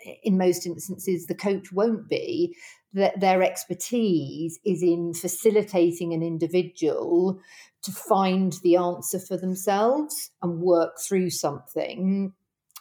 eh, 0.06 0.16
in 0.24 0.38
most 0.38 0.66
instances, 0.66 1.28
the 1.28 1.36
coach 1.36 1.72
won't 1.72 2.10
be. 2.10 2.56
That 2.94 3.22
their 3.22 3.42
expertise 3.42 4.60
is 4.66 4.84
in 4.84 5.14
facilitating 5.14 6.14
an 6.14 6.22
individual 6.22 7.40
to 7.84 7.92
find 7.94 8.52
the 8.64 8.76
answer 8.76 9.18
for 9.18 9.38
themselves 9.38 10.32
and 10.42 10.60
work 10.60 11.00
through 11.00 11.30
something 11.30 12.34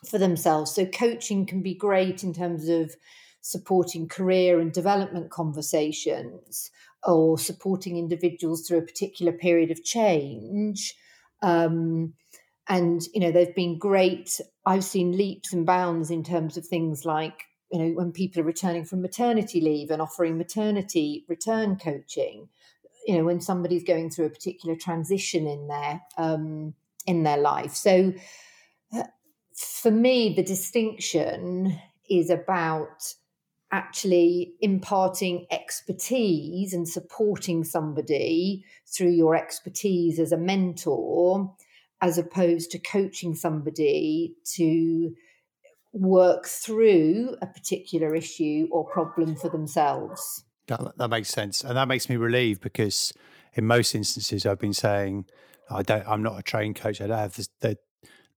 for 0.08 0.18
themselves. 0.18 0.74
So 0.74 0.86
coaching 0.86 1.46
can 1.46 1.62
be 1.62 1.74
great 1.74 2.22
in 2.22 2.32
terms 2.32 2.68
of 2.68 2.94
supporting 3.40 4.08
career 4.08 4.60
and 4.60 4.72
development 4.72 5.30
conversations 5.30 6.70
or 7.04 7.38
supporting 7.38 7.96
individuals 7.96 8.66
through 8.66 8.78
a 8.78 8.82
particular 8.82 9.32
period 9.32 9.70
of 9.70 9.82
change. 9.84 10.94
Um, 11.42 12.14
and, 12.68 13.02
you 13.14 13.20
know, 13.20 13.32
they've 13.32 13.54
been 13.54 13.78
great. 13.78 14.40
I've 14.66 14.84
seen 14.84 15.16
leaps 15.16 15.52
and 15.52 15.66
bounds 15.66 16.10
in 16.10 16.22
terms 16.22 16.56
of 16.56 16.66
things 16.66 17.04
like, 17.04 17.44
you 17.72 17.78
know, 17.78 17.90
when 17.94 18.12
people 18.12 18.42
are 18.42 18.44
returning 18.44 18.84
from 18.84 19.02
maternity 19.02 19.60
leave 19.60 19.90
and 19.90 20.02
offering 20.02 20.36
maternity 20.36 21.24
return 21.28 21.76
coaching, 21.76 22.48
you 23.06 23.16
know, 23.16 23.24
when 23.24 23.40
somebody's 23.40 23.84
going 23.84 24.10
through 24.10 24.26
a 24.26 24.30
particular 24.30 24.76
transition 24.76 25.46
in 25.46 25.68
their 25.68 26.02
um, 26.18 26.74
in 27.06 27.22
their 27.22 27.38
life. 27.38 27.74
So, 27.74 28.12
for 29.61 29.90
me, 29.90 30.33
the 30.35 30.42
distinction 30.42 31.79
is 32.09 32.31
about 32.31 33.14
actually 33.73 34.55
imparting 34.61 35.46
expertise 35.51 36.73
and 36.73 36.88
supporting 36.88 37.62
somebody 37.62 38.64
through 38.87 39.11
your 39.11 39.37
expertise 39.37 40.18
as 40.18 40.33
a 40.33 40.37
mentor, 40.37 41.55
as 42.01 42.18
opposed 42.18 42.70
to 42.70 42.79
coaching 42.79 43.35
somebody 43.35 44.35
to 44.44 45.14
work 45.92 46.46
through 46.46 47.37
a 47.42 47.46
particular 47.46 48.14
issue 48.14 48.66
or 48.73 48.85
problem 48.88 49.37
for 49.37 49.49
themselves. 49.49 50.44
That, 50.66 50.96
that 50.96 51.09
makes 51.09 51.29
sense. 51.29 51.62
And 51.62 51.77
that 51.77 51.88
makes 51.88 52.09
me 52.09 52.16
relieved 52.16 52.61
because 52.61 53.12
in 53.55 53.66
most 53.66 53.94
instances 53.94 54.46
I've 54.46 54.59
been 54.59 54.73
saying, 54.73 55.27
I 55.68 55.83
don't, 55.83 56.07
I'm 56.09 56.23
not 56.23 56.38
a 56.38 56.42
trained 56.42 56.77
coach. 56.77 57.01
I 57.01 57.07
don't 57.07 57.18
have 57.18 57.35
the, 57.35 57.49
the, 57.61 57.79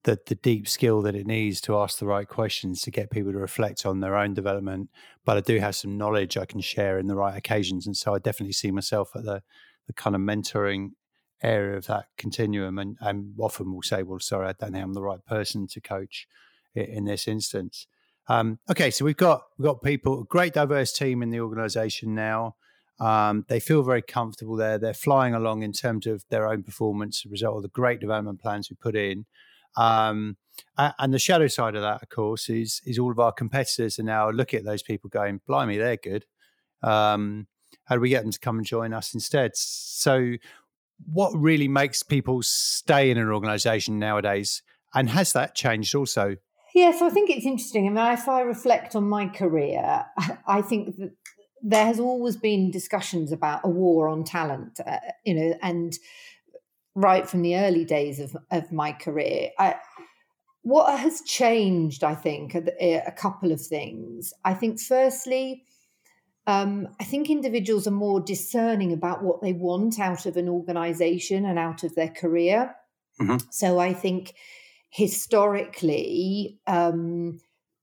the, 0.03 0.19
the 0.25 0.35
deep 0.35 0.67
skill 0.67 1.01
that 1.01 1.15
it 1.15 1.25
needs 1.25 1.61
to 1.61 1.77
ask 1.77 1.99
the 1.99 2.05
right 2.05 2.27
questions 2.27 2.81
to 2.81 2.91
get 2.91 3.09
people 3.09 3.31
to 3.31 3.37
reflect 3.37 3.85
on 3.85 4.01
their 4.01 4.15
own 4.15 4.33
development. 4.33 4.89
But 5.25 5.37
I 5.37 5.41
do 5.41 5.59
have 5.59 5.75
some 5.75 5.97
knowledge 5.97 6.37
I 6.37 6.45
can 6.45 6.61
share 6.61 6.99
in 6.99 7.07
the 7.07 7.15
right 7.15 7.37
occasions, 7.37 7.87
and 7.87 7.95
so 7.95 8.13
I 8.13 8.19
definitely 8.19 8.53
see 8.53 8.71
myself 8.71 9.11
at 9.15 9.23
the 9.23 9.43
the 9.87 9.93
kind 9.93 10.15
of 10.15 10.21
mentoring 10.21 10.91
area 11.41 11.75
of 11.75 11.87
that 11.87 12.05
continuum. 12.17 12.79
And, 12.79 12.97
and 13.01 13.33
often 13.39 13.73
will 13.73 13.81
say, 13.81 14.03
"Well, 14.03 14.19
sorry, 14.19 14.47
I 14.47 14.53
don't 14.53 14.73
think 14.73 14.83
I'm 14.83 14.93
the 14.93 15.01
right 15.01 15.23
person 15.25 15.67
to 15.67 15.81
coach 15.81 16.27
in 16.75 17.05
this 17.05 17.27
instance." 17.27 17.87
Um, 18.27 18.59
okay, 18.69 18.91
so 18.91 19.05
we've 19.05 19.17
got 19.17 19.43
we've 19.57 19.65
got 19.65 19.81
people, 19.81 20.21
a 20.21 20.25
great 20.25 20.53
diverse 20.53 20.91
team 20.91 21.21
in 21.23 21.29
the 21.29 21.39
organisation 21.39 22.13
now. 22.13 22.55
Um, 22.99 23.45
they 23.49 23.59
feel 23.59 23.83
very 23.83 24.01
comfortable 24.01 24.55
there. 24.55 24.77
They're 24.77 24.93
flying 24.93 25.33
along 25.33 25.63
in 25.63 25.73
terms 25.73 26.07
of 26.07 26.23
their 26.29 26.47
own 26.47 26.63
performance, 26.63 27.21
as 27.25 27.29
a 27.29 27.31
result 27.31 27.57
of 27.57 27.63
the 27.63 27.69
great 27.69 27.99
development 27.99 28.41
plans 28.41 28.69
we 28.69 28.75
put 28.75 28.95
in. 28.95 29.25
Um, 29.75 30.37
and 30.77 31.13
the 31.13 31.19
shadow 31.19 31.47
side 31.47 31.75
of 31.75 31.81
that, 31.81 32.01
of 32.01 32.09
course, 32.09 32.49
is 32.49 32.81
is 32.85 32.99
all 32.99 33.11
of 33.11 33.19
our 33.19 33.31
competitors 33.31 33.99
are 33.99 34.03
now 34.03 34.29
looking 34.29 34.59
at 34.59 34.65
those 34.65 34.83
people 34.83 35.09
going, 35.09 35.41
"Blimey, 35.47 35.77
they're 35.77 35.97
good." 35.97 36.25
Um, 36.81 37.47
how 37.85 37.95
do 37.95 38.01
we 38.01 38.09
get 38.09 38.23
them 38.23 38.31
to 38.31 38.39
come 38.39 38.57
and 38.57 38.65
join 38.65 38.93
us 38.93 39.13
instead? 39.13 39.55
So, 39.55 40.33
what 41.11 41.31
really 41.35 41.67
makes 41.67 42.03
people 42.03 42.41
stay 42.43 43.09
in 43.09 43.17
an 43.17 43.29
organisation 43.29 43.99
nowadays, 43.99 44.61
and 44.93 45.09
has 45.09 45.33
that 45.33 45.55
changed 45.55 45.95
also? 45.95 46.37
Yeah, 46.73 46.91
so 46.97 47.05
I 47.05 47.09
think 47.09 47.29
it's 47.29 47.45
interesting. 47.45 47.85
I 47.85 47.89
mean, 47.89 48.13
if 48.13 48.27
I 48.27 48.41
reflect 48.41 48.95
on 48.95 49.07
my 49.07 49.27
career, 49.27 50.05
I 50.47 50.61
think 50.61 50.97
that 50.97 51.11
there 51.61 51.85
has 51.85 51.99
always 51.99 52.35
been 52.35 52.71
discussions 52.71 53.31
about 53.31 53.61
a 53.63 53.69
war 53.69 54.07
on 54.07 54.23
talent, 54.23 54.79
uh, 54.85 54.97
you 55.23 55.33
know, 55.33 55.57
and 55.61 55.93
right 56.95 57.27
from 57.27 57.41
the 57.41 57.57
early 57.57 57.85
days 57.85 58.19
of, 58.19 58.35
of 58.51 58.71
my 58.71 58.91
career. 58.91 59.49
I, 59.57 59.75
what 60.61 60.97
has 60.97 61.21
changed, 61.21 62.03
I 62.03 62.15
think, 62.15 62.55
a, 62.55 63.03
a 63.05 63.11
couple 63.11 63.51
of 63.51 63.61
things. 63.61 64.33
I 64.45 64.53
think, 64.53 64.79
firstly, 64.79 65.65
um, 66.47 66.87
I 66.99 67.03
think 67.03 67.29
individuals 67.29 67.87
are 67.87 67.91
more 67.91 68.19
discerning 68.19 68.93
about 68.93 69.23
what 69.23 69.41
they 69.41 69.53
want 69.53 69.99
out 69.99 70.25
of 70.25 70.37
an 70.37 70.49
organization 70.49 71.45
and 71.45 71.59
out 71.59 71.83
of 71.83 71.95
their 71.95 72.09
career. 72.09 72.75
Mm-hmm. 73.19 73.37
So 73.49 73.79
I 73.79 73.93
think 73.93 74.33
historically, 74.89 76.59
um, 76.67 77.39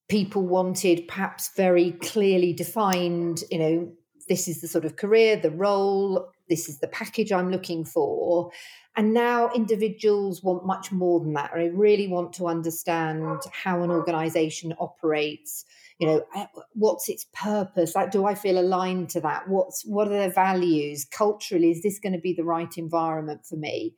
people 0.08 0.42
wanted 0.42 1.06
perhaps 1.08 1.50
very 1.56 1.92
clearly 1.92 2.52
defined, 2.52 3.44
you 3.50 3.58
know, 3.58 3.92
this 4.28 4.48
is 4.48 4.60
the 4.60 4.68
sort 4.68 4.84
of 4.84 4.96
career, 4.96 5.36
the 5.36 5.50
role, 5.50 6.30
this 6.50 6.68
is 6.68 6.80
the 6.80 6.88
package 6.88 7.32
I'm 7.32 7.50
looking 7.50 7.84
for. 7.84 8.50
And 8.96 9.14
now 9.14 9.50
individuals 9.54 10.42
want 10.42 10.66
much 10.66 10.92
more 10.92 11.20
than 11.20 11.32
that. 11.34 11.52
They 11.54 11.70
really 11.70 12.08
want 12.08 12.34
to 12.34 12.48
understand 12.48 13.40
how 13.52 13.82
an 13.82 13.90
organization 13.90 14.74
operates. 14.78 15.64
You 15.98 16.08
know, 16.08 16.24
eh, 16.34 16.46
what's 16.74 17.08
its 17.08 17.26
purpose? 17.32 17.94
Like, 17.94 18.10
do 18.10 18.26
I 18.26 18.34
feel 18.34 18.58
aligned 18.58 19.10
to 19.10 19.20
that? 19.20 19.48
What's 19.48 19.86
what 19.86 20.08
are 20.08 20.10
their 20.10 20.30
values? 20.30 21.06
Culturally, 21.06 21.70
is 21.70 21.82
this 21.82 21.98
going 21.98 22.14
to 22.14 22.18
be 22.18 22.32
the 22.32 22.44
right 22.44 22.76
environment 22.76 23.46
for 23.46 23.56
me? 23.56 23.94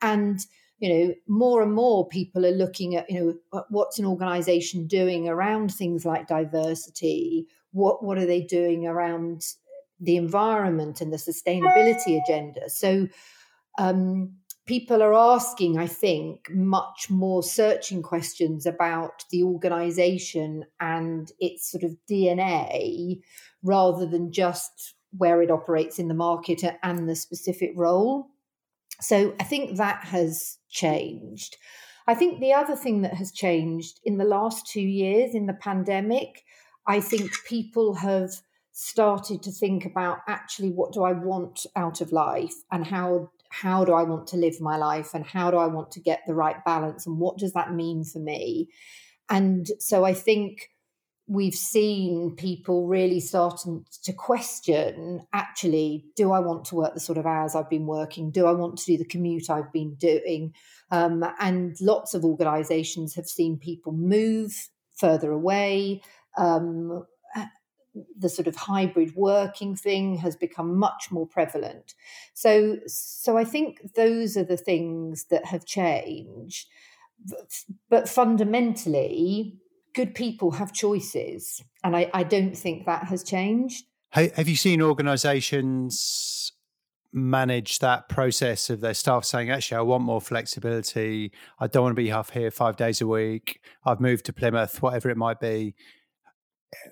And 0.00 0.40
you 0.78 0.88
know, 0.88 1.14
more 1.28 1.62
and 1.62 1.74
more 1.74 2.08
people 2.08 2.46
are 2.46 2.50
looking 2.50 2.96
at, 2.96 3.10
you 3.10 3.38
know, 3.52 3.62
what's 3.68 3.98
an 3.98 4.06
organization 4.06 4.86
doing 4.86 5.28
around 5.28 5.74
things 5.74 6.06
like 6.06 6.26
diversity? 6.26 7.46
What 7.72 8.02
what 8.02 8.16
are 8.16 8.26
they 8.26 8.40
doing 8.40 8.86
around 8.86 9.44
the 10.00 10.16
environment 10.16 11.00
and 11.00 11.12
the 11.12 11.16
sustainability 11.16 12.20
agenda? 12.22 12.68
So 12.70 13.08
um, 13.78 14.34
people 14.66 15.02
are 15.02 15.14
asking, 15.14 15.78
I 15.78 15.86
think, 15.86 16.48
much 16.50 17.08
more 17.10 17.42
searching 17.42 18.02
questions 18.02 18.66
about 18.66 19.24
the 19.30 19.42
organization 19.42 20.64
and 20.78 21.30
its 21.38 21.70
sort 21.70 21.82
of 21.82 21.96
DNA 22.08 23.20
rather 23.62 24.06
than 24.06 24.32
just 24.32 24.94
where 25.16 25.42
it 25.42 25.50
operates 25.50 25.98
in 25.98 26.08
the 26.08 26.14
market 26.14 26.62
and 26.82 27.08
the 27.08 27.16
specific 27.16 27.72
role. 27.74 28.28
So 29.00 29.34
I 29.40 29.44
think 29.44 29.76
that 29.76 30.04
has 30.04 30.58
changed. 30.68 31.56
I 32.06 32.14
think 32.14 32.40
the 32.40 32.52
other 32.52 32.76
thing 32.76 33.02
that 33.02 33.14
has 33.14 33.32
changed 33.32 34.00
in 34.04 34.18
the 34.18 34.24
last 34.24 34.66
two 34.66 34.80
years 34.80 35.34
in 35.34 35.46
the 35.46 35.54
pandemic, 35.54 36.42
I 36.86 37.00
think 37.00 37.30
people 37.46 37.94
have 37.94 38.30
started 38.80 39.42
to 39.42 39.52
think 39.52 39.84
about 39.84 40.20
actually 40.26 40.70
what 40.70 40.90
do 40.92 41.04
I 41.04 41.12
want 41.12 41.66
out 41.76 42.00
of 42.00 42.12
life 42.12 42.54
and 42.72 42.86
how 42.86 43.30
how 43.50 43.84
do 43.84 43.92
I 43.92 44.04
want 44.04 44.28
to 44.28 44.36
live 44.36 44.60
my 44.60 44.76
life 44.76 45.12
and 45.12 45.26
how 45.26 45.50
do 45.50 45.58
I 45.58 45.66
want 45.66 45.90
to 45.92 46.00
get 46.00 46.20
the 46.26 46.34
right 46.34 46.64
balance 46.64 47.04
and 47.04 47.18
what 47.18 47.36
does 47.36 47.52
that 47.52 47.74
mean 47.74 48.04
for 48.04 48.20
me? 48.20 48.68
And 49.28 49.66
so 49.80 50.04
I 50.04 50.14
think 50.14 50.70
we've 51.26 51.54
seen 51.54 52.34
people 52.36 52.86
really 52.86 53.20
starting 53.20 53.84
to 54.04 54.12
question 54.12 55.20
actually, 55.32 56.06
do 56.16 56.32
I 56.32 56.38
want 56.38 56.64
to 56.66 56.76
work 56.76 56.94
the 56.94 57.00
sort 57.00 57.18
of 57.18 57.26
hours 57.26 57.54
I've 57.54 57.68
been 57.68 57.86
working? 57.86 58.30
Do 58.30 58.46
I 58.46 58.52
want 58.52 58.78
to 58.78 58.86
do 58.86 58.96
the 58.96 59.04
commute 59.04 59.50
I've 59.50 59.72
been 59.72 59.96
doing? 59.96 60.54
Um, 60.90 61.24
and 61.38 61.76
lots 61.80 62.14
of 62.14 62.24
organizations 62.24 63.14
have 63.16 63.26
seen 63.26 63.58
people 63.58 63.92
move 63.92 64.70
further 64.96 65.32
away. 65.32 66.02
Um, 66.38 67.04
the 68.16 68.28
sort 68.28 68.46
of 68.46 68.56
hybrid 68.56 69.14
working 69.16 69.74
thing 69.74 70.16
has 70.16 70.36
become 70.36 70.78
much 70.78 71.08
more 71.10 71.26
prevalent. 71.26 71.94
So, 72.34 72.78
so 72.86 73.36
I 73.36 73.44
think 73.44 73.94
those 73.94 74.36
are 74.36 74.44
the 74.44 74.56
things 74.56 75.24
that 75.30 75.46
have 75.46 75.64
changed. 75.64 76.68
But 77.90 78.08
fundamentally, 78.08 79.58
good 79.94 80.14
people 80.14 80.52
have 80.52 80.72
choices, 80.72 81.62
and 81.84 81.94
I, 81.94 82.10
I 82.14 82.22
don't 82.22 82.56
think 82.56 82.86
that 82.86 83.04
has 83.04 83.22
changed. 83.22 83.84
Have 84.12 84.48
you 84.48 84.56
seen 84.56 84.80
organisations 84.80 86.52
manage 87.12 87.80
that 87.80 88.08
process 88.08 88.70
of 88.70 88.80
their 88.80 88.94
staff 88.94 89.24
saying, 89.24 89.50
actually, 89.50 89.78
I 89.78 89.82
want 89.82 90.04
more 90.04 90.20
flexibility. 90.20 91.32
I 91.58 91.66
don't 91.66 91.82
want 91.82 91.96
to 91.96 92.02
be 92.02 92.08
half 92.08 92.30
here 92.30 92.50
five 92.50 92.76
days 92.76 93.00
a 93.00 93.06
week. 93.06 93.60
I've 93.84 94.00
moved 94.00 94.26
to 94.26 94.32
Plymouth, 94.32 94.80
whatever 94.80 95.10
it 95.10 95.16
might 95.16 95.40
be 95.40 95.74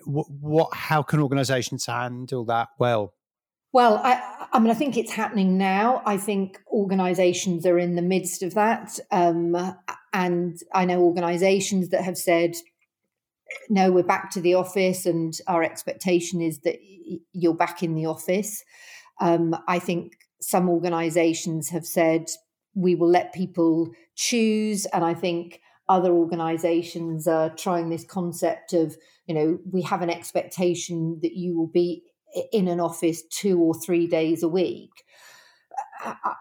what, 0.05 0.27
what 0.29 0.73
how 0.73 1.01
can 1.01 1.19
organizations 1.19 1.85
handle 1.85 2.45
that 2.45 2.69
well? 2.77 3.13
Well 3.71 4.01
I, 4.03 4.47
I 4.51 4.59
mean 4.59 4.71
i 4.71 4.73
think 4.73 4.97
it's 4.97 5.11
happening 5.11 5.57
now. 5.57 6.01
I 6.05 6.17
think 6.17 6.59
organizations 6.71 7.65
are 7.65 7.77
in 7.77 7.95
the 7.95 8.01
midst 8.01 8.43
of 8.43 8.53
that. 8.55 8.99
Um, 9.11 9.55
and 10.11 10.57
i 10.73 10.85
know 10.85 11.01
organizations 11.01 11.89
that 11.89 12.03
have 12.03 12.17
said 12.17 12.55
no, 13.69 13.91
we're 13.91 14.03
back 14.03 14.31
to 14.31 14.41
the 14.41 14.53
office, 14.55 15.05
and 15.05 15.33
our 15.47 15.63
expectation 15.63 16.41
is 16.41 16.59
that 16.59 16.77
you're 17.33 17.53
back 17.53 17.83
in 17.83 17.95
the 17.95 18.05
office. 18.05 18.63
Um, 19.19 19.55
I 19.67 19.79
think 19.79 20.13
some 20.41 20.69
organisations 20.69 21.69
have 21.69 21.85
said 21.85 22.25
we 22.75 22.95
will 22.95 23.09
let 23.09 23.33
people 23.33 23.91
choose, 24.15 24.85
and 24.87 25.03
I 25.03 25.13
think 25.13 25.61
other 25.89 26.11
organisations 26.11 27.27
are 27.27 27.49
trying 27.49 27.89
this 27.89 28.05
concept 28.05 28.71
of 28.73 28.95
you 29.25 29.35
know 29.35 29.59
we 29.69 29.81
have 29.81 30.01
an 30.01 30.09
expectation 30.09 31.19
that 31.21 31.33
you 31.33 31.57
will 31.57 31.67
be 31.67 32.03
in 32.51 32.67
an 32.67 32.79
office 32.79 33.23
two 33.23 33.59
or 33.59 33.73
three 33.73 34.07
days 34.07 34.43
a 34.43 34.47
week. 34.47 35.03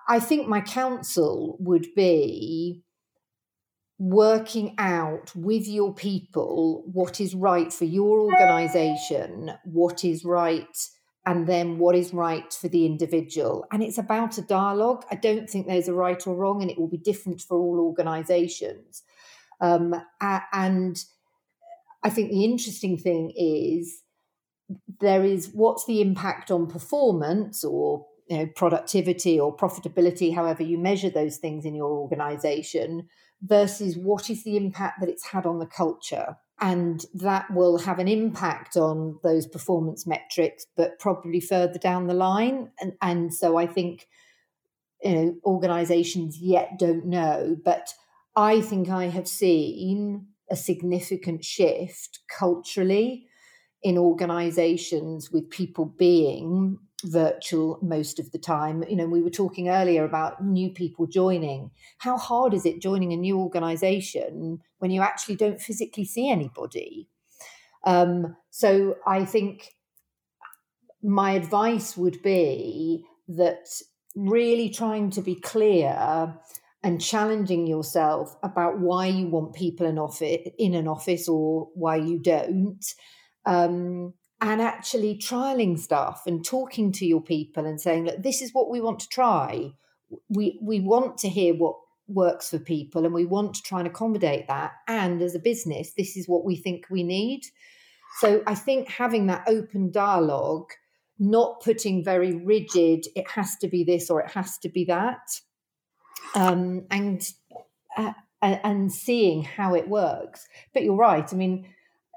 I 0.08 0.20
think 0.20 0.46
my 0.46 0.60
counsel 0.60 1.56
would 1.58 1.86
be 1.96 2.84
working 3.98 4.74
out 4.78 5.34
with 5.34 5.66
your 5.66 5.92
people 5.92 6.84
what 6.92 7.20
is 7.20 7.34
right 7.34 7.72
for 7.72 7.84
your 7.84 8.20
organization, 8.20 9.52
what 9.64 10.04
is 10.04 10.24
right, 10.24 10.76
and 11.26 11.46
then 11.46 11.78
what 11.78 11.96
is 11.96 12.14
right 12.14 12.52
for 12.52 12.68
the 12.68 12.86
individual. 12.86 13.66
And 13.72 13.82
it's 13.82 13.98
about 13.98 14.38
a 14.38 14.42
dialogue. 14.42 15.04
I 15.10 15.16
don't 15.16 15.50
think 15.50 15.66
there's 15.66 15.88
a 15.88 15.94
right 15.94 16.24
or 16.26 16.36
wrong, 16.36 16.62
and 16.62 16.70
it 16.70 16.78
will 16.78 16.88
be 16.88 16.96
different 16.96 17.40
for 17.40 17.58
all 17.58 17.80
organizations. 17.80 19.02
Um, 19.60 19.94
and 20.20 21.02
I 22.02 22.10
think 22.10 22.30
the 22.30 22.44
interesting 22.44 22.96
thing 22.96 23.32
is 23.36 24.02
there 25.00 25.24
is 25.24 25.50
what's 25.52 25.86
the 25.86 26.00
impact 26.00 26.50
on 26.50 26.66
performance 26.66 27.64
or 27.64 28.06
you 28.28 28.38
know, 28.38 28.46
productivity 28.54 29.40
or 29.40 29.56
profitability, 29.56 30.34
however 30.34 30.62
you 30.62 30.78
measure 30.78 31.10
those 31.10 31.38
things 31.38 31.64
in 31.64 31.74
your 31.74 31.90
organization, 31.90 33.08
versus 33.40 33.96
what 33.96 34.28
is 34.30 34.44
the 34.44 34.56
impact 34.56 35.00
that 35.00 35.08
it's 35.08 35.26
had 35.26 35.46
on 35.46 35.58
the 35.58 35.66
culture. 35.66 36.36
And 36.60 37.04
that 37.14 37.50
will 37.52 37.78
have 37.78 38.00
an 38.00 38.08
impact 38.08 38.76
on 38.76 39.18
those 39.22 39.46
performance 39.46 40.06
metrics, 40.06 40.66
but 40.76 40.98
probably 40.98 41.40
further 41.40 41.78
down 41.78 42.08
the 42.08 42.14
line. 42.14 42.72
And, 42.80 42.94
and 43.00 43.32
so 43.32 43.56
I 43.56 43.66
think 43.66 44.08
you 45.02 45.12
know, 45.14 45.36
organizations 45.44 46.38
yet 46.38 46.78
don't 46.78 47.06
know, 47.06 47.56
but 47.64 47.94
I 48.38 48.60
think 48.60 48.88
I 48.88 49.06
have 49.06 49.26
seen 49.26 50.28
a 50.48 50.54
significant 50.54 51.44
shift 51.44 52.20
culturally 52.38 53.26
in 53.82 53.98
organizations 53.98 55.32
with 55.32 55.50
people 55.50 55.86
being 55.86 56.78
virtual 57.04 57.80
most 57.82 58.20
of 58.20 58.30
the 58.30 58.38
time. 58.38 58.84
You 58.88 58.94
know, 58.94 59.08
we 59.08 59.22
were 59.22 59.30
talking 59.30 59.68
earlier 59.68 60.04
about 60.04 60.44
new 60.44 60.70
people 60.70 61.08
joining. 61.08 61.72
How 61.98 62.16
hard 62.16 62.54
is 62.54 62.64
it 62.64 62.80
joining 62.80 63.12
a 63.12 63.16
new 63.16 63.40
organization 63.40 64.60
when 64.78 64.92
you 64.92 65.02
actually 65.02 65.34
don't 65.34 65.60
physically 65.60 66.04
see 66.04 66.30
anybody? 66.30 67.08
Um, 67.84 68.36
so 68.50 68.98
I 69.04 69.24
think 69.24 69.72
my 71.02 71.32
advice 71.32 71.96
would 71.96 72.22
be 72.22 73.04
that 73.26 73.66
really 74.14 74.70
trying 74.70 75.10
to 75.10 75.22
be 75.22 75.34
clear 75.34 76.36
and 76.82 77.00
challenging 77.00 77.66
yourself 77.66 78.36
about 78.42 78.78
why 78.78 79.06
you 79.06 79.26
want 79.26 79.54
people 79.54 79.86
in 79.86 79.98
office 79.98 80.48
in 80.58 80.74
an 80.74 80.86
office 80.86 81.28
or 81.28 81.68
why 81.74 81.96
you 81.96 82.20
don't 82.20 82.84
um, 83.46 84.14
and 84.40 84.62
actually 84.62 85.16
trialing 85.16 85.78
stuff 85.78 86.22
and 86.26 86.44
talking 86.44 86.92
to 86.92 87.06
your 87.06 87.22
people 87.22 87.66
and 87.66 87.80
saying, 87.80 88.04
look, 88.04 88.22
this 88.22 88.40
is 88.40 88.52
what 88.52 88.70
we 88.70 88.80
want 88.80 89.00
to 89.00 89.08
try. 89.08 89.72
We 90.28 90.58
we 90.62 90.80
want 90.80 91.18
to 91.18 91.28
hear 91.28 91.54
what 91.54 91.76
works 92.06 92.50
for 92.50 92.58
people 92.58 93.04
and 93.04 93.12
we 93.12 93.26
want 93.26 93.54
to 93.54 93.62
try 93.62 93.80
and 93.80 93.88
accommodate 93.88 94.46
that. 94.48 94.72
And 94.86 95.20
as 95.20 95.34
a 95.34 95.40
business, 95.40 95.92
this 95.96 96.16
is 96.16 96.28
what 96.28 96.44
we 96.44 96.56
think 96.56 96.86
we 96.90 97.02
need. 97.02 97.42
So 98.20 98.42
I 98.46 98.54
think 98.54 98.88
having 98.88 99.26
that 99.26 99.44
open 99.46 99.90
dialogue, 99.90 100.70
not 101.18 101.60
putting 101.62 102.02
very 102.02 102.34
rigid, 102.34 103.06
it 103.14 103.28
has 103.30 103.56
to 103.56 103.68
be 103.68 103.84
this 103.84 104.08
or 104.08 104.20
it 104.20 104.30
has 104.30 104.56
to 104.58 104.68
be 104.68 104.84
that, 104.86 105.20
um, 106.34 106.86
and 106.90 107.30
uh, 107.96 108.12
and 108.40 108.92
seeing 108.92 109.42
how 109.42 109.74
it 109.74 109.88
works. 109.88 110.46
But 110.72 110.84
you're 110.84 110.94
right. 110.94 111.26
I 111.32 111.36
mean, 111.36 111.66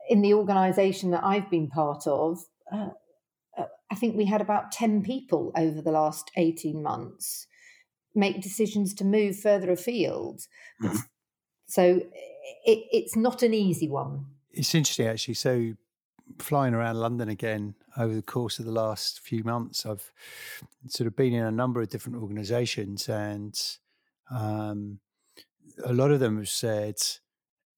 in 0.10 0.22
the 0.22 0.34
organisation 0.34 1.12
that 1.12 1.24
I've 1.24 1.50
been 1.50 1.68
part 1.68 2.06
of, 2.06 2.44
uh, 2.72 2.90
uh, 3.58 3.66
I 3.92 3.96
think 3.96 4.16
we 4.16 4.26
had 4.26 4.42
about 4.42 4.72
10 4.72 5.04
people 5.04 5.52
over 5.56 5.82
the 5.82 5.92
last 5.92 6.32
18 6.38 6.82
months 6.82 7.48
make 8.14 8.42
decisions 8.42 8.94
to 8.96 9.06
move 9.06 9.40
further 9.40 9.72
afield. 9.72 10.42
Mm-hmm. 10.82 10.98
So 11.68 12.02
it, 12.66 12.84
it's 12.92 13.16
not 13.16 13.44
an 13.44 13.54
easy 13.54 13.88
one. 13.88 14.26
It's 14.52 14.76
interesting, 14.76 15.08
actually. 15.08 15.36
So, 15.36 15.74
flying 16.40 16.74
around 16.74 16.98
London 16.98 17.30
again 17.30 17.76
over 17.98 18.14
the 18.14 18.22
course 18.22 18.60
of 18.60 18.66
the 18.66 18.72
last 18.72 19.20
few 19.20 19.44
months, 19.44 19.86
I've 19.86 20.12
sort 20.88 21.08
of 21.08 21.16
been 21.16 21.34
in 21.34 21.46
a 21.46 21.52
number 21.52 21.82
of 21.82 21.90
different 21.90 22.22
organizations, 22.22 23.08
and 23.08 23.58
um, 24.32 25.00
a 25.84 25.94
lot 25.94 26.12
of 26.12 26.20
them 26.20 26.38
have 26.38 26.50
said, 26.50 26.96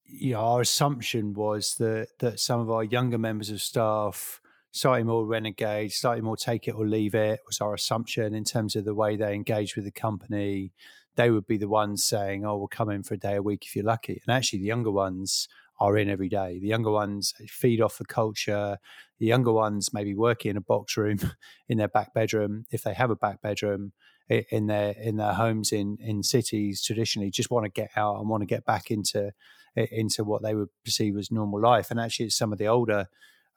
you 0.05 0.33
know, 0.33 0.39
our 0.39 0.61
assumption 0.61 1.33
was 1.33 1.75
that 1.75 2.09
that 2.19 2.39
some 2.39 2.59
of 2.59 2.69
our 2.69 2.83
younger 2.83 3.17
members 3.17 3.49
of 3.49 3.61
staff 3.61 4.41
slightly 4.71 5.03
more 5.03 5.25
renegade, 5.25 5.91
slightly 5.91 6.21
more 6.21 6.37
take 6.37 6.67
it 6.67 6.75
or 6.75 6.85
leave 6.85 7.15
it 7.15 7.39
was 7.45 7.61
our 7.61 7.73
assumption 7.73 8.33
in 8.33 8.43
terms 8.43 8.75
of 8.75 8.85
the 8.85 8.95
way 8.95 9.15
they 9.15 9.33
engage 9.33 9.75
with 9.75 9.85
the 9.85 9.91
company. 9.91 10.73
They 11.15 11.29
would 11.29 11.45
be 11.47 11.57
the 11.57 11.69
ones 11.69 12.03
saying, 12.03 12.45
"Oh, 12.45 12.57
we'll 12.57 12.67
come 12.67 12.89
in 12.89 13.03
for 13.03 13.13
a 13.13 13.17
day 13.17 13.35
a 13.35 13.41
week 13.41 13.65
if 13.65 13.75
you're 13.75 13.85
lucky." 13.85 14.21
And 14.25 14.35
actually, 14.35 14.59
the 14.59 14.65
younger 14.65 14.91
ones 14.91 15.47
are 15.79 15.97
in 15.97 16.09
every 16.09 16.29
day. 16.29 16.59
The 16.59 16.67
younger 16.67 16.91
ones 16.91 17.33
feed 17.47 17.81
off 17.81 17.97
the 17.97 18.05
culture. 18.05 18.77
The 19.19 19.25
younger 19.25 19.51
ones 19.51 19.93
maybe 19.93 20.15
working 20.15 20.51
in 20.51 20.57
a 20.57 20.61
box 20.61 20.97
room 20.97 21.17
in 21.69 21.77
their 21.77 21.87
back 21.87 22.13
bedroom, 22.13 22.65
if 22.71 22.83
they 22.83 22.93
have 22.93 23.11
a 23.11 23.15
back 23.15 23.41
bedroom 23.41 23.93
in 24.29 24.67
their 24.67 24.91
in 24.91 25.17
their 25.17 25.33
homes 25.33 25.71
in 25.71 25.97
in 25.99 26.23
cities. 26.23 26.81
Traditionally, 26.83 27.31
just 27.31 27.51
want 27.51 27.65
to 27.65 27.69
get 27.69 27.91
out 27.95 28.19
and 28.19 28.29
want 28.29 28.41
to 28.41 28.47
get 28.47 28.65
back 28.65 28.91
into 28.91 29.31
into 29.75 30.23
what 30.23 30.43
they 30.43 30.53
would 30.53 30.69
perceive 30.85 31.17
as 31.17 31.31
normal 31.31 31.61
life. 31.61 31.91
And 31.91 31.99
actually, 31.99 32.27
it's 32.27 32.37
some 32.37 32.51
of 32.51 32.59
the 32.59 32.67
older 32.67 33.07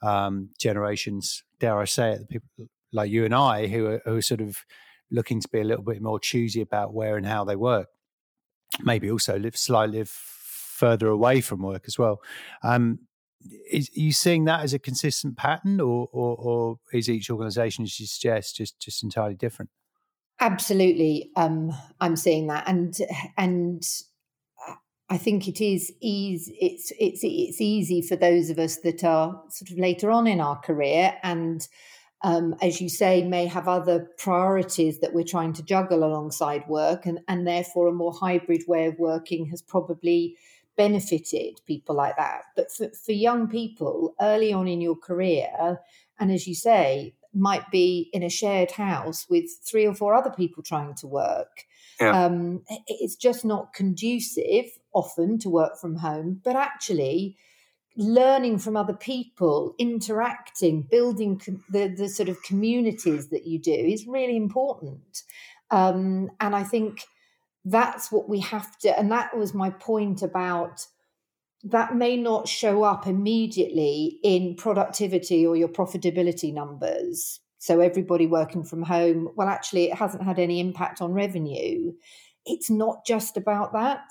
um, 0.03 0.51
generations, 0.59 1.43
dare 1.61 1.79
I 1.79 1.85
say 1.85 2.13
it, 2.13 2.21
the 2.21 2.27
people 2.27 2.49
like 2.93 3.11
you 3.11 3.25
and 3.25 3.35
I, 3.35 3.67
who 3.67 3.87
are, 3.87 4.03
who 4.05 4.17
are 4.17 4.23
sort 4.23 4.41
of 4.41 4.65
looking 5.11 5.41
to 5.41 5.49
be 5.49 5.61
a 5.61 5.65
little 5.65 5.85
bit 5.85 6.03
more 6.03 6.19
choosy 6.19 6.61
about 6.61 6.95
where 6.95 7.17
and 7.17 7.27
how 7.27 7.45
they 7.45 7.57
work. 7.57 7.89
Maybe 8.83 9.11
also 9.11 9.39
live 9.39 9.57
slightly 9.57 10.05
further 10.07 11.09
away 11.09 11.41
from 11.41 11.63
work 11.63 11.85
as 11.87 11.99
well. 11.99 12.21
Um, 12.63 13.01
is 13.71 13.89
are 13.97 14.01
you 14.01 14.13
seeing 14.13 14.45
that 14.47 14.63
as 14.63 14.75
a 14.75 14.79
consistent 14.79 15.37
pattern, 15.37 15.81
or, 15.81 16.09
or, 16.13 16.37
or 16.37 16.77
is 16.93 17.09
each 17.09 17.31
organisation, 17.31 17.85
as 17.85 18.01
you 18.01 18.07
suggest, 18.07 18.57
just 18.57 18.81
just 18.81 19.03
entirely 19.03 19.37
different? 19.37 19.71
Absolutely, 20.39 21.31
um, 21.37 21.73
I'm 22.01 22.15
seeing 22.17 22.49
that, 22.49 22.69
and 22.69 22.95
and 23.39 23.83
I 25.09 25.17
think 25.17 25.49
it 25.49 25.61
is 25.63 25.93
easy. 26.01 26.57
It's 26.61 26.93
it's 26.99 27.21
it's 27.23 27.61
easy 27.61 28.03
for 28.03 28.17
those 28.17 28.51
of 28.51 28.59
us 28.59 28.77
that 28.79 29.03
are 29.03 29.43
sort 29.49 29.71
of 29.71 29.79
later 29.79 30.11
on 30.11 30.27
in 30.27 30.41
our 30.41 30.57
career, 30.59 31.15
and 31.23 31.67
um, 32.23 32.55
as 32.61 32.81
you 32.83 32.89
say, 32.91 33.23
may 33.27 33.47
have 33.47 33.67
other 33.67 34.11
priorities 34.19 35.01
that 35.01 35.15
we're 35.15 35.25
trying 35.25 35.55
to 35.55 35.63
juggle 35.63 36.05
alongside 36.05 36.69
work, 36.69 37.07
and 37.07 37.21
and 37.29 37.47
therefore 37.47 37.89
a 37.89 37.93
more 37.93 38.13
hybrid 38.13 38.63
way 38.69 38.87
of 38.87 38.99
working 38.99 39.47
has 39.47 39.63
probably 39.63 40.37
benefited 40.77 41.61
people 41.67 41.95
like 41.97 42.17
that. 42.17 42.43
But 42.57 42.71
for, 42.71 42.91
for 42.91 43.13
young 43.13 43.49
people 43.49 44.15
early 44.21 44.53
on 44.53 44.69
in 44.69 44.83
your 44.83 44.97
career, 44.97 45.81
and 46.19 46.31
as 46.31 46.47
you 46.47 46.55
say, 46.55 47.15
might 47.37 47.71
be 47.71 48.09
in 48.13 48.23
a 48.23 48.31
shared 48.31 48.71
house 48.71 49.27
with 49.29 49.45
three 49.65 49.87
or 49.87 49.95
four 49.95 50.15
other 50.15 50.31
people 50.31 50.63
trying 50.63 50.95
to 50.95 51.07
work. 51.07 51.65
Yeah. 52.01 52.25
Um, 52.25 52.63
it's 52.87 53.17
just 53.17 53.45
not 53.45 53.73
conducive 53.73 54.67
often 54.93 55.39
to 55.39 55.51
work 55.51 55.79
from 55.81 55.97
home, 55.97 56.41
but 56.45 56.57
actually 56.57 57.37
learning 57.97 58.59
from 58.59 58.77
other 58.77 58.93
people, 58.95 59.75
interacting, 59.79 60.83
building 60.83 61.39
com- 61.39 61.65
the, 61.71 61.89
the 61.89 62.09
sort 62.09 62.29
of 62.29 62.43
communities 62.43 63.29
that 63.29 63.47
you 63.47 63.59
do 63.59 63.73
is 63.73 64.07
really 64.07 64.37
important. 64.37 65.23
Um, 65.71 66.31
and 66.41 66.55
I 66.55 66.63
think 66.63 67.05
that's 67.65 68.13
what 68.13 68.29
we 68.29 68.41
have 68.41 68.79
to, 68.79 68.99
and 68.99 69.11
that 69.13 69.37
was 69.37 69.55
my 69.55 69.71
point 69.71 70.23
about 70.23 70.87
that 71.65 71.97
may 71.97 72.17
not 72.17 72.49
show 72.49 72.83
up 72.83 73.07
immediately 73.07 74.19
in 74.23 74.55
productivity 74.57 75.47
or 75.47 75.57
your 75.57 75.69
profitability 75.69 76.53
numbers 76.53 77.41
so 77.67 77.81
everybody 77.81 78.29
working 78.29 78.63
from 78.63 78.83
home, 78.83 79.31
well, 79.35 79.49
actually, 79.49 79.87
it 79.87 79.97
hasn't 79.97 80.23
had 80.23 80.39
any 80.39 80.61
impact 80.61 81.01
on 81.01 81.13
revenue. 81.13 81.93
It's 82.45 82.71
not 82.71 83.05
just 83.05 83.37
about 83.37 83.73
that. 83.73 84.05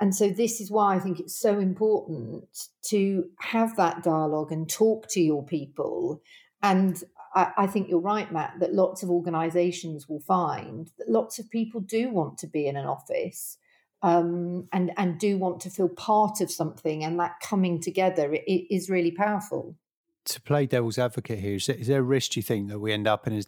And 0.00 0.12
so, 0.12 0.30
this 0.30 0.60
is 0.60 0.68
why 0.68 0.96
I 0.96 0.98
think 0.98 1.20
it's 1.20 1.38
so 1.38 1.60
important 1.60 2.44
to 2.86 3.24
have 3.38 3.76
that 3.76 4.02
dialogue 4.02 4.50
and 4.50 4.68
talk 4.68 5.06
to 5.10 5.20
your 5.20 5.44
people. 5.44 6.22
And 6.60 7.00
I, 7.36 7.52
I 7.56 7.66
think 7.68 7.88
you're 7.88 8.00
right, 8.00 8.32
Matt, 8.32 8.54
that 8.58 8.74
lots 8.74 9.04
of 9.04 9.10
organizations 9.10 10.08
will 10.08 10.20
find 10.20 10.90
that 10.98 11.08
lots 11.08 11.38
of 11.38 11.50
people 11.50 11.80
do 11.80 12.10
want 12.10 12.36
to 12.38 12.48
be 12.48 12.66
in 12.66 12.76
an 12.76 12.86
office. 12.86 13.58
Um, 14.02 14.68
and 14.72 14.92
and 14.96 15.18
do 15.18 15.38
want 15.38 15.60
to 15.60 15.70
feel 15.70 15.88
part 15.88 16.40
of 16.40 16.50
something, 16.50 17.04
and 17.04 17.18
that 17.20 17.40
coming 17.40 17.80
together 17.80 18.36
is 18.46 18.90
really 18.90 19.12
powerful. 19.12 19.76
To 20.26 20.40
play 20.40 20.66
devil's 20.66 20.98
advocate 20.98 21.38
here, 21.38 21.54
is 21.54 21.66
there, 21.66 21.76
is 21.76 21.86
there 21.86 22.00
a 22.00 22.04
risk? 22.04 22.32
Do 22.32 22.40
you 22.40 22.44
think 22.44 22.68
that 22.68 22.78
we 22.78 22.92
end 22.92 23.06
up 23.06 23.26
in 23.26 23.38
a, 23.38 23.42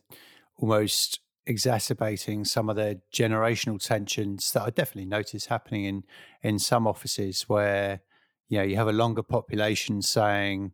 almost 0.56 1.20
exacerbating 1.46 2.44
some 2.44 2.70
of 2.70 2.76
the 2.76 3.00
generational 3.12 3.84
tensions 3.84 4.52
that 4.52 4.62
I 4.62 4.70
definitely 4.70 5.06
notice 5.06 5.46
happening 5.46 5.84
in 5.84 6.04
in 6.42 6.58
some 6.58 6.86
offices 6.86 7.42
where 7.42 8.00
you 8.48 8.58
know 8.58 8.64
you 8.64 8.76
have 8.76 8.88
a 8.88 8.92
longer 8.92 9.22
population 9.24 10.02
saying, 10.02 10.72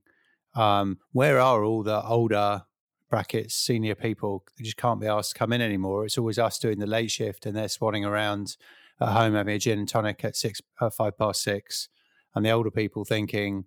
um, 0.54 0.98
"Where 1.12 1.40
are 1.40 1.64
all 1.64 1.82
the 1.82 2.02
older 2.02 2.64
brackets 3.08 3.54
senior 3.54 3.94
people? 3.94 4.44
They 4.58 4.64
just 4.64 4.76
can't 4.76 5.00
be 5.00 5.06
asked 5.06 5.32
to 5.32 5.38
come 5.38 5.54
in 5.54 5.62
anymore. 5.62 6.04
It's 6.04 6.18
always 6.18 6.38
us 6.38 6.58
doing 6.58 6.80
the 6.80 6.86
late 6.86 7.10
shift, 7.10 7.46
and 7.46 7.56
they're 7.56 7.66
swanning 7.66 8.06
around 8.06 8.56
at 9.00 9.08
home 9.08 9.34
having 9.34 9.54
a 9.54 9.58
gin 9.58 9.78
and 9.78 9.88
tonic 9.88 10.24
at 10.24 10.36
six, 10.36 10.60
uh, 10.80 10.90
five 10.90 11.18
past 11.18 11.42
six, 11.42 11.88
and 12.34 12.44
the 12.44 12.50
older 12.50 12.70
people 12.70 13.04
thinking." 13.04 13.64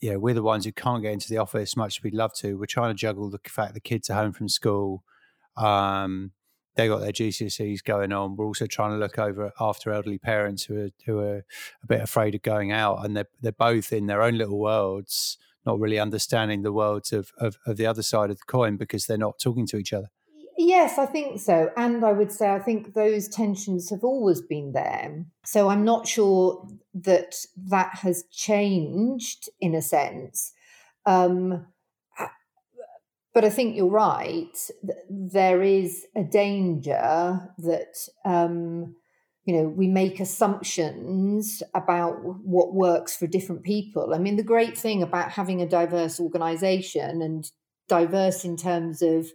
Yeah, 0.00 0.16
we're 0.16 0.32
the 0.32 0.42
ones 0.42 0.64
who 0.64 0.72
can't 0.72 1.02
get 1.02 1.12
into 1.12 1.28
the 1.28 1.36
office 1.36 1.76
much 1.76 1.98
as 1.98 2.02
we'd 2.02 2.14
love 2.14 2.32
to. 2.36 2.58
We're 2.58 2.64
trying 2.64 2.88
to 2.88 2.98
juggle 2.98 3.28
the 3.28 3.38
fact 3.46 3.74
the 3.74 3.80
kids 3.80 4.08
are 4.08 4.14
home 4.14 4.32
from 4.32 4.48
school. 4.48 5.04
Um, 5.58 6.32
they 6.76 6.88
got 6.88 7.00
their 7.00 7.12
GCSEs 7.12 7.84
going 7.84 8.12
on. 8.12 8.36
We're 8.36 8.46
also 8.46 8.66
trying 8.66 8.92
to 8.92 8.96
look 8.96 9.18
over 9.18 9.52
after 9.60 9.92
elderly 9.92 10.18
parents 10.18 10.64
who 10.64 10.80
are 10.80 10.90
who 11.04 11.18
are 11.18 11.44
a 11.82 11.86
bit 11.86 12.00
afraid 12.00 12.34
of 12.34 12.42
going 12.42 12.72
out, 12.72 13.04
and 13.04 13.16
they're 13.16 13.28
they're 13.40 13.52
both 13.52 13.92
in 13.92 14.06
their 14.06 14.22
own 14.22 14.38
little 14.38 14.58
worlds, 14.58 15.36
not 15.66 15.78
really 15.78 15.98
understanding 15.98 16.62
the 16.62 16.72
worlds 16.72 17.12
of, 17.12 17.32
of, 17.38 17.58
of 17.66 17.76
the 17.76 17.86
other 17.86 18.02
side 18.02 18.30
of 18.30 18.38
the 18.38 18.44
coin 18.46 18.76
because 18.76 19.06
they're 19.06 19.18
not 19.18 19.38
talking 19.38 19.66
to 19.66 19.76
each 19.76 19.92
other. 19.92 20.10
Yes, 20.62 20.98
I 20.98 21.06
think 21.06 21.40
so. 21.40 21.70
And 21.74 22.04
I 22.04 22.12
would 22.12 22.30
say 22.30 22.50
I 22.50 22.58
think 22.58 22.92
those 22.92 23.28
tensions 23.28 23.88
have 23.88 24.04
always 24.04 24.42
been 24.42 24.72
there. 24.72 25.24
So 25.42 25.70
I'm 25.70 25.86
not 25.86 26.06
sure 26.06 26.68
that 26.92 27.34
that 27.70 27.94
has 28.02 28.24
changed 28.30 29.48
in 29.58 29.74
a 29.74 29.80
sense. 29.80 30.52
Um, 31.06 31.66
but 33.32 33.42
I 33.42 33.48
think 33.48 33.74
you're 33.74 33.86
right. 33.88 34.54
There 35.08 35.62
is 35.62 36.04
a 36.14 36.24
danger 36.24 37.48
that 37.56 37.96
um, 38.26 38.96
you 39.44 39.54
know 39.54 39.66
we 39.66 39.88
make 39.88 40.20
assumptions 40.20 41.62
about 41.74 42.22
what 42.44 42.74
works 42.74 43.16
for 43.16 43.26
different 43.26 43.62
people. 43.62 44.12
I 44.12 44.18
mean, 44.18 44.36
the 44.36 44.42
great 44.42 44.76
thing 44.76 45.02
about 45.02 45.30
having 45.30 45.62
a 45.62 45.66
diverse 45.66 46.20
organisation 46.20 47.22
and 47.22 47.50
diverse 47.88 48.44
in 48.44 48.56
terms 48.56 49.02
of 49.02 49.26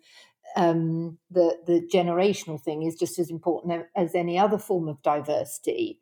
um, 0.55 1.17
the 1.29 1.57
the 1.65 1.87
generational 1.93 2.61
thing 2.61 2.83
is 2.83 2.95
just 2.95 3.19
as 3.19 3.29
important 3.29 3.85
as 3.95 4.15
any 4.15 4.39
other 4.39 4.57
form 4.57 4.87
of 4.87 5.01
diversity. 5.01 5.99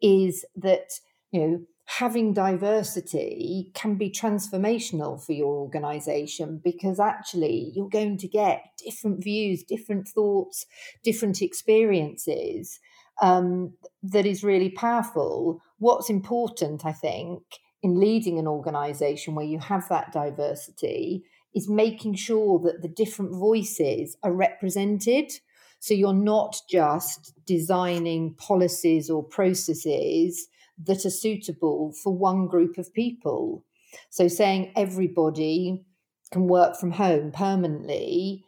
Is 0.00 0.44
that 0.56 0.90
you 1.30 1.40
know 1.40 1.60
having 1.98 2.32
diversity 2.32 3.70
can 3.74 3.96
be 3.96 4.08
transformational 4.08 5.20
for 5.24 5.32
your 5.32 5.54
organization 5.56 6.60
because 6.62 7.00
actually 7.00 7.72
you're 7.74 7.88
going 7.88 8.16
to 8.16 8.28
get 8.28 8.62
different 8.78 9.22
views, 9.22 9.64
different 9.64 10.06
thoughts, 10.06 10.66
different 11.02 11.42
experiences. 11.42 12.78
Um, 13.20 13.74
that 14.04 14.24
is 14.24 14.44
really 14.44 14.70
powerful. 14.70 15.60
What's 15.78 16.08
important, 16.08 16.86
I 16.86 16.92
think, 16.92 17.42
in 17.82 17.98
leading 17.98 18.38
an 18.38 18.46
organization 18.46 19.34
where 19.34 19.44
you 19.44 19.58
have 19.58 19.88
that 19.88 20.12
diversity 20.12 21.24
is 21.54 21.68
making 21.68 22.14
sure 22.14 22.58
that 22.60 22.82
the 22.82 22.88
different 22.88 23.32
voices 23.32 24.16
are 24.22 24.32
represented. 24.32 25.32
So 25.80 25.94
you're 25.94 26.12
not 26.12 26.56
just 26.68 27.32
designing 27.46 28.34
policies 28.34 29.10
or 29.10 29.24
processes 29.24 30.48
that 30.84 31.04
are 31.04 31.10
suitable 31.10 31.92
for 32.02 32.16
one 32.16 32.46
group 32.46 32.78
of 32.78 32.92
people. 32.94 33.64
So 34.10 34.28
saying 34.28 34.72
everybody 34.76 35.84
can 36.30 36.46
work 36.46 36.76
from 36.76 36.92
home 36.92 37.32
permanently 37.32 38.44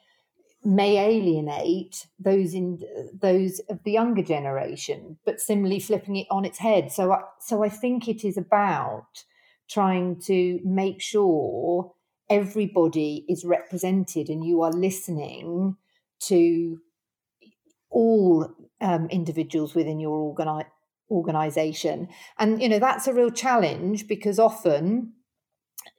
may 0.64 0.96
alienate 0.98 2.06
those 2.20 2.54
in 2.54 2.80
those 3.12 3.60
of 3.68 3.82
the 3.82 3.90
younger 3.90 4.22
generation 4.22 5.18
but 5.24 5.40
similarly 5.40 5.80
flipping 5.80 6.14
it 6.14 6.26
on 6.30 6.44
its 6.44 6.58
head 6.58 6.92
so 6.92 7.10
I, 7.10 7.22
so 7.40 7.64
I 7.64 7.68
think 7.68 8.06
it 8.06 8.24
is 8.24 8.36
about 8.36 9.24
trying 9.68 10.20
to 10.20 10.60
make 10.64 11.00
sure 11.00 11.92
everybody 12.32 13.26
is 13.28 13.44
represented 13.44 14.28
and 14.30 14.42
you 14.44 14.62
are 14.62 14.72
listening 14.72 15.76
to 16.18 16.78
all 17.90 18.48
um, 18.80 19.06
individuals 19.10 19.74
within 19.74 20.00
your 20.00 20.34
organi- 20.34 20.64
organization. 21.10 22.08
And, 22.38 22.62
you 22.62 22.68
know, 22.70 22.78
that's 22.78 23.06
a 23.06 23.12
real 23.12 23.30
challenge 23.30 24.08
because 24.08 24.38
often, 24.38 25.12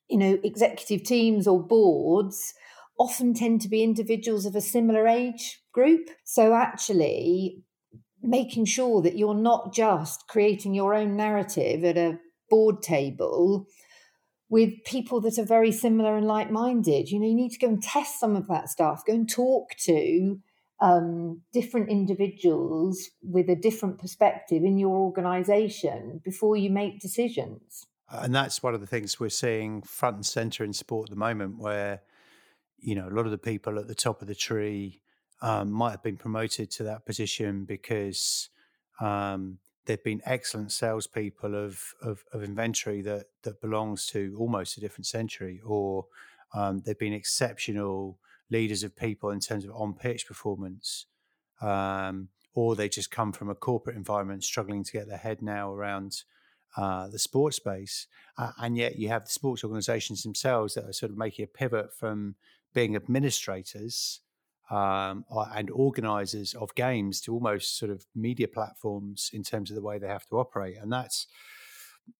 you 0.09 0.17
know, 0.17 0.39
executive 0.43 1.05
teams 1.05 1.47
or 1.47 1.61
boards 1.61 2.53
often 2.99 3.35
tend 3.35 3.61
to 3.61 3.69
be 3.69 3.83
individuals 3.83 4.45
of 4.47 4.55
a 4.55 4.61
similar 4.61 5.07
age 5.07 5.61
group. 5.71 6.09
So 6.23 6.53
actually, 6.53 7.63
making 8.23 8.65
sure 8.65 9.03
that 9.03 9.17
you're 9.17 9.35
not 9.35 9.73
just 9.73 10.27
creating 10.27 10.73
your 10.73 10.95
own 10.95 11.15
narrative 11.15 11.83
at 11.83 11.97
a 11.97 12.17
board 12.49 12.81
table 12.81 13.67
with 14.53 14.83
people 14.85 15.19
that 15.19 15.39
are 15.39 15.45
very 15.45 15.71
similar 15.71 16.15
and 16.15 16.27
like 16.27 16.51
minded. 16.51 17.09
You 17.09 17.19
know, 17.19 17.25
you 17.25 17.33
need 17.33 17.53
to 17.53 17.57
go 17.57 17.69
and 17.69 17.81
test 17.81 18.19
some 18.19 18.35
of 18.35 18.47
that 18.49 18.69
stuff, 18.69 19.01
go 19.03 19.11
and 19.13 19.27
talk 19.27 19.71
to 19.85 20.39
um, 20.79 21.41
different 21.51 21.89
individuals 21.89 23.09
with 23.23 23.49
a 23.49 23.55
different 23.55 23.97
perspective 23.97 24.61
in 24.63 24.77
your 24.77 24.95
organization 24.95 26.21
before 26.23 26.55
you 26.55 26.69
make 26.69 26.99
decisions. 26.99 27.87
And 28.11 28.35
that's 28.35 28.61
one 28.61 28.75
of 28.75 28.79
the 28.79 28.85
things 28.85 29.19
we're 29.19 29.29
seeing 29.29 29.81
front 29.81 30.17
and 30.17 30.25
center 30.25 30.63
in 30.63 30.71
sport 30.71 31.09
at 31.09 31.09
the 31.09 31.19
moment, 31.19 31.57
where, 31.57 32.03
you 32.77 32.93
know, 32.93 33.07
a 33.07 33.13
lot 33.17 33.25
of 33.25 33.31
the 33.31 33.39
people 33.39 33.79
at 33.79 33.87
the 33.87 33.95
top 33.95 34.21
of 34.21 34.27
the 34.27 34.35
tree 34.35 35.01
um, 35.41 35.71
might 35.71 35.91
have 35.91 36.03
been 36.03 36.17
promoted 36.17 36.69
to 36.73 36.83
that 36.83 37.07
position 37.07 37.65
because 37.65 38.49
um, 39.01 39.57
they've 39.85 40.03
been 40.03 40.21
excellent 40.25 40.71
salespeople 40.71 41.55
of, 41.55 41.93
of, 42.01 42.23
of 42.31 42.43
inventory 42.43 43.01
that, 43.01 43.25
that 43.43 43.61
belongs 43.61 44.07
to 44.07 44.35
almost 44.39 44.77
a 44.77 44.81
different 44.81 45.05
century, 45.05 45.61
or 45.65 46.05
um, 46.53 46.81
they've 46.85 46.99
been 46.99 47.13
exceptional 47.13 48.17
leaders 48.49 48.83
of 48.83 48.95
people 48.95 49.31
in 49.31 49.39
terms 49.39 49.65
of 49.65 49.71
on 49.71 49.93
pitch 49.93 50.27
performance, 50.27 51.05
um, 51.61 52.29
or 52.53 52.75
they 52.75 52.87
just 52.87 53.11
come 53.11 53.31
from 53.31 53.49
a 53.49 53.55
corporate 53.55 53.95
environment 53.95 54.43
struggling 54.43 54.83
to 54.83 54.91
get 54.91 55.07
their 55.07 55.17
head 55.17 55.41
now 55.41 55.73
around 55.73 56.23
uh, 56.77 57.07
the 57.07 57.19
sports 57.19 57.57
space. 57.57 58.07
Uh, 58.37 58.51
and 58.59 58.77
yet 58.77 58.97
you 58.97 59.07
have 59.09 59.25
the 59.25 59.31
sports 59.31 59.63
organizations 59.63 60.23
themselves 60.23 60.73
that 60.73 60.85
are 60.85 60.93
sort 60.93 61.11
of 61.11 61.17
making 61.17 61.43
a 61.43 61.47
pivot 61.47 61.93
from 61.93 62.35
being 62.73 62.95
administrators 62.95 64.21
um, 64.69 65.25
and 65.55 65.69
organizers 65.69 66.53
of 66.53 66.73
games 66.75 67.21
to 67.21 67.33
almost 67.33 67.77
sort 67.77 67.91
of 67.91 68.05
media 68.15 68.47
platforms 68.47 69.29
in 69.33 69.43
terms 69.43 69.69
of 69.69 69.75
the 69.75 69.81
way 69.81 69.97
they 69.97 70.07
have 70.07 70.25
to 70.27 70.37
operate. 70.37 70.77
And 70.81 70.91
that's, 70.91 71.27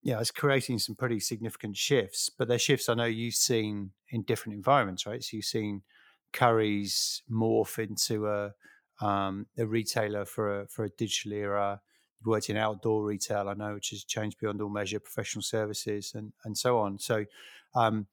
yeah, 0.01 0.19
it's 0.19 0.31
creating 0.31 0.79
some 0.79 0.95
pretty 0.95 1.19
significant 1.19 1.77
shifts. 1.77 2.29
But 2.29 2.47
they're 2.47 2.59
shifts 2.59 2.89
I 2.89 2.93
know 2.95 3.05
you've 3.05 3.35
seen 3.35 3.91
in 4.09 4.23
different 4.23 4.55
environments, 4.55 5.05
right? 5.05 5.23
So 5.23 5.37
you've 5.37 5.45
seen 5.45 5.81
Currys 6.33 7.21
morph 7.31 7.79
into 7.79 8.27
a 8.27 8.53
um, 9.01 9.47
a 9.57 9.65
retailer 9.65 10.25
for 10.25 10.61
a 10.61 10.67
for 10.67 10.85
a 10.85 10.89
digital 10.89 11.33
era. 11.33 11.81
You've 12.19 12.27
worked 12.27 12.49
in 12.49 12.57
outdoor 12.57 13.03
retail, 13.03 13.49
I 13.49 13.53
know, 13.53 13.73
which 13.73 13.89
has 13.89 14.03
changed 14.03 14.39
beyond 14.39 14.61
all 14.61 14.69
measure, 14.69 14.99
professional 14.99 15.43
services, 15.43 16.13
and 16.15 16.33
and 16.43 16.57
so 16.57 16.79
on. 16.79 16.99
So, 16.99 17.25
um, 17.75 18.07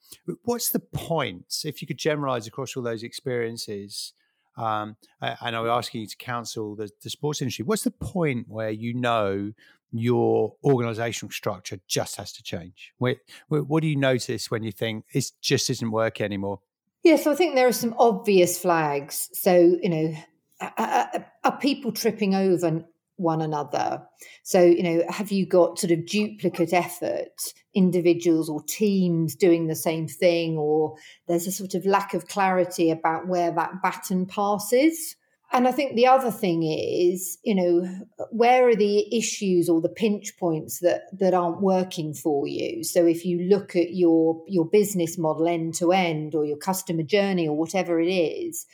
what's 0.44 0.70
the 0.70 0.80
point 0.80 1.62
if 1.64 1.80
you 1.80 1.88
could 1.88 1.98
generalize 1.98 2.46
across 2.46 2.76
all 2.76 2.82
those 2.82 3.02
experiences? 3.02 4.12
Um, 4.56 4.96
and 5.20 5.56
I'm 5.56 5.66
asking 5.66 6.02
you 6.02 6.06
to 6.06 6.16
counsel 6.16 6.76
the, 6.76 6.90
the 7.02 7.10
sports 7.10 7.40
industry. 7.40 7.64
What's 7.64 7.84
the 7.84 7.90
point 7.90 8.46
where 8.48 8.70
you 8.70 8.94
know 8.94 9.52
your 9.92 10.54
organizational 10.62 11.32
structure 11.32 11.78
just 11.88 12.16
has 12.16 12.32
to 12.34 12.42
change? 12.42 12.92
What, 12.98 13.18
what 13.48 13.82
do 13.82 13.88
you 13.88 13.96
notice 13.96 14.50
when 14.50 14.62
you 14.62 14.72
think 14.72 15.04
it 15.12 15.30
just 15.40 15.70
isn't 15.70 15.90
working 15.90 16.24
anymore? 16.24 16.60
Yeah, 17.02 17.16
so 17.16 17.32
I 17.32 17.34
think 17.34 17.54
there 17.54 17.66
are 17.66 17.72
some 17.72 17.94
obvious 17.98 18.58
flags. 18.58 19.30
So, 19.32 19.78
you 19.82 19.88
know, 19.88 20.14
are, 20.60 21.26
are 21.44 21.58
people 21.58 21.92
tripping 21.92 22.34
over 22.34 22.84
one 23.20 23.42
another? 23.42 24.02
So, 24.42 24.62
you 24.62 24.82
know, 24.82 25.04
have 25.08 25.30
you 25.30 25.46
got 25.46 25.78
sort 25.78 25.92
of 25.92 26.06
duplicate 26.06 26.72
effort, 26.72 27.52
individuals 27.74 28.48
or 28.48 28.62
teams 28.64 29.36
doing 29.36 29.66
the 29.66 29.76
same 29.76 30.08
thing, 30.08 30.56
or 30.56 30.96
there's 31.28 31.46
a 31.46 31.52
sort 31.52 31.74
of 31.74 31.86
lack 31.86 32.14
of 32.14 32.26
clarity 32.26 32.90
about 32.90 33.28
where 33.28 33.50
that 33.52 33.82
baton 33.82 34.26
passes? 34.26 35.16
And 35.52 35.66
I 35.66 35.72
think 35.72 35.96
the 35.96 36.06
other 36.06 36.30
thing 36.30 36.62
is, 36.62 37.38
you 37.42 37.56
know, 37.56 38.04
where 38.30 38.68
are 38.68 38.76
the 38.76 39.16
issues 39.16 39.68
or 39.68 39.80
the 39.80 39.88
pinch 39.88 40.36
points 40.38 40.78
that 40.78 41.02
that 41.18 41.34
aren't 41.34 41.60
working 41.60 42.14
for 42.14 42.46
you? 42.46 42.84
So 42.84 43.04
if 43.04 43.24
you 43.24 43.40
look 43.48 43.74
at 43.74 43.92
your 43.92 44.42
your 44.46 44.64
business 44.64 45.18
model 45.18 45.48
end 45.48 45.74
to 45.74 45.92
end, 45.92 46.34
or 46.34 46.44
your 46.44 46.56
customer 46.56 47.02
journey, 47.02 47.48
or 47.48 47.56
whatever 47.56 48.00
it 48.00 48.12
is, 48.12 48.64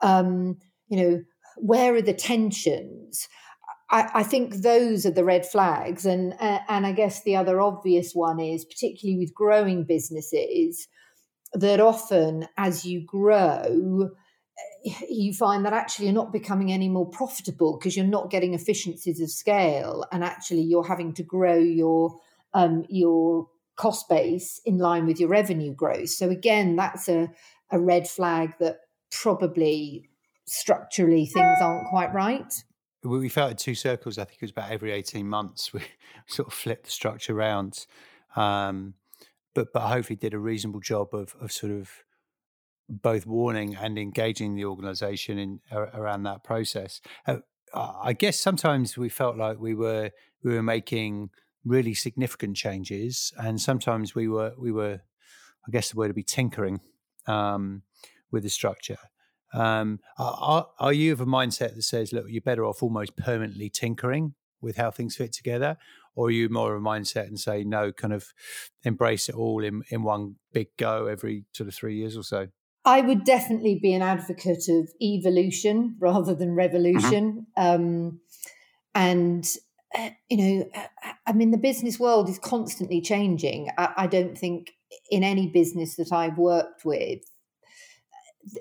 um, 0.00 0.58
you 0.88 0.96
know, 0.96 1.22
where 1.58 1.94
are 1.94 2.02
the 2.02 2.12
tensions? 2.12 3.28
I, 3.88 4.22
think 4.24 4.56
those 4.56 5.06
are 5.06 5.12
the 5.12 5.24
red 5.24 5.46
flags, 5.46 6.04
and 6.04 6.34
uh, 6.40 6.58
and 6.68 6.86
I 6.86 6.92
guess 6.92 7.22
the 7.22 7.36
other 7.36 7.60
obvious 7.60 8.14
one 8.14 8.40
is 8.40 8.64
particularly 8.64 9.18
with 9.18 9.34
growing 9.34 9.84
businesses 9.84 10.88
that 11.52 11.78
often 11.78 12.48
as 12.56 12.84
you 12.84 13.00
grow, 13.06 14.10
you 15.08 15.32
find 15.32 15.64
that 15.64 15.72
actually 15.72 16.06
you're 16.06 16.14
not 16.14 16.32
becoming 16.32 16.72
any 16.72 16.88
more 16.88 17.08
profitable 17.08 17.78
because 17.78 17.96
you're 17.96 18.06
not 18.06 18.30
getting 18.30 18.54
efficiencies 18.54 19.20
of 19.20 19.30
scale, 19.30 20.04
and 20.10 20.24
actually 20.24 20.62
you're 20.62 20.86
having 20.86 21.14
to 21.14 21.22
grow 21.22 21.56
your 21.56 22.18
um, 22.54 22.84
your 22.88 23.46
cost 23.76 24.08
base 24.08 24.60
in 24.64 24.78
line 24.78 25.06
with 25.06 25.20
your 25.20 25.28
revenue 25.28 25.74
growth. 25.74 26.08
So 26.08 26.30
again, 26.30 26.76
that's 26.76 27.08
a, 27.08 27.28
a 27.70 27.78
red 27.78 28.08
flag 28.08 28.54
that 28.58 28.78
probably 29.10 30.08
structurally 30.46 31.26
things 31.26 31.58
aren't 31.60 31.88
quite 31.88 32.12
right. 32.12 32.52
We 33.06 33.28
felt 33.28 33.52
in 33.52 33.56
Two 33.56 33.74
Circles. 33.74 34.18
I 34.18 34.24
think 34.24 34.36
it 34.36 34.42
was 34.42 34.50
about 34.50 34.70
every 34.70 34.92
eighteen 34.92 35.28
months 35.28 35.72
we 35.72 35.82
sort 36.26 36.48
of 36.48 36.54
flipped 36.54 36.86
the 36.86 36.90
structure 36.90 37.36
around, 37.36 37.86
um, 38.34 38.94
but 39.54 39.72
but 39.72 39.80
hopefully 39.80 40.16
did 40.16 40.34
a 40.34 40.38
reasonable 40.38 40.80
job 40.80 41.14
of 41.14 41.34
of 41.40 41.52
sort 41.52 41.72
of 41.72 41.90
both 42.88 43.26
warning 43.26 43.74
and 43.74 43.98
engaging 43.98 44.54
the 44.54 44.64
organisation 44.64 45.38
in 45.38 45.60
around 45.72 46.22
that 46.22 46.44
process. 46.44 47.00
Uh, 47.26 47.38
I 47.74 48.12
guess 48.12 48.38
sometimes 48.38 48.96
we 48.96 49.08
felt 49.08 49.36
like 49.36 49.58
we 49.58 49.74
were 49.74 50.10
we 50.42 50.54
were 50.54 50.62
making 50.62 51.30
really 51.64 51.94
significant 51.94 52.56
changes, 52.56 53.32
and 53.38 53.60
sometimes 53.60 54.14
we 54.14 54.28
were 54.28 54.52
we 54.58 54.72
were, 54.72 55.00
I 55.66 55.70
guess 55.70 55.90
the 55.90 55.96
word 55.96 56.08
would 56.08 56.16
be 56.16 56.22
tinkering 56.22 56.80
um, 57.26 57.82
with 58.30 58.44
the 58.44 58.50
structure. 58.50 58.98
Um, 59.54 60.00
are, 60.18 60.68
are 60.78 60.92
you 60.92 61.12
of 61.12 61.20
a 61.20 61.26
mindset 61.26 61.74
that 61.74 61.82
says, 61.82 62.12
look, 62.12 62.26
you're 62.28 62.40
better 62.40 62.64
off 62.64 62.82
almost 62.82 63.16
permanently 63.16 63.70
tinkering 63.70 64.34
with 64.60 64.76
how 64.76 64.90
things 64.90 65.16
fit 65.16 65.32
together, 65.32 65.76
or 66.14 66.28
are 66.28 66.30
you 66.30 66.48
more 66.48 66.74
of 66.74 66.82
a 66.82 66.84
mindset 66.84 67.26
and 67.26 67.38
say 67.38 67.62
no, 67.62 67.92
kind 67.92 68.12
of 68.12 68.32
embrace 68.84 69.28
it 69.28 69.34
all 69.34 69.62
in 69.62 69.82
in 69.90 70.02
one 70.02 70.36
big 70.52 70.68
go 70.78 71.06
every 71.06 71.44
sort 71.52 71.68
of 71.68 71.74
three 71.74 71.96
years 71.96 72.16
or 72.16 72.22
so? 72.22 72.48
I 72.84 73.00
would 73.00 73.24
definitely 73.24 73.78
be 73.82 73.92
an 73.94 74.02
advocate 74.02 74.68
of 74.68 74.88
evolution 75.02 75.96
rather 75.98 76.34
than 76.34 76.50
mm-hmm. 76.50 76.58
revolution. 76.58 77.46
Um, 77.56 78.20
and 78.94 79.46
uh, 79.96 80.10
you 80.28 80.36
know, 80.36 80.70
uh, 80.74 81.12
I 81.26 81.32
mean, 81.32 81.50
the 81.50 81.58
business 81.58 81.98
world 81.98 82.28
is 82.28 82.38
constantly 82.38 83.00
changing. 83.00 83.70
I, 83.76 83.92
I 83.96 84.06
don't 84.06 84.38
think 84.38 84.72
in 85.10 85.24
any 85.24 85.48
business 85.48 85.96
that 85.96 86.12
I've 86.12 86.38
worked 86.38 86.84
with, 86.84 87.20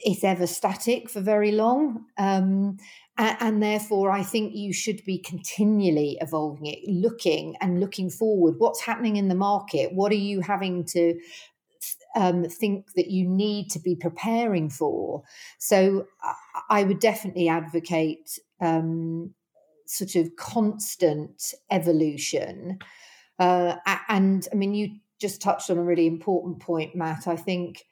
it's 0.03 0.23
ever 0.23 0.47
static 0.47 1.09
for 1.09 1.21
very 1.21 1.51
long. 1.51 2.05
Um, 2.17 2.77
and, 3.17 3.37
and, 3.39 3.63
therefore, 3.63 4.11
I 4.11 4.23
think 4.23 4.55
you 4.55 4.73
should 4.73 5.03
be 5.05 5.17
continually 5.19 6.17
evolving 6.21 6.65
it, 6.65 6.79
looking 6.87 7.55
and 7.61 7.79
looking 7.79 8.09
forward. 8.09 8.55
What's 8.57 8.81
happening 8.81 9.15
in 9.15 9.27
the 9.27 9.35
market? 9.35 9.93
What 9.93 10.11
are 10.11 10.15
you 10.15 10.41
having 10.41 10.83
to 10.85 11.19
um, 12.15 12.45
think 12.45 12.93
that 12.95 13.09
you 13.09 13.27
need 13.27 13.69
to 13.71 13.79
be 13.79 13.95
preparing 13.95 14.69
for? 14.69 15.23
So, 15.59 16.07
I 16.69 16.83
would 16.83 16.99
definitely 16.99 17.47
advocate 17.47 18.39
um, 18.59 19.33
sort 19.85 20.15
of 20.15 20.35
constant 20.35 21.53
evolution. 21.71 22.79
Uh, 23.39 23.75
and 24.09 24.47
I 24.51 24.55
mean, 24.55 24.73
you 24.73 24.95
just 25.19 25.41
touched 25.41 25.69
on 25.69 25.77
a 25.77 25.83
really 25.83 26.07
important 26.07 26.59
point, 26.59 26.95
Matt. 26.95 27.27
I 27.27 27.35
think 27.35 27.85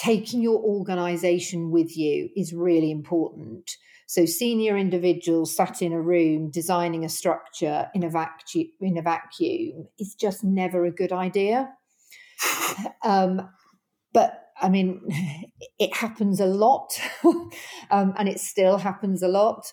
taking 0.00 0.40
your 0.40 0.58
organization 0.58 1.70
with 1.70 1.94
you 1.94 2.30
is 2.34 2.54
really 2.54 2.90
important. 2.90 3.70
So, 4.06 4.24
senior 4.24 4.78
individuals 4.78 5.54
sat 5.54 5.82
in 5.82 5.92
a 5.92 6.00
room 6.00 6.50
designing 6.50 7.04
a 7.04 7.08
structure 7.08 7.90
in 7.94 8.02
a, 8.02 8.08
vacuum, 8.08 8.68
in 8.80 8.96
a 8.96 9.02
vacuum 9.02 9.88
is 9.98 10.14
just 10.14 10.42
never 10.42 10.84
a 10.84 10.90
good 10.90 11.12
idea. 11.12 11.70
Um, 13.02 13.48
but 14.12 14.46
I 14.60 14.68
mean, 14.68 15.02
it 15.78 15.94
happens 15.94 16.40
a 16.40 16.46
lot, 16.46 16.98
um, 17.90 18.14
and 18.16 18.28
it 18.28 18.40
still 18.40 18.78
happens 18.78 19.22
a 19.22 19.28
lot. 19.28 19.72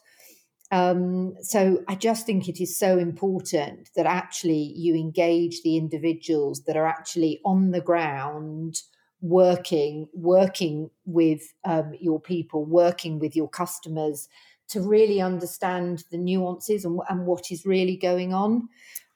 Um, 0.72 1.36
so 1.42 1.84
I 1.88 1.96
just 1.96 2.26
think 2.26 2.50
it 2.50 2.62
is 2.62 2.78
so 2.78 2.98
important 2.98 3.90
that 3.96 4.06
actually 4.06 4.74
you 4.76 4.96
engage 4.96 5.62
the 5.62 5.78
individuals 5.78 6.64
that 6.66 6.76
are 6.76 6.88
actually 6.88 7.40
on 7.46 7.72
the 7.72 7.82
ground 7.82 8.82
working 9.22 10.08
working 10.14 10.90
with 11.06 11.42
um, 11.66 11.94
your 12.00 12.20
people 12.20 12.66
working 12.66 13.20
with 13.20 13.36
your 13.36 13.50
customers 13.50 14.30
to 14.70 14.82
really 14.82 15.22
understand 15.22 16.04
the 16.12 16.18
nuances 16.18 16.86
and, 16.86 17.00
and 17.10 17.26
what 17.26 17.52
is 17.52 17.66
really 17.66 17.96
going 17.96 18.34
on. 18.34 18.68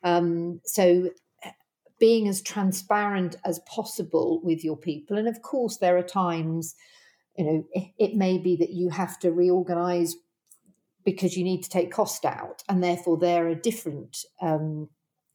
Um, 0.03 0.61
so 0.65 1.09
being 1.99 2.27
as 2.27 2.41
transparent 2.41 3.35
as 3.45 3.59
possible 3.59 4.41
with 4.43 4.63
your 4.63 4.77
people. 4.77 5.17
And 5.17 5.27
of 5.27 5.41
course 5.43 5.77
there 5.77 5.97
are 5.97 6.03
times 6.03 6.75
you 7.37 7.45
know 7.45 7.65
it, 7.73 7.91
it 7.99 8.15
may 8.15 8.37
be 8.37 8.55
that 8.57 8.71
you 8.71 8.89
have 8.89 9.19
to 9.19 9.31
reorganize 9.31 10.15
because 11.03 11.35
you 11.35 11.43
need 11.43 11.63
to 11.63 11.69
take 11.69 11.91
cost 11.91 12.25
out, 12.25 12.63
and 12.69 12.83
therefore 12.83 13.17
there 13.17 13.47
are 13.47 13.55
different 13.55 14.17
um, 14.41 14.89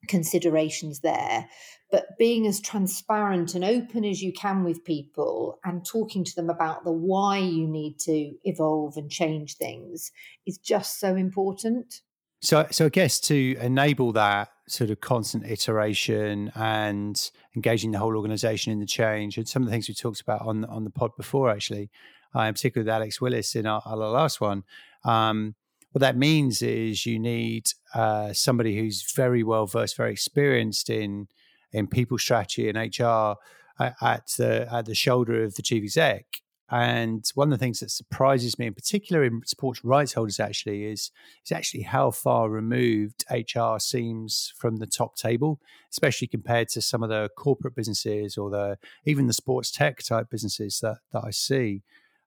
considerations 0.08 1.00
there. 1.00 1.48
But 1.90 2.18
being 2.18 2.46
as 2.46 2.60
transparent 2.60 3.54
and 3.54 3.64
open 3.64 4.04
as 4.04 4.20
you 4.20 4.32
can 4.32 4.64
with 4.64 4.84
people 4.84 5.60
and 5.64 5.86
talking 5.86 6.24
to 6.24 6.34
them 6.34 6.50
about 6.50 6.84
the 6.84 6.92
why 6.92 7.38
you 7.38 7.68
need 7.68 7.98
to 8.00 8.32
evolve 8.44 8.96
and 8.96 9.10
change 9.10 9.56
things 9.56 10.10
is 10.46 10.58
just 10.58 10.98
so 10.98 11.14
important. 11.14 12.02
So, 12.42 12.66
so 12.70 12.86
I 12.86 12.88
guess 12.88 13.20
to 13.20 13.56
enable 13.60 14.12
that 14.12 14.50
sort 14.68 14.90
of 14.90 15.00
constant 15.00 15.46
iteration 15.46 16.50
and 16.54 17.30
engaging 17.54 17.92
the 17.92 17.98
whole 17.98 18.16
organization 18.16 18.72
in 18.72 18.80
the 18.80 18.86
change, 18.86 19.38
and 19.38 19.48
some 19.48 19.62
of 19.62 19.66
the 19.68 19.72
things 19.72 19.88
we 19.88 19.94
talked 19.94 20.20
about 20.20 20.42
on 20.42 20.64
on 20.64 20.84
the 20.84 20.90
pod 20.90 21.12
before, 21.16 21.50
actually, 21.50 21.90
uh, 22.34 22.42
in 22.42 22.54
particular 22.54 22.84
with 22.84 22.88
Alex 22.88 23.20
Willis 23.20 23.54
in 23.54 23.66
our, 23.66 23.80
our 23.86 23.96
last 23.96 24.40
one, 24.40 24.64
um, 25.04 25.54
what 25.96 26.02
that 26.02 26.18
means 26.18 26.60
is 26.60 27.06
you 27.06 27.18
need 27.18 27.70
uh, 27.94 28.30
somebody 28.34 28.76
who's 28.76 29.14
very 29.16 29.42
well 29.42 29.64
versed, 29.64 29.96
very 29.96 30.12
experienced 30.12 30.90
in 30.90 31.26
in 31.72 31.86
people 31.86 32.18
strategy 32.18 32.68
and 32.68 32.76
HR 32.76 33.36
at 33.80 34.26
the 34.36 34.68
at 34.70 34.84
the 34.84 34.94
shoulder 34.94 35.42
of 35.42 35.54
the 35.54 35.62
chief 35.62 35.82
exec. 35.82 36.42
And 36.70 37.24
one 37.34 37.50
of 37.50 37.58
the 37.58 37.64
things 37.64 37.80
that 37.80 37.90
surprises 37.90 38.58
me, 38.58 38.66
in 38.66 38.74
particular 38.74 39.24
in 39.24 39.40
sports 39.46 39.82
rights 39.86 40.12
holders, 40.12 40.38
actually 40.38 40.84
is 40.84 41.10
is 41.46 41.50
actually 41.50 41.84
how 41.84 42.10
far 42.10 42.50
removed 42.50 43.24
HR 43.30 43.78
seems 43.78 44.52
from 44.54 44.76
the 44.76 44.86
top 44.86 45.16
table, 45.16 45.62
especially 45.90 46.28
compared 46.28 46.68
to 46.74 46.82
some 46.82 47.02
of 47.02 47.08
the 47.08 47.30
corporate 47.38 47.74
businesses 47.74 48.36
or 48.36 48.50
the 48.50 48.76
even 49.06 49.28
the 49.28 49.32
sports 49.32 49.70
tech 49.70 50.02
type 50.02 50.28
businesses 50.28 50.78
that 50.80 50.98
that 51.14 51.24
I 51.24 51.30
see. 51.30 51.84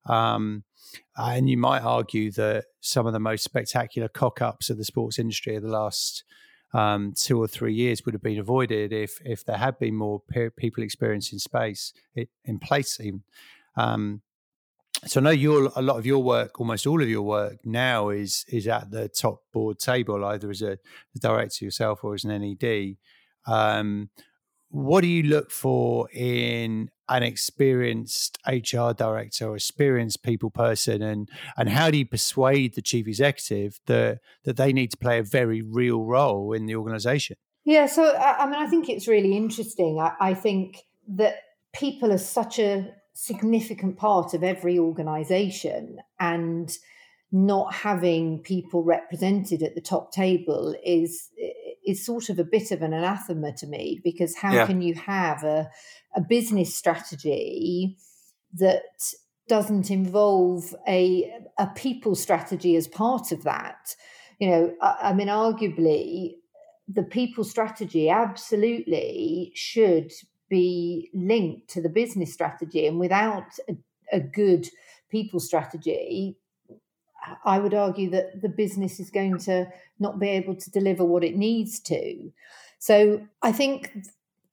Um, 0.10 0.64
and 1.16 1.50
you 1.50 1.58
might 1.58 1.84
argue 1.84 2.32
that 2.32 2.66
some 2.82 3.06
of 3.06 3.14
the 3.14 3.20
most 3.20 3.44
spectacular 3.44 4.08
cock 4.08 4.42
ups 4.42 4.70
of 4.70 4.78
the 4.78 4.86
sports 4.86 5.20
industry 5.20 5.56
of 5.56 5.64
the 5.64 5.70
last 5.70 6.24
um, 6.74 7.14
two 7.16 7.42
or 7.42 7.48
three 7.48 7.74
years 7.74 8.06
would 8.06 8.14
have 8.14 8.22
been 8.22 8.40
avoided 8.40 8.94
if 8.94 9.20
if 9.26 9.46
there 9.46 9.58
had 9.58 9.80
been 9.80 9.96
more 9.96 10.22
pe- 10.30 10.50
people 10.50 10.84
experiencing 10.84 11.40
space 11.40 11.94
in 12.46 12.60
place 12.60 13.00
even. 13.00 13.24
Um, 13.76 14.22
so 15.06 15.20
I 15.20 15.24
know 15.24 15.30
your 15.30 15.72
a 15.76 15.82
lot 15.82 15.98
of 15.98 16.06
your 16.06 16.22
work, 16.22 16.60
almost 16.60 16.86
all 16.86 17.02
of 17.02 17.10
your 17.10 17.22
work 17.22 17.66
now 17.66 18.10
is 18.10 18.46
is 18.50 18.68
at 18.68 18.92
the 18.92 19.08
top 19.08 19.44
board 19.54 19.80
table, 19.80 20.26
either 20.26 20.50
as 20.50 20.62
a, 20.62 20.74
a 20.74 21.20
director 21.20 21.66
yourself 21.66 22.04
or 22.04 22.14
as 22.14 22.24
an 22.24 22.42
NED. 22.42 22.98
Um, 23.48 24.10
what 24.70 25.02
do 25.02 25.08
you 25.08 25.24
look 25.24 25.52
for 25.52 26.10
in 26.14 26.90
an 27.08 27.24
experienced 27.24 28.38
HR 28.48 28.92
director 28.92 29.50
or 29.50 29.56
experienced 29.56 30.24
people 30.24 30.52
person 30.52 31.02
and 31.02 31.28
and 31.58 31.70
how 31.70 31.90
do 31.90 31.98
you 31.98 32.06
persuade 32.06 32.76
the 32.76 32.82
chief 32.82 33.08
executive 33.08 33.80
that 33.88 34.20
that 34.44 34.58
they 34.58 34.72
need 34.72 34.92
to 34.92 34.98
play 34.98 35.18
a 35.20 35.24
very 35.24 35.62
real 35.62 36.04
role 36.06 36.54
in 36.54 36.68
the 36.68 36.76
organization? 36.76 37.36
Yeah, 37.66 37.88
so 37.88 38.04
uh, 38.06 38.36
I 38.40 38.46
mean 38.46 38.56
I 38.56 38.68
think 38.68 38.90
it's 38.90 39.08
really 39.08 39.36
interesting. 39.36 40.00
I, 40.00 40.14
I 40.20 40.34
think 40.34 40.84
that 41.08 41.36
people 41.74 42.12
are 42.12 42.20
such 42.20 42.60
a 42.60 42.94
significant 43.14 43.98
part 43.98 44.34
of 44.34 44.44
every 44.44 44.78
organization 44.78 45.98
and 46.20 46.72
not 47.32 47.74
having 47.74 48.40
people 48.40 48.84
represented 48.84 49.62
at 49.62 49.76
the 49.76 49.82
top 49.82 50.12
table 50.12 50.76
is 50.84 51.30
is 51.90 52.06
sort 52.06 52.30
of 52.30 52.40
a 52.40 52.44
bit 52.44 52.72
of 52.72 52.82
an 52.82 52.94
anathema 52.94 53.52
to 53.54 53.68
me 53.68 54.00
because 54.04 54.36
how 54.36 54.54
yeah. 54.54 54.66
can 54.66 54.82
you 54.82 54.94
have 54.94 55.44
a, 55.44 55.70
a 56.16 56.22
business 56.22 56.76
strategy 56.76 57.98
that 58.54 58.84
doesn't 59.48 59.90
involve 59.90 60.76
a 60.88 61.32
a 61.58 61.68
people 61.68 62.16
strategy 62.16 62.76
as 62.76 62.88
part 62.88 63.32
of 63.32 63.44
that 63.44 63.96
you 64.40 64.50
know 64.50 64.74
I, 64.82 64.98
I 65.04 65.14
mean 65.14 65.28
arguably 65.28 66.36
the 66.88 67.04
people 67.04 67.44
strategy 67.44 68.10
absolutely 68.10 69.52
should 69.56 70.12
be 70.50 71.10
linked 71.14 71.70
to 71.70 71.82
the 71.82 71.90
business 71.90 72.34
strategy 72.34 72.88
and 72.88 73.00
without 73.00 73.46
a, 73.70 73.78
a 74.12 74.20
good 74.20 74.68
people 75.10 75.40
strategy 75.40 76.38
I 77.46 77.60
would 77.60 77.74
argue 77.74 78.10
that 78.12 78.42
the 78.42 78.50
business 78.50 79.00
is 79.00 79.10
going 79.10 79.38
to 79.40 79.68
not 80.00 80.20
be 80.20 80.30
able 80.30 80.56
to 80.56 80.72
deliver 80.72 81.04
what 81.06 81.24
it 81.24 81.36
needs 81.36 81.80
to. 81.82 82.32
So 82.80 83.22
I 83.42 83.52
think 83.52 83.92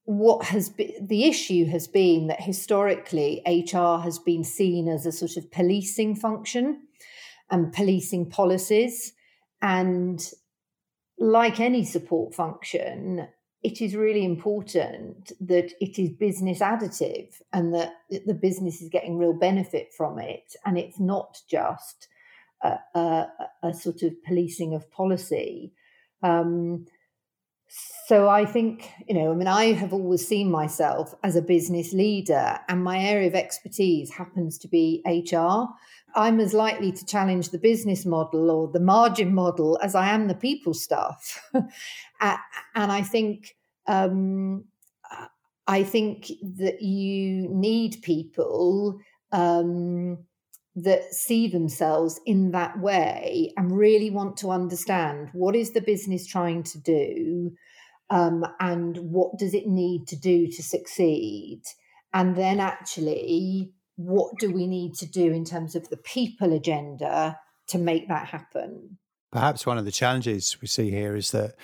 what 0.05 0.45
has 0.45 0.69
been 0.69 1.05
the 1.05 1.25
issue 1.25 1.65
has 1.65 1.87
been 1.87 2.27
that 2.27 2.41
historically 2.41 3.41
HR 3.45 4.01
has 4.01 4.19
been 4.19 4.43
seen 4.43 4.87
as 4.87 5.05
a 5.05 5.11
sort 5.11 5.35
of 5.35 5.51
policing 5.51 6.15
function 6.15 6.81
and 7.49 7.73
policing 7.73 8.29
policies. 8.29 9.13
And 9.61 10.25
like 11.17 11.59
any 11.59 11.83
support 11.83 12.33
function, 12.33 13.27
it 13.63 13.81
is 13.81 13.95
really 13.95 14.23
important 14.23 15.31
that 15.41 15.73
it 15.81 15.99
is 15.99 16.09
business 16.11 16.59
additive 16.59 17.41
and 17.51 17.73
that 17.73 17.93
the 18.25 18.33
business 18.33 18.81
is 18.81 18.89
getting 18.89 19.17
real 19.17 19.33
benefit 19.33 19.91
from 19.95 20.19
it. 20.19 20.55
And 20.65 20.77
it's 20.77 20.99
not 20.99 21.41
just 21.49 22.07
a, 22.63 23.27
a, 23.63 23.73
sort 23.73 24.01
of 24.03 24.21
policing 24.23 24.73
of 24.73 24.89
policy. 24.91 25.73
Um, 26.23 26.85
so 28.07 28.29
I 28.29 28.45
think, 28.45 28.89
you 29.07 29.15
know, 29.15 29.31
I 29.31 29.35
mean, 29.35 29.47
I 29.47 29.73
have 29.73 29.91
always 29.91 30.25
seen 30.25 30.49
myself 30.49 31.13
as 31.23 31.35
a 31.35 31.41
business 31.41 31.91
leader, 31.91 32.59
and 32.69 32.83
my 32.83 32.99
area 32.99 33.27
of 33.27 33.35
expertise 33.35 34.11
happens 34.11 34.57
to 34.59 34.67
be 34.67 35.03
HR. 35.05 35.65
I'm 36.15 36.39
as 36.39 36.53
likely 36.53 36.93
to 36.93 37.05
challenge 37.05 37.49
the 37.49 37.59
business 37.59 38.05
model 38.05 38.49
or 38.49 38.69
the 38.71 38.79
margin 38.79 39.35
model 39.35 39.77
as 39.83 39.93
I 39.95 40.09
am 40.09 40.27
the 40.27 40.35
people 40.35 40.73
stuff. 40.73 41.41
and 42.21 42.39
I 42.73 43.01
think 43.01 43.55
um, 43.87 44.63
I 45.67 45.83
think 45.83 46.31
that 46.57 46.81
you 46.81 47.49
need 47.49 48.01
people 48.01 48.99
um, 49.33 50.19
that 50.77 51.11
see 51.11 51.47
themselves 51.47 52.19
in 52.27 52.51
that 52.51 52.79
way 52.79 53.51
and 53.57 53.75
really 53.75 54.11
want 54.11 54.37
to 54.37 54.51
understand 54.51 55.27
what 55.33 55.55
is 55.55 55.71
the 55.71 55.81
business 55.81 56.27
trying 56.27 56.61
to 56.61 56.79
do 56.79 57.51
um, 58.11 58.45
and 58.59 58.95
what 58.97 59.37
does 59.39 59.55
it 59.55 59.65
need 59.65 60.07
to 60.07 60.15
do 60.15 60.47
to 60.47 60.61
succeed? 60.61 61.63
And 62.13 62.35
then 62.35 62.59
actually 62.59 63.73
what 63.95 64.37
do 64.39 64.51
we 64.51 64.67
need 64.67 64.93
to 64.93 65.07
do 65.07 65.33
in 65.33 65.43
terms 65.43 65.75
of 65.75 65.89
the 65.89 65.97
people 65.97 66.53
agenda 66.53 67.39
to 67.69 67.79
make 67.79 68.07
that 68.07 68.27
happen? 68.27 68.99
Perhaps 69.31 69.65
one 69.65 69.79
of 69.79 69.85
the 69.85 69.91
challenges 69.91 70.61
we 70.61 70.67
see 70.67 70.91
here 70.91 71.15
is 71.15 71.31
that 71.31 71.55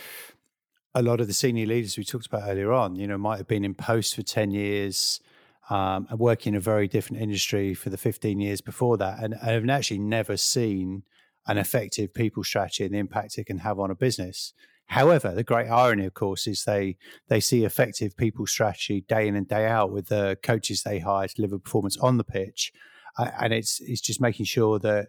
a 0.96 1.04
lot 1.04 1.22
of 1.22 1.28
the 1.28 1.34
senior 1.34 1.68
leaders 1.68 1.98
we 1.98 2.04
talked 2.04 2.26
about 2.26 2.50
earlier 2.50 2.74
on, 2.74 2.96
you 2.96 3.06
know, 3.06 3.18
might 3.20 3.38
have 3.38 3.48
been 3.48 3.64
in 3.64 3.76
post 3.76 4.16
for 4.16 4.24
10 4.24 4.50
years 4.50 5.22
um, 5.70 6.08
and 6.10 6.20
working 6.20 6.54
in 6.54 6.58
a 6.58 6.62
very 6.62 6.88
different 6.88 7.22
industry 7.22 7.74
for 7.74 7.90
the 7.90 7.98
15 7.98 8.40
years 8.40 8.62
before 8.62 8.98
that 8.98 9.24
and, 9.24 9.36
I've 9.36 9.68
actually 9.70 10.00
never 10.00 10.38
seen 10.38 11.04
an 11.48 11.58
effective 11.58 12.14
people 12.14 12.44
strategy 12.44 12.86
and 12.86 12.94
the 12.94 13.00
impact 13.00 13.38
it 13.38 13.46
can 13.46 13.60
have 13.60 13.80
on 13.80 13.92
a 13.92 13.96
business. 13.96 14.54
However, 14.88 15.32
the 15.32 15.44
great 15.44 15.70
irony, 15.70 16.06
of 16.06 16.14
course, 16.14 16.46
is 16.46 16.64
they 16.64 16.98
they 17.28 17.40
see 17.40 17.64
effective 17.64 18.18
people 18.18 18.46
strategy 18.46 19.02
day 19.08 19.28
in 19.28 19.36
and 19.36 19.48
day 19.48 19.66
out 19.66 19.92
with 19.92 20.08
the 20.08 20.38
coaches 20.44 20.84
they 20.84 21.00
hire 21.00 21.28
to 21.28 21.34
deliver 21.34 21.58
performance 21.58 21.98
on 21.98 22.18
the 22.18 22.24
pitch, 22.24 22.72
uh, 23.18 23.32
and 23.40 23.54
it's 23.54 23.80
it's 23.82 24.02
just 24.02 24.22
making 24.22 24.46
sure 24.46 24.80
that 24.80 25.08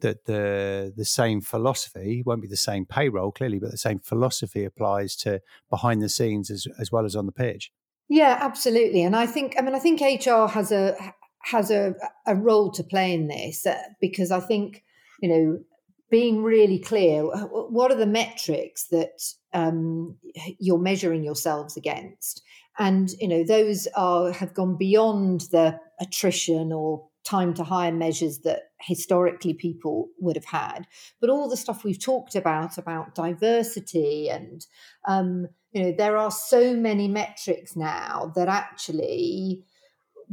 that 0.00 0.24
the 0.24 0.92
the 0.96 1.04
same 1.04 1.40
philosophy 1.40 2.22
won't 2.26 2.42
be 2.42 2.48
the 2.48 2.56
same 2.56 2.84
payroll 2.84 3.30
clearly, 3.30 3.60
but 3.60 3.70
the 3.70 3.78
same 3.78 4.00
philosophy 4.00 4.64
applies 4.64 5.14
to 5.16 5.40
behind 5.70 6.02
the 6.02 6.08
scenes 6.08 6.50
as 6.50 6.66
as 6.78 6.90
well 6.90 7.04
as 7.04 7.14
on 7.14 7.26
the 7.26 7.32
pitch. 7.32 7.70
Yeah, 8.08 8.38
absolutely. 8.40 9.02
And 9.02 9.16
I 9.16 9.26
think 9.26 9.54
I 9.58 9.62
mean 9.62 9.74
I 9.74 9.78
think 9.78 10.00
HR 10.00 10.46
has 10.48 10.72
a 10.72 10.96
has 11.44 11.70
a 11.70 11.94
a 12.26 12.34
role 12.36 12.70
to 12.72 12.84
play 12.84 13.12
in 13.12 13.28
this 13.28 13.66
uh, 13.66 13.76
because 14.00 14.30
I 14.30 14.40
think 14.40 14.82
you 15.20 15.28
know 15.28 15.58
being 16.10 16.42
really 16.42 16.78
clear 16.78 17.22
what 17.22 17.90
are 17.90 17.96
the 17.96 18.06
metrics 18.06 18.88
that 18.88 19.22
um, 19.54 20.16
you're 20.58 20.78
measuring 20.78 21.24
yourselves 21.24 21.76
against 21.76 22.42
and 22.78 23.12
you 23.18 23.26
know 23.28 23.42
those 23.44 23.88
are 23.96 24.30
have 24.30 24.52
gone 24.52 24.76
beyond 24.76 25.42
the 25.52 25.78
attrition 26.00 26.70
or 26.70 27.06
time 27.24 27.54
to 27.54 27.64
hire 27.64 27.92
measures 27.92 28.40
that 28.40 28.64
historically 28.80 29.54
people 29.54 30.08
would 30.18 30.36
have 30.36 30.44
had 30.44 30.86
but 31.20 31.30
all 31.30 31.48
the 31.48 31.56
stuff 31.56 31.82
we've 31.84 32.02
talked 32.02 32.34
about 32.34 32.76
about 32.76 33.14
diversity 33.14 34.28
and 34.28 34.66
um, 35.08 35.46
you 35.72 35.82
know 35.82 35.92
there 35.92 36.16
are 36.16 36.30
so 36.30 36.74
many 36.74 37.08
metrics 37.08 37.76
now 37.76 38.32
that 38.36 38.48
actually 38.48 39.64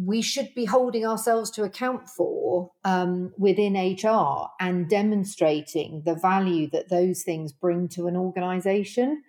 we 0.01 0.21
should 0.21 0.53
be 0.55 0.65
holding 0.65 1.05
ourselves 1.05 1.51
to 1.51 1.63
account 1.63 2.07
for 2.07 2.71
um, 2.85 3.33
within 3.37 3.73
HR 3.73 4.47
and 4.59 4.89
demonstrating 4.89 6.03
the 6.05 6.15
value 6.15 6.69
that 6.71 6.89
those 6.89 7.23
things 7.23 7.51
bring 7.51 7.89
to 7.89 8.07
an 8.07 8.15
organization. 8.15 9.23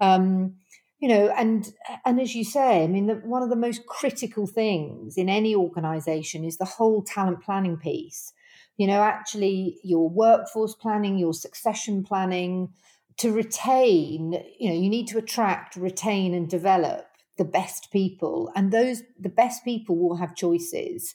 Um, 0.00 0.54
you 1.02 1.08
know 1.08 1.34
and 1.36 1.74
and 2.06 2.20
as 2.20 2.34
you 2.34 2.44
say 2.44 2.84
i 2.84 2.86
mean 2.86 3.08
the, 3.08 3.14
one 3.16 3.42
of 3.42 3.50
the 3.50 3.56
most 3.56 3.84
critical 3.86 4.46
things 4.46 5.18
in 5.18 5.28
any 5.28 5.54
organization 5.54 6.44
is 6.44 6.56
the 6.56 6.64
whole 6.64 7.02
talent 7.02 7.42
planning 7.42 7.76
piece 7.76 8.32
you 8.76 8.86
know 8.86 9.02
actually 9.02 9.78
your 9.82 10.08
workforce 10.08 10.74
planning 10.74 11.18
your 11.18 11.34
succession 11.34 12.04
planning 12.04 12.72
to 13.18 13.32
retain 13.32 14.32
you 14.58 14.68
know 14.68 14.74
you 14.74 14.88
need 14.88 15.06
to 15.08 15.18
attract 15.18 15.76
retain 15.76 16.34
and 16.34 16.48
develop 16.48 17.06
the 17.38 17.44
best 17.44 17.90
people 17.90 18.50
and 18.54 18.72
those 18.72 19.02
the 19.18 19.28
best 19.28 19.64
people 19.64 19.96
will 19.96 20.16
have 20.16 20.34
choices 20.34 21.14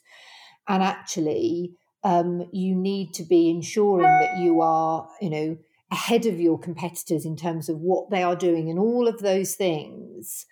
and 0.66 0.82
actually 0.82 1.72
um, 2.04 2.48
you 2.52 2.74
need 2.74 3.12
to 3.12 3.24
be 3.24 3.50
ensuring 3.50 4.06
that 4.20 4.38
you 4.38 4.60
are 4.60 5.08
you 5.20 5.30
know 5.30 5.56
ahead 5.90 6.26
of 6.26 6.38
your 6.38 6.58
competitors 6.58 7.24
in 7.24 7.36
terms 7.36 7.68
of 7.68 7.78
what 7.78 8.10
they 8.10 8.22
are 8.22 8.36
doing 8.36 8.68
and 8.68 8.78
all 8.78 9.08
of 9.08 9.20
those 9.20 9.54
things 9.54 10.46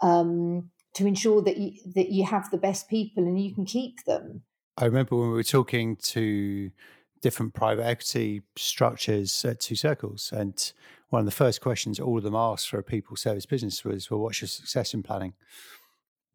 um, 0.00 0.70
to 0.94 1.06
ensure 1.06 1.40
that 1.42 1.56
you, 1.56 1.72
that 1.94 2.10
you 2.10 2.26
have 2.26 2.50
the 2.50 2.58
best 2.58 2.88
people 2.88 3.24
and 3.24 3.42
you 3.42 3.54
can 3.54 3.64
keep 3.64 4.04
them. 4.04 4.42
I 4.76 4.84
remember 4.84 5.16
when 5.16 5.28
we 5.28 5.34
were 5.34 5.42
talking 5.42 5.96
to 5.96 6.70
different 7.22 7.54
private 7.54 7.84
equity 7.84 8.42
structures 8.56 9.44
at 9.44 9.60
Two 9.60 9.76
Circles, 9.76 10.32
and 10.32 10.72
one 11.08 11.20
of 11.20 11.26
the 11.26 11.32
first 11.32 11.60
questions 11.60 11.98
all 11.98 12.18
of 12.18 12.24
them 12.24 12.34
asked 12.34 12.68
for 12.68 12.78
a 12.78 12.82
people 12.82 13.16
service 13.16 13.46
business 13.46 13.84
was, 13.84 14.10
"Well, 14.10 14.20
what's 14.20 14.40
your 14.40 14.48
succession 14.48 15.02
planning?" 15.02 15.34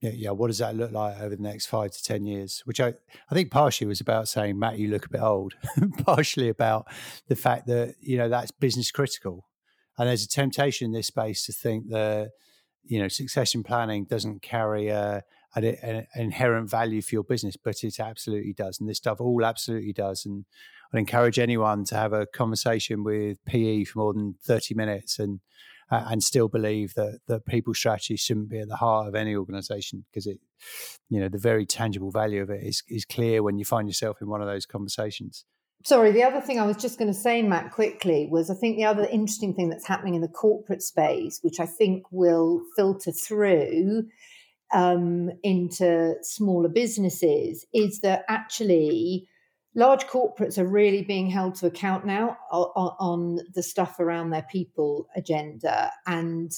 yeah, 0.01 0.11
yeah, 0.13 0.31
what 0.31 0.47
does 0.47 0.59
that 0.59 0.75
look 0.75 0.91
like 0.91 1.19
over 1.19 1.35
the 1.35 1.41
next 1.41 1.65
five 1.65 1.91
to 1.91 2.03
ten 2.03 2.25
years? 2.25 2.61
Which 2.65 2.79
I, 2.79 2.93
I 3.31 3.33
think 3.33 3.49
partially 3.49 3.87
was 3.87 3.99
about 3.99 4.27
saying, 4.27 4.59
Matt, 4.59 4.77
you 4.77 4.89
look 4.89 5.05
a 5.05 5.09
bit 5.09 5.21
old. 5.21 5.55
partially 6.05 6.49
about 6.49 6.87
the 7.27 7.35
fact 7.35 7.65
that 7.67 7.95
you 7.99 8.17
know 8.17 8.29
that's 8.29 8.51
business 8.51 8.91
critical, 8.91 9.47
and 9.97 10.07
there's 10.07 10.23
a 10.23 10.29
temptation 10.29 10.85
in 10.85 10.91
this 10.91 11.07
space 11.07 11.45
to 11.47 11.53
think 11.53 11.89
that 11.89 12.29
you 12.83 12.99
know 12.99 13.07
succession 13.07 13.63
planning 13.63 14.05
doesn't 14.05 14.43
carry 14.43 14.89
a, 14.89 15.23
a, 15.63 15.85
an 15.85 16.07
inherent 16.15 16.69
value 16.69 17.01
for 17.01 17.15
your 17.15 17.23
business, 17.23 17.55
but 17.57 17.83
it 17.83 17.99
absolutely 17.99 18.53
does, 18.53 18.79
and 18.79 18.89
this 18.89 18.97
stuff 18.97 19.19
all 19.19 19.43
absolutely 19.45 19.93
does. 19.93 20.25
And 20.25 20.45
I'd 20.93 20.99
encourage 20.99 21.39
anyone 21.39 21.83
to 21.85 21.95
have 21.95 22.13
a 22.13 22.25
conversation 22.25 23.03
with 23.03 23.43
PE 23.45 23.85
for 23.85 23.99
more 23.99 24.13
than 24.13 24.35
thirty 24.43 24.73
minutes 24.73 25.19
and 25.19 25.39
uh, 25.89 26.05
and 26.07 26.23
still 26.23 26.47
believe 26.47 26.93
that 26.95 27.19
that 27.27 27.45
people 27.45 27.73
strategy 27.73 28.15
shouldn't 28.15 28.49
be 28.49 28.59
at 28.59 28.67
the 28.67 28.75
heart 28.75 29.07
of 29.07 29.15
any 29.15 29.35
organization 29.35 30.05
because 30.09 30.27
it 30.27 30.39
you 31.09 31.19
know 31.19 31.29
the 31.29 31.37
very 31.37 31.65
tangible 31.65 32.11
value 32.11 32.41
of 32.41 32.49
it 32.49 32.63
is 32.63 32.83
is 32.89 33.05
clear 33.05 33.43
when 33.43 33.57
you 33.57 33.65
find 33.65 33.87
yourself 33.87 34.21
in 34.21 34.27
one 34.27 34.41
of 34.41 34.47
those 34.47 34.65
conversations 34.65 35.45
sorry 35.85 36.11
the 36.11 36.23
other 36.23 36.41
thing 36.41 36.59
i 36.59 36.65
was 36.65 36.77
just 36.77 36.97
going 36.97 37.11
to 37.11 37.17
say 37.17 37.41
matt 37.41 37.71
quickly 37.71 38.27
was 38.29 38.49
i 38.49 38.53
think 38.53 38.75
the 38.75 38.85
other 38.85 39.05
interesting 39.05 39.53
thing 39.53 39.69
that's 39.69 39.87
happening 39.87 40.15
in 40.15 40.21
the 40.21 40.27
corporate 40.27 40.81
space 40.81 41.39
which 41.41 41.59
i 41.59 41.65
think 41.65 42.03
will 42.11 42.61
filter 42.75 43.11
through 43.11 44.03
um, 44.73 45.31
into 45.43 46.15
smaller 46.21 46.69
businesses 46.69 47.65
is 47.73 48.01
that 48.01 48.25
actually 48.27 49.27
large 49.75 50.05
corporates 50.07 50.57
are 50.57 50.67
really 50.67 51.03
being 51.03 51.29
held 51.29 51.55
to 51.55 51.67
account 51.67 52.05
now 52.05 52.37
on, 52.51 52.91
on, 52.99 53.39
the 53.53 53.63
stuff 53.63 53.99
around 53.99 54.31
their 54.31 54.45
people 54.49 55.07
agenda. 55.15 55.91
And 56.05 56.51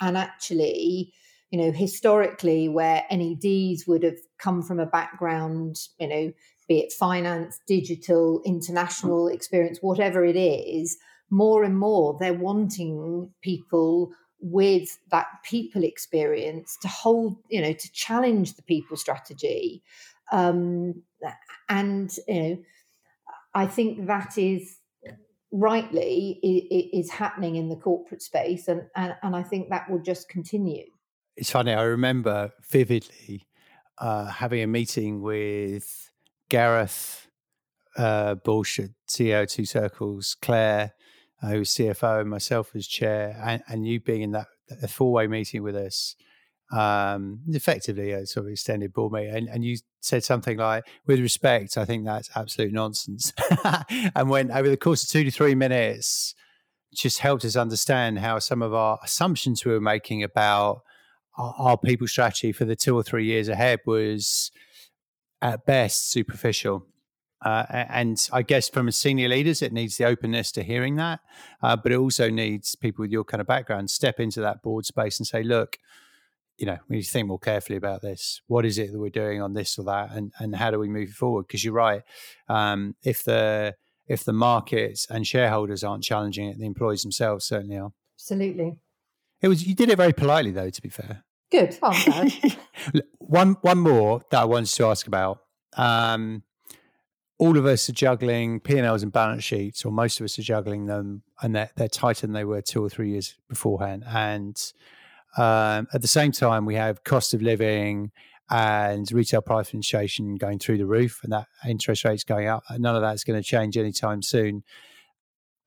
and 0.00 0.16
actually 0.16 1.12
you 1.50 1.58
know 1.58 1.72
historically 1.72 2.68
where 2.68 3.04
NEDs 3.10 3.86
would 3.86 4.02
have 4.02 4.18
come 4.38 4.62
from 4.62 4.78
a 4.80 4.86
background 4.86 5.76
you 5.98 6.08
know 6.08 6.32
be 6.68 6.80
it 6.80 6.92
finance 6.92 7.60
digital 7.66 8.42
international 8.44 9.28
experience 9.28 9.78
whatever 9.80 10.24
it 10.24 10.36
is 10.36 10.98
more 11.30 11.64
and 11.64 11.78
more 11.78 12.16
they're 12.20 12.34
wanting 12.34 13.30
people 13.42 14.10
with 14.40 14.98
that 15.10 15.26
people 15.44 15.82
experience 15.82 16.76
to 16.80 16.88
hold 16.88 17.36
you 17.48 17.60
know 17.60 17.72
to 17.72 17.92
challenge 17.92 18.54
the 18.54 18.62
people 18.62 18.96
strategy 18.96 19.82
um, 20.30 21.02
and 21.68 22.10
you 22.26 22.42
know, 22.42 22.58
I 23.54 23.66
think 23.66 24.06
that 24.06 24.36
is 24.36 24.78
rightly 25.50 26.38
is 26.92 27.10
happening 27.10 27.56
in 27.56 27.68
the 27.68 27.76
corporate 27.76 28.22
space, 28.22 28.68
and, 28.68 28.82
and 28.94 29.14
and 29.22 29.34
I 29.34 29.42
think 29.42 29.70
that 29.70 29.90
will 29.90 30.02
just 30.02 30.28
continue. 30.28 30.84
It's 31.36 31.50
funny. 31.50 31.72
I 31.72 31.82
remember 31.82 32.52
vividly 32.68 33.46
uh, 33.98 34.26
having 34.26 34.62
a 34.62 34.66
meeting 34.66 35.22
with 35.22 36.10
Gareth 36.48 37.28
uh, 37.96 38.34
Balch 38.36 38.80
CEO 39.08 39.50
Two 39.50 39.64
Circles, 39.64 40.36
Claire, 40.40 40.92
uh, 41.42 41.48
who's 41.48 41.74
CFO, 41.74 42.20
and 42.20 42.30
myself 42.30 42.74
as 42.74 42.86
chair, 42.86 43.40
and, 43.44 43.62
and 43.68 43.86
you 43.86 44.00
being 44.00 44.22
in 44.22 44.32
that 44.32 44.48
four 44.88 45.12
way 45.12 45.26
meeting 45.26 45.62
with 45.62 45.76
us, 45.76 46.16
um, 46.72 47.40
effectively 47.48 48.12
a 48.12 48.26
sort 48.26 48.46
of 48.46 48.52
extended 48.52 48.92
board 48.92 49.12
meeting, 49.12 49.34
and, 49.34 49.48
and 49.48 49.64
you 49.64 49.78
said 50.00 50.24
something 50.24 50.58
like, 50.58 50.84
"With 51.06 51.20
respect, 51.20 51.78
I 51.78 51.84
think 51.84 52.04
that's 52.04 52.30
absolute 52.34 52.72
nonsense," 52.72 53.32
and 54.14 54.28
went 54.28 54.50
over 54.50 54.68
the 54.68 54.76
course 54.76 55.02
of 55.04 55.10
two 55.10 55.24
to 55.24 55.30
three 55.30 55.54
minutes, 55.54 56.34
just 56.94 57.20
helped 57.20 57.44
us 57.44 57.56
understand 57.56 58.18
how 58.18 58.38
some 58.38 58.62
of 58.62 58.74
our 58.74 58.98
assumptions 59.02 59.64
we 59.64 59.72
were 59.72 59.80
making 59.80 60.22
about 60.22 60.82
our, 61.36 61.54
our 61.58 61.78
people 61.78 62.06
strategy 62.06 62.52
for 62.52 62.64
the 62.64 62.76
two 62.76 62.96
or 62.96 63.02
three 63.02 63.24
years 63.24 63.48
ahead 63.48 63.80
was 63.86 64.50
at 65.40 65.64
best 65.66 66.10
superficial. 66.10 66.84
Uh, 67.44 67.64
and 67.70 68.28
I 68.32 68.42
guess 68.42 68.68
from 68.68 68.88
a 68.88 68.92
senior 68.92 69.28
leaders, 69.28 69.62
it 69.62 69.72
needs 69.72 69.96
the 69.96 70.04
openness 70.04 70.50
to 70.52 70.62
hearing 70.62 70.96
that, 70.96 71.20
uh, 71.62 71.76
but 71.76 71.92
it 71.92 71.96
also 71.96 72.30
needs 72.30 72.74
people 72.74 73.02
with 73.02 73.12
your 73.12 73.24
kind 73.24 73.40
of 73.40 73.46
background 73.46 73.90
step 73.90 74.18
into 74.18 74.40
that 74.40 74.62
board 74.62 74.86
space 74.86 75.20
and 75.20 75.26
say, 75.26 75.42
look, 75.42 75.78
you 76.56 76.66
know, 76.66 76.76
we 76.88 76.96
need 76.96 77.04
to 77.04 77.10
think 77.10 77.28
more 77.28 77.38
carefully 77.38 77.76
about 77.76 78.02
this. 78.02 78.42
What 78.48 78.66
is 78.66 78.78
it 78.78 78.90
that 78.90 78.98
we're 78.98 79.10
doing 79.10 79.40
on 79.40 79.54
this 79.54 79.78
or 79.78 79.84
that, 79.84 80.10
and 80.12 80.32
and 80.38 80.56
how 80.56 80.72
do 80.72 80.78
we 80.78 80.88
move 80.88 81.10
forward? 81.10 81.46
Because 81.46 81.64
you're 81.64 81.74
right. 81.74 82.02
Um, 82.48 82.96
if 83.04 83.22
the 83.22 83.76
if 84.08 84.24
the 84.24 84.32
markets 84.32 85.06
and 85.08 85.26
shareholders 85.26 85.84
aren't 85.84 86.02
challenging 86.02 86.48
it, 86.48 86.58
the 86.58 86.66
employees 86.66 87.02
themselves 87.02 87.46
certainly 87.46 87.78
are. 87.78 87.92
Absolutely. 88.16 88.80
It 89.40 89.48
was 89.48 89.66
you 89.66 89.74
did 89.76 89.88
it 89.88 89.96
very 89.96 90.12
politely 90.12 90.50
though. 90.50 90.70
To 90.70 90.82
be 90.82 90.88
fair. 90.88 91.24
Good. 91.50 91.78
Oh, 91.80 92.28
one 93.18 93.56
one 93.60 93.78
more 93.78 94.22
that 94.30 94.40
I 94.40 94.44
wanted 94.44 94.74
to 94.74 94.86
ask 94.86 95.06
about. 95.06 95.38
Um, 95.76 96.42
all 97.38 97.56
of 97.56 97.66
us 97.66 97.88
are 97.88 97.92
juggling 97.92 98.60
P&Ls 98.60 99.02
and 99.02 99.12
balance 99.12 99.44
sheets, 99.44 99.84
or 99.84 99.92
most 99.92 100.20
of 100.20 100.24
us 100.24 100.38
are 100.38 100.42
juggling 100.42 100.86
them, 100.86 101.22
and 101.40 101.54
they're, 101.54 101.70
they're 101.76 101.88
tighter 101.88 102.26
than 102.26 102.34
they 102.34 102.44
were 102.44 102.60
two 102.60 102.84
or 102.84 102.90
three 102.90 103.10
years 103.10 103.36
beforehand. 103.48 104.04
And 104.06 104.60
um, 105.36 105.86
at 105.94 106.02
the 106.02 106.08
same 106.08 106.32
time, 106.32 106.66
we 106.66 106.74
have 106.74 107.04
cost 107.04 107.34
of 107.34 107.42
living 107.42 108.10
and 108.50 109.10
retail 109.12 109.42
price 109.42 109.72
inflation 109.72 110.34
going 110.34 110.58
through 110.58 110.78
the 110.78 110.86
roof, 110.86 111.20
and 111.22 111.32
that 111.32 111.46
interest 111.68 112.04
rates 112.04 112.24
going 112.24 112.48
up. 112.48 112.64
None 112.76 112.96
of 112.96 113.02
that's 113.02 113.22
going 113.24 113.40
to 113.40 113.46
change 113.46 113.76
anytime 113.76 114.20
soon. 114.20 114.64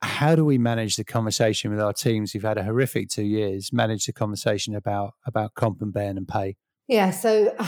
How 0.02 0.34
do 0.34 0.44
we 0.44 0.58
manage 0.58 0.96
the 0.96 1.04
conversation 1.04 1.70
with 1.70 1.80
our 1.80 1.92
teams 1.92 2.32
who've 2.32 2.42
had 2.42 2.58
a 2.58 2.64
horrific 2.64 3.08
two 3.08 3.22
years? 3.22 3.72
Manage 3.72 4.04
the 4.06 4.12
conversation 4.12 4.74
about 4.74 5.14
about 5.24 5.54
comp 5.54 5.80
and 5.80 5.92
ben 5.92 6.18
and 6.18 6.26
pay. 6.26 6.56
Yeah, 6.88 7.12
so 7.12 7.54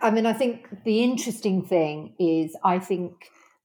I 0.00 0.10
mean, 0.10 0.24
I 0.24 0.32
think 0.32 0.68
the 0.84 1.02
interesting 1.02 1.64
thing 1.64 2.14
is, 2.18 2.56
I 2.64 2.78
think 2.78 3.14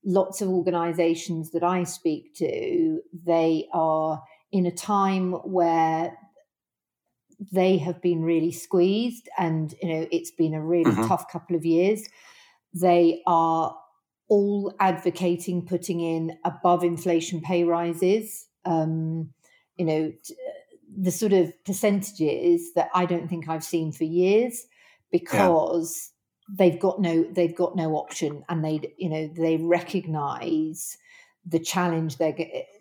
lots 0.08 0.42
of 0.42 0.50
organizations 0.50 1.52
that 1.52 1.64
I 1.64 1.84
speak 1.84 2.34
to, 2.38 3.02
they 3.14 3.68
are 3.74 4.24
in 4.52 4.66
a 4.66 4.72
time 4.72 5.34
where 5.34 6.18
they 7.52 7.78
have 7.78 8.02
been 8.02 8.24
really 8.24 8.52
squeezed 8.52 9.30
and 9.38 9.76
you 9.84 9.90
know 9.90 10.08
it's 10.12 10.32
been 10.32 10.56
a 10.56 10.62
really 10.62 10.90
mm-hmm. 10.90 11.08
tough 11.08 11.32
couple 11.32 11.56
of 11.56 11.66
years. 11.66 12.08
They 12.74 13.22
are 13.28 13.78
all 14.28 14.74
advocating 14.80 15.66
putting 15.68 16.02
in 16.02 16.38
above 16.44 16.84
inflation 16.84 17.42
pay 17.42 17.64
rises. 17.64 18.48
Um, 18.66 19.34
you 19.78 19.86
know 19.86 20.12
t- 20.24 20.36
the 21.00 21.12
sort 21.12 21.34
of 21.34 21.52
percentages 21.64 22.74
that 22.74 22.90
i 22.94 23.06
don't 23.06 23.28
think 23.28 23.48
i've 23.48 23.64
seen 23.64 23.92
for 23.92 24.04
years 24.04 24.66
because 25.12 26.12
they've 26.50 26.80
got 26.80 27.00
no 27.00 27.24
they've 27.32 27.56
got 27.56 27.76
no 27.76 27.96
option 27.96 28.44
and 28.50 28.64
they 28.64 28.80
you 28.98 29.10
know 29.10 29.30
they 29.38 29.58
recognize 29.58 30.98
the 31.46 31.60
challenge 31.60 32.18
that 32.18 32.36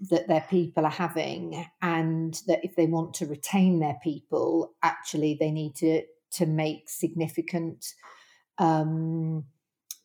their 0.09 0.47
people 0.51 0.85
are 0.85 0.91
having 0.91 1.67
and 1.83 2.43
that 2.49 2.64
if 2.64 2.75
they 2.75 2.87
want 2.87 3.14
to 3.14 3.27
retain 3.27 3.79
their 3.79 3.99
people 4.03 4.75
actually 4.83 5.37
they 5.39 5.51
need 5.51 5.75
to 5.75 6.03
to 6.31 6.47
make 6.47 6.89
significant 6.89 7.95
um, 8.59 9.45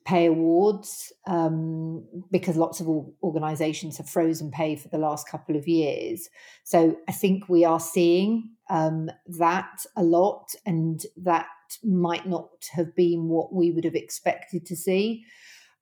pay 0.05 0.26
awards 0.26 1.14
um, 1.28 2.03
because 2.32 2.55
lots 2.57 2.80
of 2.80 2.88
organizations 3.24 3.97
have 3.97 4.09
frozen 4.09 4.51
pay 4.51 4.76
for 4.76 4.88
the 4.89 4.97
last 4.97 5.28
couple 5.28 5.55
of 5.55 5.68
years. 5.68 6.30
So 6.64 6.97
i 7.07 7.12
think 7.12 7.49
we 7.49 7.66
are 7.66 7.80
seeing 7.80 8.51
um, 8.70 9.09
that 9.39 9.86
a 9.95 10.03
lot 10.03 10.53
and 10.66 11.03
that 11.18 11.47
might 11.84 12.28
not 12.28 12.49
have 12.72 12.95
been 12.95 13.28
what 13.28 13.53
we 13.53 13.72
would 13.72 13.84
have 13.84 13.95
expected 13.95 14.65
to 14.65 14.76
see. 14.76 15.26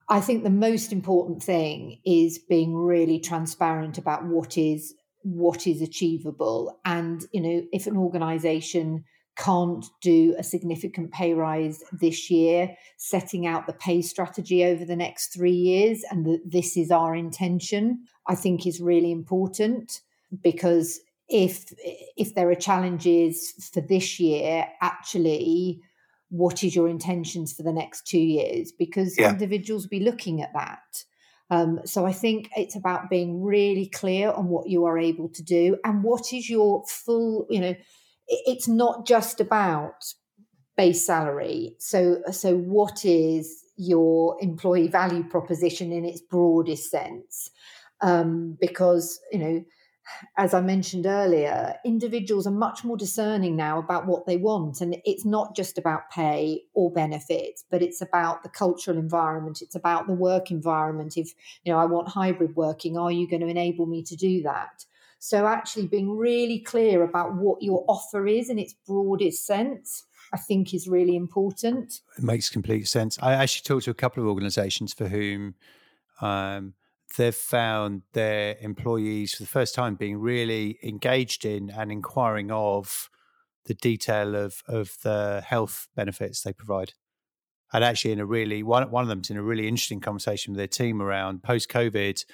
I 0.08 0.20
think 0.20 0.42
the 0.42 0.50
most 0.50 0.92
important 0.92 1.42
thing 1.42 2.00
is 2.04 2.38
being 2.38 2.74
really 2.74 3.20
transparent 3.20 3.96
about 3.96 4.24
what 4.24 4.58
is 4.58 4.94
what 5.22 5.66
is 5.66 5.82
achievable 5.82 6.80
and 6.84 7.26
you 7.32 7.40
know 7.42 7.62
if 7.72 7.86
an 7.86 7.96
organization 7.96 9.04
can't 9.36 9.86
do 10.02 10.34
a 10.38 10.42
significant 10.42 11.12
pay 11.12 11.34
rise 11.34 11.82
this 11.92 12.30
year 12.30 12.74
setting 12.96 13.46
out 13.46 13.66
the 13.66 13.72
pay 13.74 14.00
strategy 14.00 14.64
over 14.64 14.84
the 14.84 14.96
next 14.96 15.34
3 15.34 15.50
years 15.50 16.02
and 16.10 16.24
that 16.24 16.40
this 16.46 16.76
is 16.76 16.90
our 16.90 17.14
intention 17.14 18.02
i 18.28 18.34
think 18.34 18.66
is 18.66 18.80
really 18.80 19.12
important 19.12 20.00
because 20.42 21.00
if 21.30 21.72
if 22.16 22.34
there 22.34 22.50
are 22.50 22.54
challenges 22.54 23.70
for 23.72 23.80
this 23.80 24.18
year 24.20 24.66
actually 24.80 25.80
what 26.32 26.62
is 26.62 26.76
your 26.76 26.88
intentions 26.88 27.52
for 27.52 27.64
the 27.64 27.72
next 27.72 28.06
two 28.06 28.20
years? 28.20 28.70
Because 28.70 29.18
yeah. 29.18 29.30
individuals 29.30 29.82
will 29.82 29.98
be 29.98 30.04
looking 30.04 30.40
at 30.42 30.52
that. 30.52 31.04
Um, 31.52 31.80
so 31.84 32.06
i 32.06 32.12
think 32.12 32.48
it's 32.56 32.76
about 32.76 33.10
being 33.10 33.42
really 33.42 33.86
clear 33.86 34.30
on 34.30 34.46
what 34.46 34.68
you 34.68 34.84
are 34.84 34.96
able 34.96 35.28
to 35.30 35.42
do 35.42 35.76
and 35.84 36.04
what 36.04 36.32
is 36.32 36.48
your 36.48 36.84
full 36.86 37.44
you 37.50 37.60
know 37.60 37.74
it's 38.30 38.68
not 38.68 39.04
just 39.04 39.40
about 39.40 40.14
base 40.76 41.04
salary. 41.04 41.76
So 41.78 42.22
so 42.30 42.56
what 42.56 43.04
is 43.04 43.64
your 43.76 44.36
employee 44.40 44.88
value 44.88 45.24
proposition 45.24 45.92
in 45.92 46.04
its 46.04 46.20
broadest 46.20 46.90
sense? 46.90 47.50
Um, 48.00 48.56
because 48.60 49.20
you 49.30 49.38
know 49.38 49.64
as 50.36 50.54
I 50.54 50.60
mentioned 50.60 51.06
earlier, 51.06 51.74
individuals 51.84 52.46
are 52.46 52.52
much 52.52 52.84
more 52.84 52.96
discerning 52.96 53.56
now 53.56 53.78
about 53.78 54.06
what 54.06 54.26
they 54.26 54.36
want. 54.36 54.80
And 54.80 54.96
it's 55.04 55.24
not 55.24 55.56
just 55.56 55.78
about 55.78 56.10
pay 56.10 56.62
or 56.74 56.92
benefits, 56.92 57.64
but 57.70 57.82
it's 57.82 58.00
about 58.00 58.42
the 58.42 58.48
cultural 58.48 58.98
environment. 58.98 59.62
It's 59.62 59.74
about 59.74 60.06
the 60.06 60.14
work 60.14 60.50
environment. 60.50 61.16
If, 61.16 61.32
you 61.64 61.72
know, 61.72 61.78
I 61.78 61.86
want 61.86 62.08
hybrid 62.08 62.56
working, 62.56 62.96
are 62.96 63.12
you 63.12 63.28
going 63.28 63.42
to 63.42 63.48
enable 63.48 63.86
me 63.86 64.02
to 64.04 64.16
do 64.16 64.42
that? 64.42 64.84
So 65.18 65.46
actually 65.46 65.86
being 65.86 66.16
really 66.16 66.60
clear 66.60 67.02
about 67.02 67.34
what 67.34 67.62
your 67.62 67.84
offer 67.88 68.26
is 68.26 68.48
in 68.48 68.58
its 68.58 68.74
broadest 68.86 69.46
sense. 69.46 70.04
I 70.32 70.38
think 70.38 70.72
is 70.72 70.86
really 70.86 71.16
important. 71.16 72.02
It 72.16 72.22
makes 72.22 72.48
complete 72.48 72.86
sense. 72.86 73.18
I 73.20 73.34
actually 73.34 73.64
talked 73.64 73.86
to 73.86 73.90
a 73.90 73.94
couple 73.94 74.22
of 74.22 74.28
organizations 74.28 74.92
for 74.92 75.08
whom 75.08 75.56
um, 76.20 76.74
they've 77.16 77.34
found 77.34 78.02
their 78.12 78.56
employees 78.60 79.34
for 79.34 79.42
the 79.42 79.48
first 79.48 79.74
time 79.74 79.94
being 79.94 80.18
really 80.18 80.78
engaged 80.82 81.44
in 81.44 81.70
and 81.70 81.90
inquiring 81.90 82.50
of 82.50 83.08
the 83.66 83.74
detail 83.74 84.34
of 84.34 84.62
of 84.66 84.96
the 85.02 85.42
health 85.46 85.88
benefits 85.94 86.42
they 86.42 86.52
provide. 86.52 86.94
And 87.72 87.84
actually, 87.84 88.12
in 88.12 88.20
a 88.20 88.26
really 88.26 88.62
one 88.62 88.90
one 88.90 89.02
of 89.02 89.08
them's 89.08 89.30
in 89.30 89.36
a 89.36 89.42
really 89.42 89.68
interesting 89.68 90.00
conversation 90.00 90.52
with 90.52 90.58
their 90.58 90.66
team 90.66 91.00
around 91.00 91.42
post 91.42 91.68
COVID. 91.68 92.24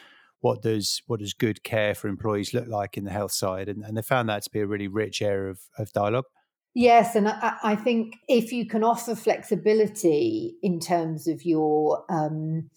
What 0.40 0.62
does 0.62 1.02
what 1.06 1.20
does 1.20 1.32
good 1.32 1.62
care 1.62 1.94
for 1.94 2.08
employees 2.08 2.54
look 2.54 2.68
like 2.68 2.96
in 2.96 3.04
the 3.04 3.10
health 3.10 3.32
side? 3.32 3.68
And, 3.68 3.82
and 3.84 3.96
they 3.96 4.02
found 4.02 4.28
that 4.28 4.42
to 4.44 4.50
be 4.50 4.60
a 4.60 4.66
really 4.66 4.88
rich 4.88 5.22
area 5.22 5.50
of, 5.50 5.60
of 5.78 5.92
dialogue. 5.92 6.26
Yes, 6.74 7.16
and 7.16 7.26
I, 7.26 7.56
I, 7.62 7.74
think 7.74 8.16
if 8.28 8.52
you 8.52 8.66
can 8.66 8.84
offer 8.84 9.14
flexibility 9.14 10.56
in 10.62 10.78
terms 10.78 11.26
of 11.26 11.42
your 11.42 12.04
um, 12.10 12.68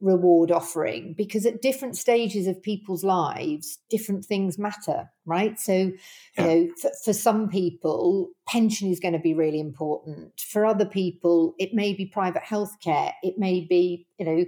reward 0.00 0.50
offering 0.50 1.14
because 1.16 1.44
at 1.44 1.60
different 1.60 1.96
stages 1.96 2.46
of 2.46 2.62
people's 2.62 3.02
lives 3.02 3.78
different 3.90 4.24
things 4.24 4.58
matter 4.58 5.08
right? 5.28 5.60
So 5.60 5.72
yeah. 5.72 5.92
you 6.36 6.44
know 6.44 6.68
for, 6.80 6.90
for 7.04 7.12
some 7.12 7.48
people 7.48 8.30
pension 8.48 8.90
is 8.90 8.98
going 8.98 9.12
to 9.12 9.20
be 9.20 9.34
really 9.34 9.60
important. 9.60 10.32
For 10.40 10.66
other 10.66 10.86
people 10.86 11.54
it 11.58 11.74
may 11.74 11.92
be 11.92 12.06
private 12.06 12.42
healthcare. 12.42 13.12
It 13.22 13.38
may 13.38 13.60
be 13.60 14.06
you 14.18 14.26
know 14.26 14.44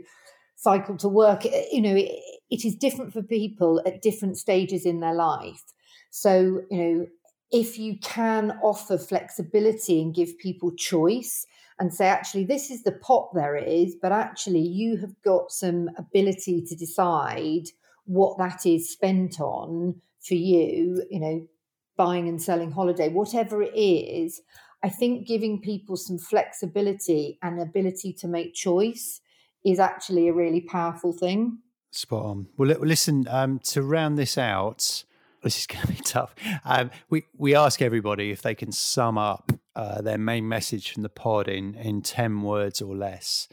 cycle 0.57 0.97
to 0.97 1.09
work. 1.09 1.47
Eh, 1.47 1.67
you 1.71 1.83
know 1.83 1.95
it, 1.95 2.11
it 2.51 2.65
is 2.65 2.75
different 2.75 3.13
for 3.13 3.23
people 3.23 3.81
at 3.87 4.03
different 4.03 4.39
stages 4.39 4.85
in 4.85 5.01
their 5.01 5.15
life. 5.15 5.63
So 6.11 6.63
you 6.71 6.79
know 6.79 7.07
if 7.53 7.79
you 7.79 7.99
can 7.99 8.53
offer 8.63 8.97
flexibility 8.97 10.01
and 10.01 10.15
give 10.15 10.39
people 10.39 10.73
choice 10.77 11.47
and 11.81 11.93
say, 11.93 12.07
actually, 12.07 12.45
this 12.45 12.71
is 12.71 12.83
the 12.83 12.93
pot 12.93 13.31
there 13.35 13.57
is, 13.57 13.97
but 14.01 14.13
actually, 14.13 14.61
you 14.61 14.99
have 14.99 15.15
got 15.25 15.51
some 15.51 15.89
ability 15.97 16.63
to 16.69 16.77
decide 16.77 17.65
what 18.05 18.37
that 18.39 18.67
is 18.67 18.93
spent 18.93 19.41
on 19.41 19.95
for 20.21 20.35
you, 20.35 21.03
you 21.11 21.19
know, 21.19 21.47
buying 21.97 22.29
and 22.29 22.41
selling 22.41 22.71
holiday, 22.71 23.09
whatever 23.09 23.63
it 23.63 23.75
is. 23.75 24.43
I 24.83 24.91
think 24.91 25.27
giving 25.27 25.61
people 25.61 25.97
some 25.97 26.19
flexibility 26.19 27.39
and 27.43 27.61
ability 27.61 28.13
to 28.21 28.29
make 28.29 28.55
choice 28.55 29.21
is 29.65 29.79
actually 29.79 30.29
a 30.29 30.35
really 30.35 30.61
powerful 30.61 31.13
thing. 31.13 31.59
Spot 31.93 32.25
on. 32.25 32.47
Well, 32.57 32.69
listen, 32.69 33.27
um, 33.29 33.59
to 33.65 33.83
round 33.83 34.19
this 34.19 34.37
out, 34.37 35.05
this 35.43 35.59
is 35.59 35.67
going 35.67 35.83
to 35.87 35.93
be 35.93 36.01
tough. 36.05 36.35
Um, 36.65 36.91
we, 37.09 37.25
we 37.37 37.55
ask 37.55 37.81
everybody 37.81 38.31
if 38.31 38.43
they 38.43 38.55
can 38.55 38.71
sum 38.71 39.17
up 39.17 39.51
uh, 39.77 40.01
their 40.03 40.19
main 40.19 40.49
message 40.49 40.93
from 40.93 41.03
the 41.03 41.09
pod 41.09 41.49
in, 41.49 41.75
in 41.75 42.03
10 42.03 42.43
words 42.43 42.81
or 42.81 42.95
less. 42.97 43.49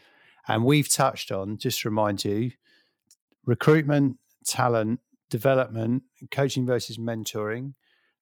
And 0.47 0.63
we've 0.63 0.89
touched 0.89 1.32
on, 1.32 1.57
just 1.57 1.82
to 1.82 1.89
remind 1.89 2.24
you, 2.26 2.51
recruitment, 3.45 4.18
talent, 4.45 4.99
development, 5.30 6.03
coaching 6.32 6.65
versus 6.65 6.97
mentoring, 6.97 7.74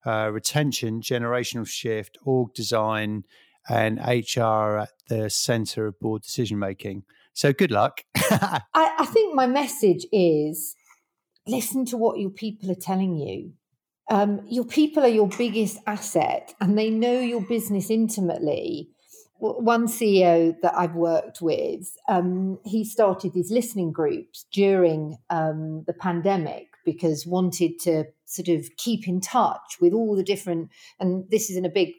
uh, 0.04 0.30
retention, 0.32 1.00
generational 1.00 1.66
shift, 1.66 2.18
org 2.24 2.52
design, 2.54 3.24
and 3.68 3.98
HR 3.98 4.78
at 4.78 4.90
the 5.08 5.28
center 5.30 5.86
of 5.86 5.98
board 5.98 6.22
decision 6.22 6.58
making. 6.58 7.04
So 7.32 7.52
good 7.52 7.70
luck. 7.70 8.02
I, 8.16 8.60
I 8.74 9.06
think 9.06 9.34
my 9.34 9.46
message 9.46 10.06
is 10.12 10.74
listen 11.46 11.84
to 11.86 11.96
what 11.96 12.18
your 12.18 12.30
people 12.30 12.70
are 12.70 12.76
telling 12.76 13.16
you. 13.16 13.52
Um, 14.08 14.42
your 14.48 14.64
people 14.64 15.02
are 15.02 15.08
your 15.08 15.28
biggest 15.28 15.78
asset 15.86 16.54
and 16.60 16.78
they 16.78 16.90
know 16.90 17.20
your 17.20 17.40
business 17.40 17.90
intimately. 17.90 18.90
One 19.38 19.86
CEO 19.86 20.54
that 20.62 20.74
I've 20.74 20.94
worked 20.94 21.42
with, 21.42 21.94
um, 22.08 22.58
he 22.64 22.84
started 22.84 23.34
these 23.34 23.50
listening 23.50 23.92
groups 23.92 24.46
during 24.50 25.18
um, 25.28 25.84
the 25.86 25.92
pandemic 25.92 26.68
because 26.86 27.26
wanted 27.26 27.78
to 27.80 28.04
sort 28.24 28.48
of 28.48 28.64
keep 28.78 29.06
in 29.06 29.20
touch 29.20 29.76
with 29.78 29.92
all 29.92 30.16
the 30.16 30.22
different, 30.22 30.70
and 30.98 31.24
this 31.30 31.50
is 31.50 31.56
in 31.56 31.66
a 31.66 31.70
big 31.70 31.90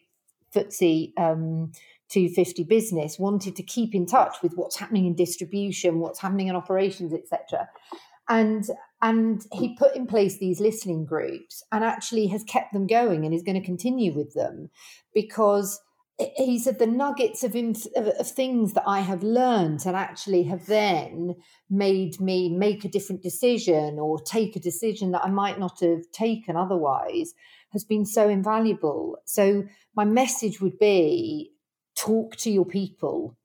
FTSE 0.55 1.11
um, 1.19 1.71
250 2.09 2.63
business, 2.63 3.19
wanted 3.19 3.55
to 3.55 3.63
keep 3.63 3.93
in 3.93 4.05
touch 4.05 4.37
with 4.41 4.53
what's 4.55 4.77
happening 4.77 5.05
in 5.05 5.13
distribution, 5.13 5.99
what's 5.99 6.19
happening 6.19 6.47
in 6.47 6.55
operations, 6.55 7.13
etc. 7.13 7.69
And 8.29 8.67
and 9.01 9.45
he 9.53 9.75
put 9.75 9.95
in 9.95 10.07
place 10.07 10.37
these 10.37 10.59
listening 10.59 11.05
groups 11.05 11.63
and 11.71 11.83
actually 11.83 12.27
has 12.27 12.43
kept 12.43 12.73
them 12.73 12.87
going 12.87 13.25
and 13.25 13.33
is 13.33 13.43
going 13.43 13.59
to 13.59 13.65
continue 13.65 14.13
with 14.13 14.33
them 14.33 14.69
because 15.13 15.79
he 16.35 16.57
said 16.57 16.79
the 16.79 16.87
nuggets 16.87 17.43
of, 17.43 17.55
of, 17.55 18.07
of, 18.07 18.27
things 18.27 18.73
that 18.73 18.83
I 18.87 19.01
have 19.01 19.21
learned 19.21 19.85
and 19.85 19.95
actually 19.95 20.43
have 20.43 20.65
then 20.65 21.35
made 21.69 22.19
me 22.19 22.49
make 22.49 22.83
a 22.83 22.89
different 22.89 23.21
decision 23.21 23.99
or 23.99 24.19
take 24.19 24.55
a 24.55 24.59
decision 24.59 25.11
that 25.11 25.23
I 25.23 25.29
might 25.29 25.59
not 25.59 25.79
have 25.81 26.11
taken 26.11 26.55
otherwise 26.55 27.33
has 27.71 27.83
been 27.83 28.05
so 28.05 28.29
invaluable. 28.29 29.17
So 29.25 29.65
my 29.95 30.05
message 30.05 30.59
would 30.59 30.79
be 30.79 31.51
talk 31.95 32.35
to 32.37 32.49
your 32.49 32.65
people, 32.65 33.37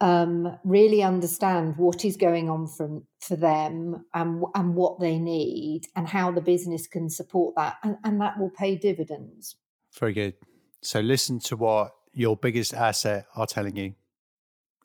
um, 0.00 0.56
really 0.64 1.02
understand 1.02 1.76
what 1.76 2.04
is 2.04 2.16
going 2.16 2.48
on 2.48 2.66
from 2.66 3.04
for 3.20 3.36
them 3.36 4.04
and 4.14 4.44
and 4.54 4.74
what 4.74 5.00
they 5.00 5.18
need 5.18 5.82
and 5.96 6.08
how 6.08 6.30
the 6.30 6.40
business 6.40 6.86
can 6.86 7.10
support 7.10 7.54
that, 7.56 7.76
and, 7.82 7.96
and 8.04 8.20
that 8.20 8.38
will 8.38 8.50
pay 8.50 8.76
dividends. 8.76 9.56
Very 9.98 10.12
good. 10.12 10.34
So 10.82 11.00
listen 11.00 11.40
to 11.40 11.56
what 11.56 11.92
your 12.12 12.36
biggest 12.36 12.74
asset 12.74 13.26
are 13.34 13.46
telling 13.46 13.76
you, 13.76 13.94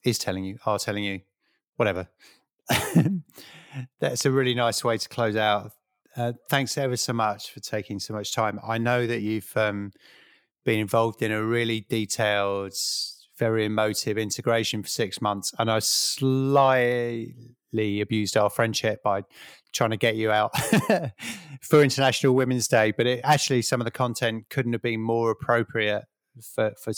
is 0.04 0.18
telling 0.18 0.44
you, 0.44 0.58
are 0.66 0.80
telling 0.80 1.04
you, 1.04 1.22
whatever. 1.76 2.08
That's 4.00 4.26
a 4.26 4.32
really 4.32 4.56
nice 4.56 4.84
way 4.84 4.98
to 4.98 5.10
close 5.10 5.36
out. 5.36 5.72
Uh, 6.16 6.34
thanks 6.50 6.78
ever 6.78 6.96
so 6.96 7.14
much 7.14 7.52
for 7.52 7.60
taking 7.60 8.00
so 8.00 8.14
much 8.14 8.34
time. 8.34 8.60
I 8.66 8.78
know 8.78 9.08
that 9.08 9.22
you've 9.22 9.56
um, 9.58 9.92
been 10.64 10.80
involved 10.80 11.22
in 11.22 11.32
a 11.32 11.44
really 11.44 11.86
detailed, 11.90 12.74
very 13.44 13.66
emotive 13.66 14.18
integration 14.18 14.82
for 14.82 14.88
six 14.88 15.22
months, 15.22 15.54
and 15.60 15.70
I 15.70 15.80
slightly 15.80 17.34
abused 18.00 18.38
our 18.38 18.50
friendship 18.50 19.04
by 19.04 19.24
trying 19.74 19.90
to 19.90 19.98
get 19.98 20.16
you 20.16 20.32
out 20.32 20.58
for 21.62 21.84
International 21.84 22.34
Women's 22.34 22.70
Day. 22.70 22.92
But 22.92 23.06
it, 23.06 23.20
actually, 23.26 23.62
some 23.64 23.82
of 23.82 23.86
the 23.86 23.92
content 23.92 24.46
couldn't 24.50 24.72
have 24.72 24.82
been 24.82 25.02
more 25.02 25.30
appropriate 25.30 26.06
for 26.42 26.72
for 26.80 26.94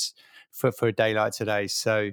for, 0.52 0.72
for 0.72 0.88
a 0.88 0.91
day 0.91 1.16
like 1.16 1.34
today. 1.34 1.66
So 1.66 2.12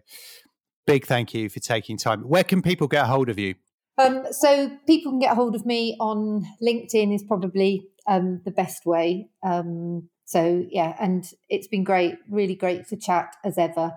big 0.87 1.05
thank 1.05 1.35
you 1.35 1.51
for 1.51 1.61
taking 1.61 1.99
time. 1.99 2.23
Where 2.23 2.45
can 2.45 2.63
people 2.63 2.89
get 2.89 3.05
a 3.05 3.09
hold 3.09 3.29
of 3.29 3.39
you? 3.39 3.55
Um, 3.99 4.25
so 4.31 4.71
people 4.87 5.13
can 5.13 5.19
get 5.19 5.33
a 5.33 5.35
hold 5.35 5.55
of 5.55 5.67
me 5.67 5.99
on 6.01 6.47
LinkedIn 6.67 7.15
is 7.15 7.23
probably 7.23 7.87
um, 8.07 8.41
the 8.47 8.51
best 8.51 8.87
way. 8.87 9.29
Um, 9.43 10.09
so 10.25 10.65
yeah, 10.71 10.97
and 10.99 11.31
it's 11.51 11.69
been 11.69 11.85
great, 11.85 12.15
really 12.31 12.55
great 12.55 12.89
to 12.89 12.97
chat 12.97 13.37
as 13.45 13.59
ever. 13.59 13.93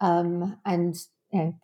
Um, 0.00 0.58
and 0.64 0.96
you 1.32 1.38
know, 1.38 1.54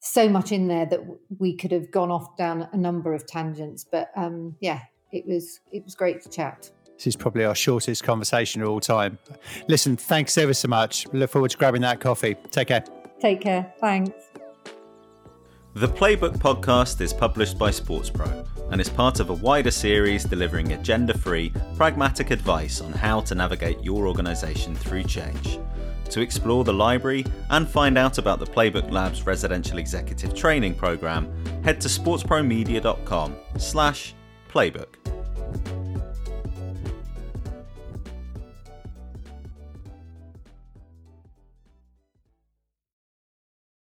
so 0.00 0.28
much 0.28 0.52
in 0.52 0.68
there 0.68 0.86
that 0.86 1.00
we 1.38 1.56
could 1.56 1.72
have 1.72 1.90
gone 1.90 2.10
off 2.10 2.36
down 2.36 2.68
a 2.72 2.76
number 2.76 3.14
of 3.14 3.26
tangents, 3.26 3.84
but 3.84 4.10
um, 4.16 4.56
yeah, 4.60 4.80
it 5.12 5.26
was 5.26 5.60
it 5.72 5.84
was 5.84 5.94
great 5.94 6.22
to 6.22 6.28
chat. 6.28 6.70
This 6.96 7.06
is 7.06 7.16
probably 7.16 7.44
our 7.44 7.54
shortest 7.54 8.04
conversation 8.04 8.60
of 8.60 8.68
all 8.68 8.80
time. 8.80 9.18
Listen, 9.68 9.96
thanks 9.96 10.36
ever 10.36 10.52
so 10.52 10.68
much. 10.68 11.06
Look 11.14 11.30
forward 11.30 11.50
to 11.50 11.56
grabbing 11.56 11.80
that 11.82 12.00
coffee. 12.00 12.36
Take 12.50 12.68
care. 12.68 12.84
Take 13.20 13.40
care. 13.40 13.72
Thanks. 13.80 14.12
The 15.74 15.86
Playbook 15.86 16.36
podcast 16.38 17.00
is 17.00 17.12
published 17.12 17.56
by 17.56 17.70
SportsPro 17.70 18.44
and 18.72 18.80
is 18.80 18.88
part 18.88 19.20
of 19.20 19.30
a 19.30 19.34
wider 19.34 19.70
series 19.70 20.24
delivering 20.24 20.72
agenda 20.72 21.16
free, 21.16 21.52
pragmatic 21.76 22.32
advice 22.32 22.80
on 22.80 22.90
how 22.90 23.20
to 23.20 23.36
navigate 23.36 23.80
your 23.80 24.08
organisation 24.08 24.74
through 24.74 25.04
change. 25.04 25.60
To 26.06 26.20
explore 26.20 26.64
the 26.64 26.72
library 26.72 27.24
and 27.50 27.68
find 27.68 27.96
out 27.96 28.18
about 28.18 28.40
the 28.40 28.46
Playbook 28.46 28.90
Labs 28.90 29.24
residential 29.26 29.78
executive 29.78 30.34
training 30.34 30.74
program, 30.74 31.32
head 31.62 31.80
to 31.82 31.88
sportspromedia.com 31.88 33.36
slash 33.56 34.14
playbook. 34.52 35.09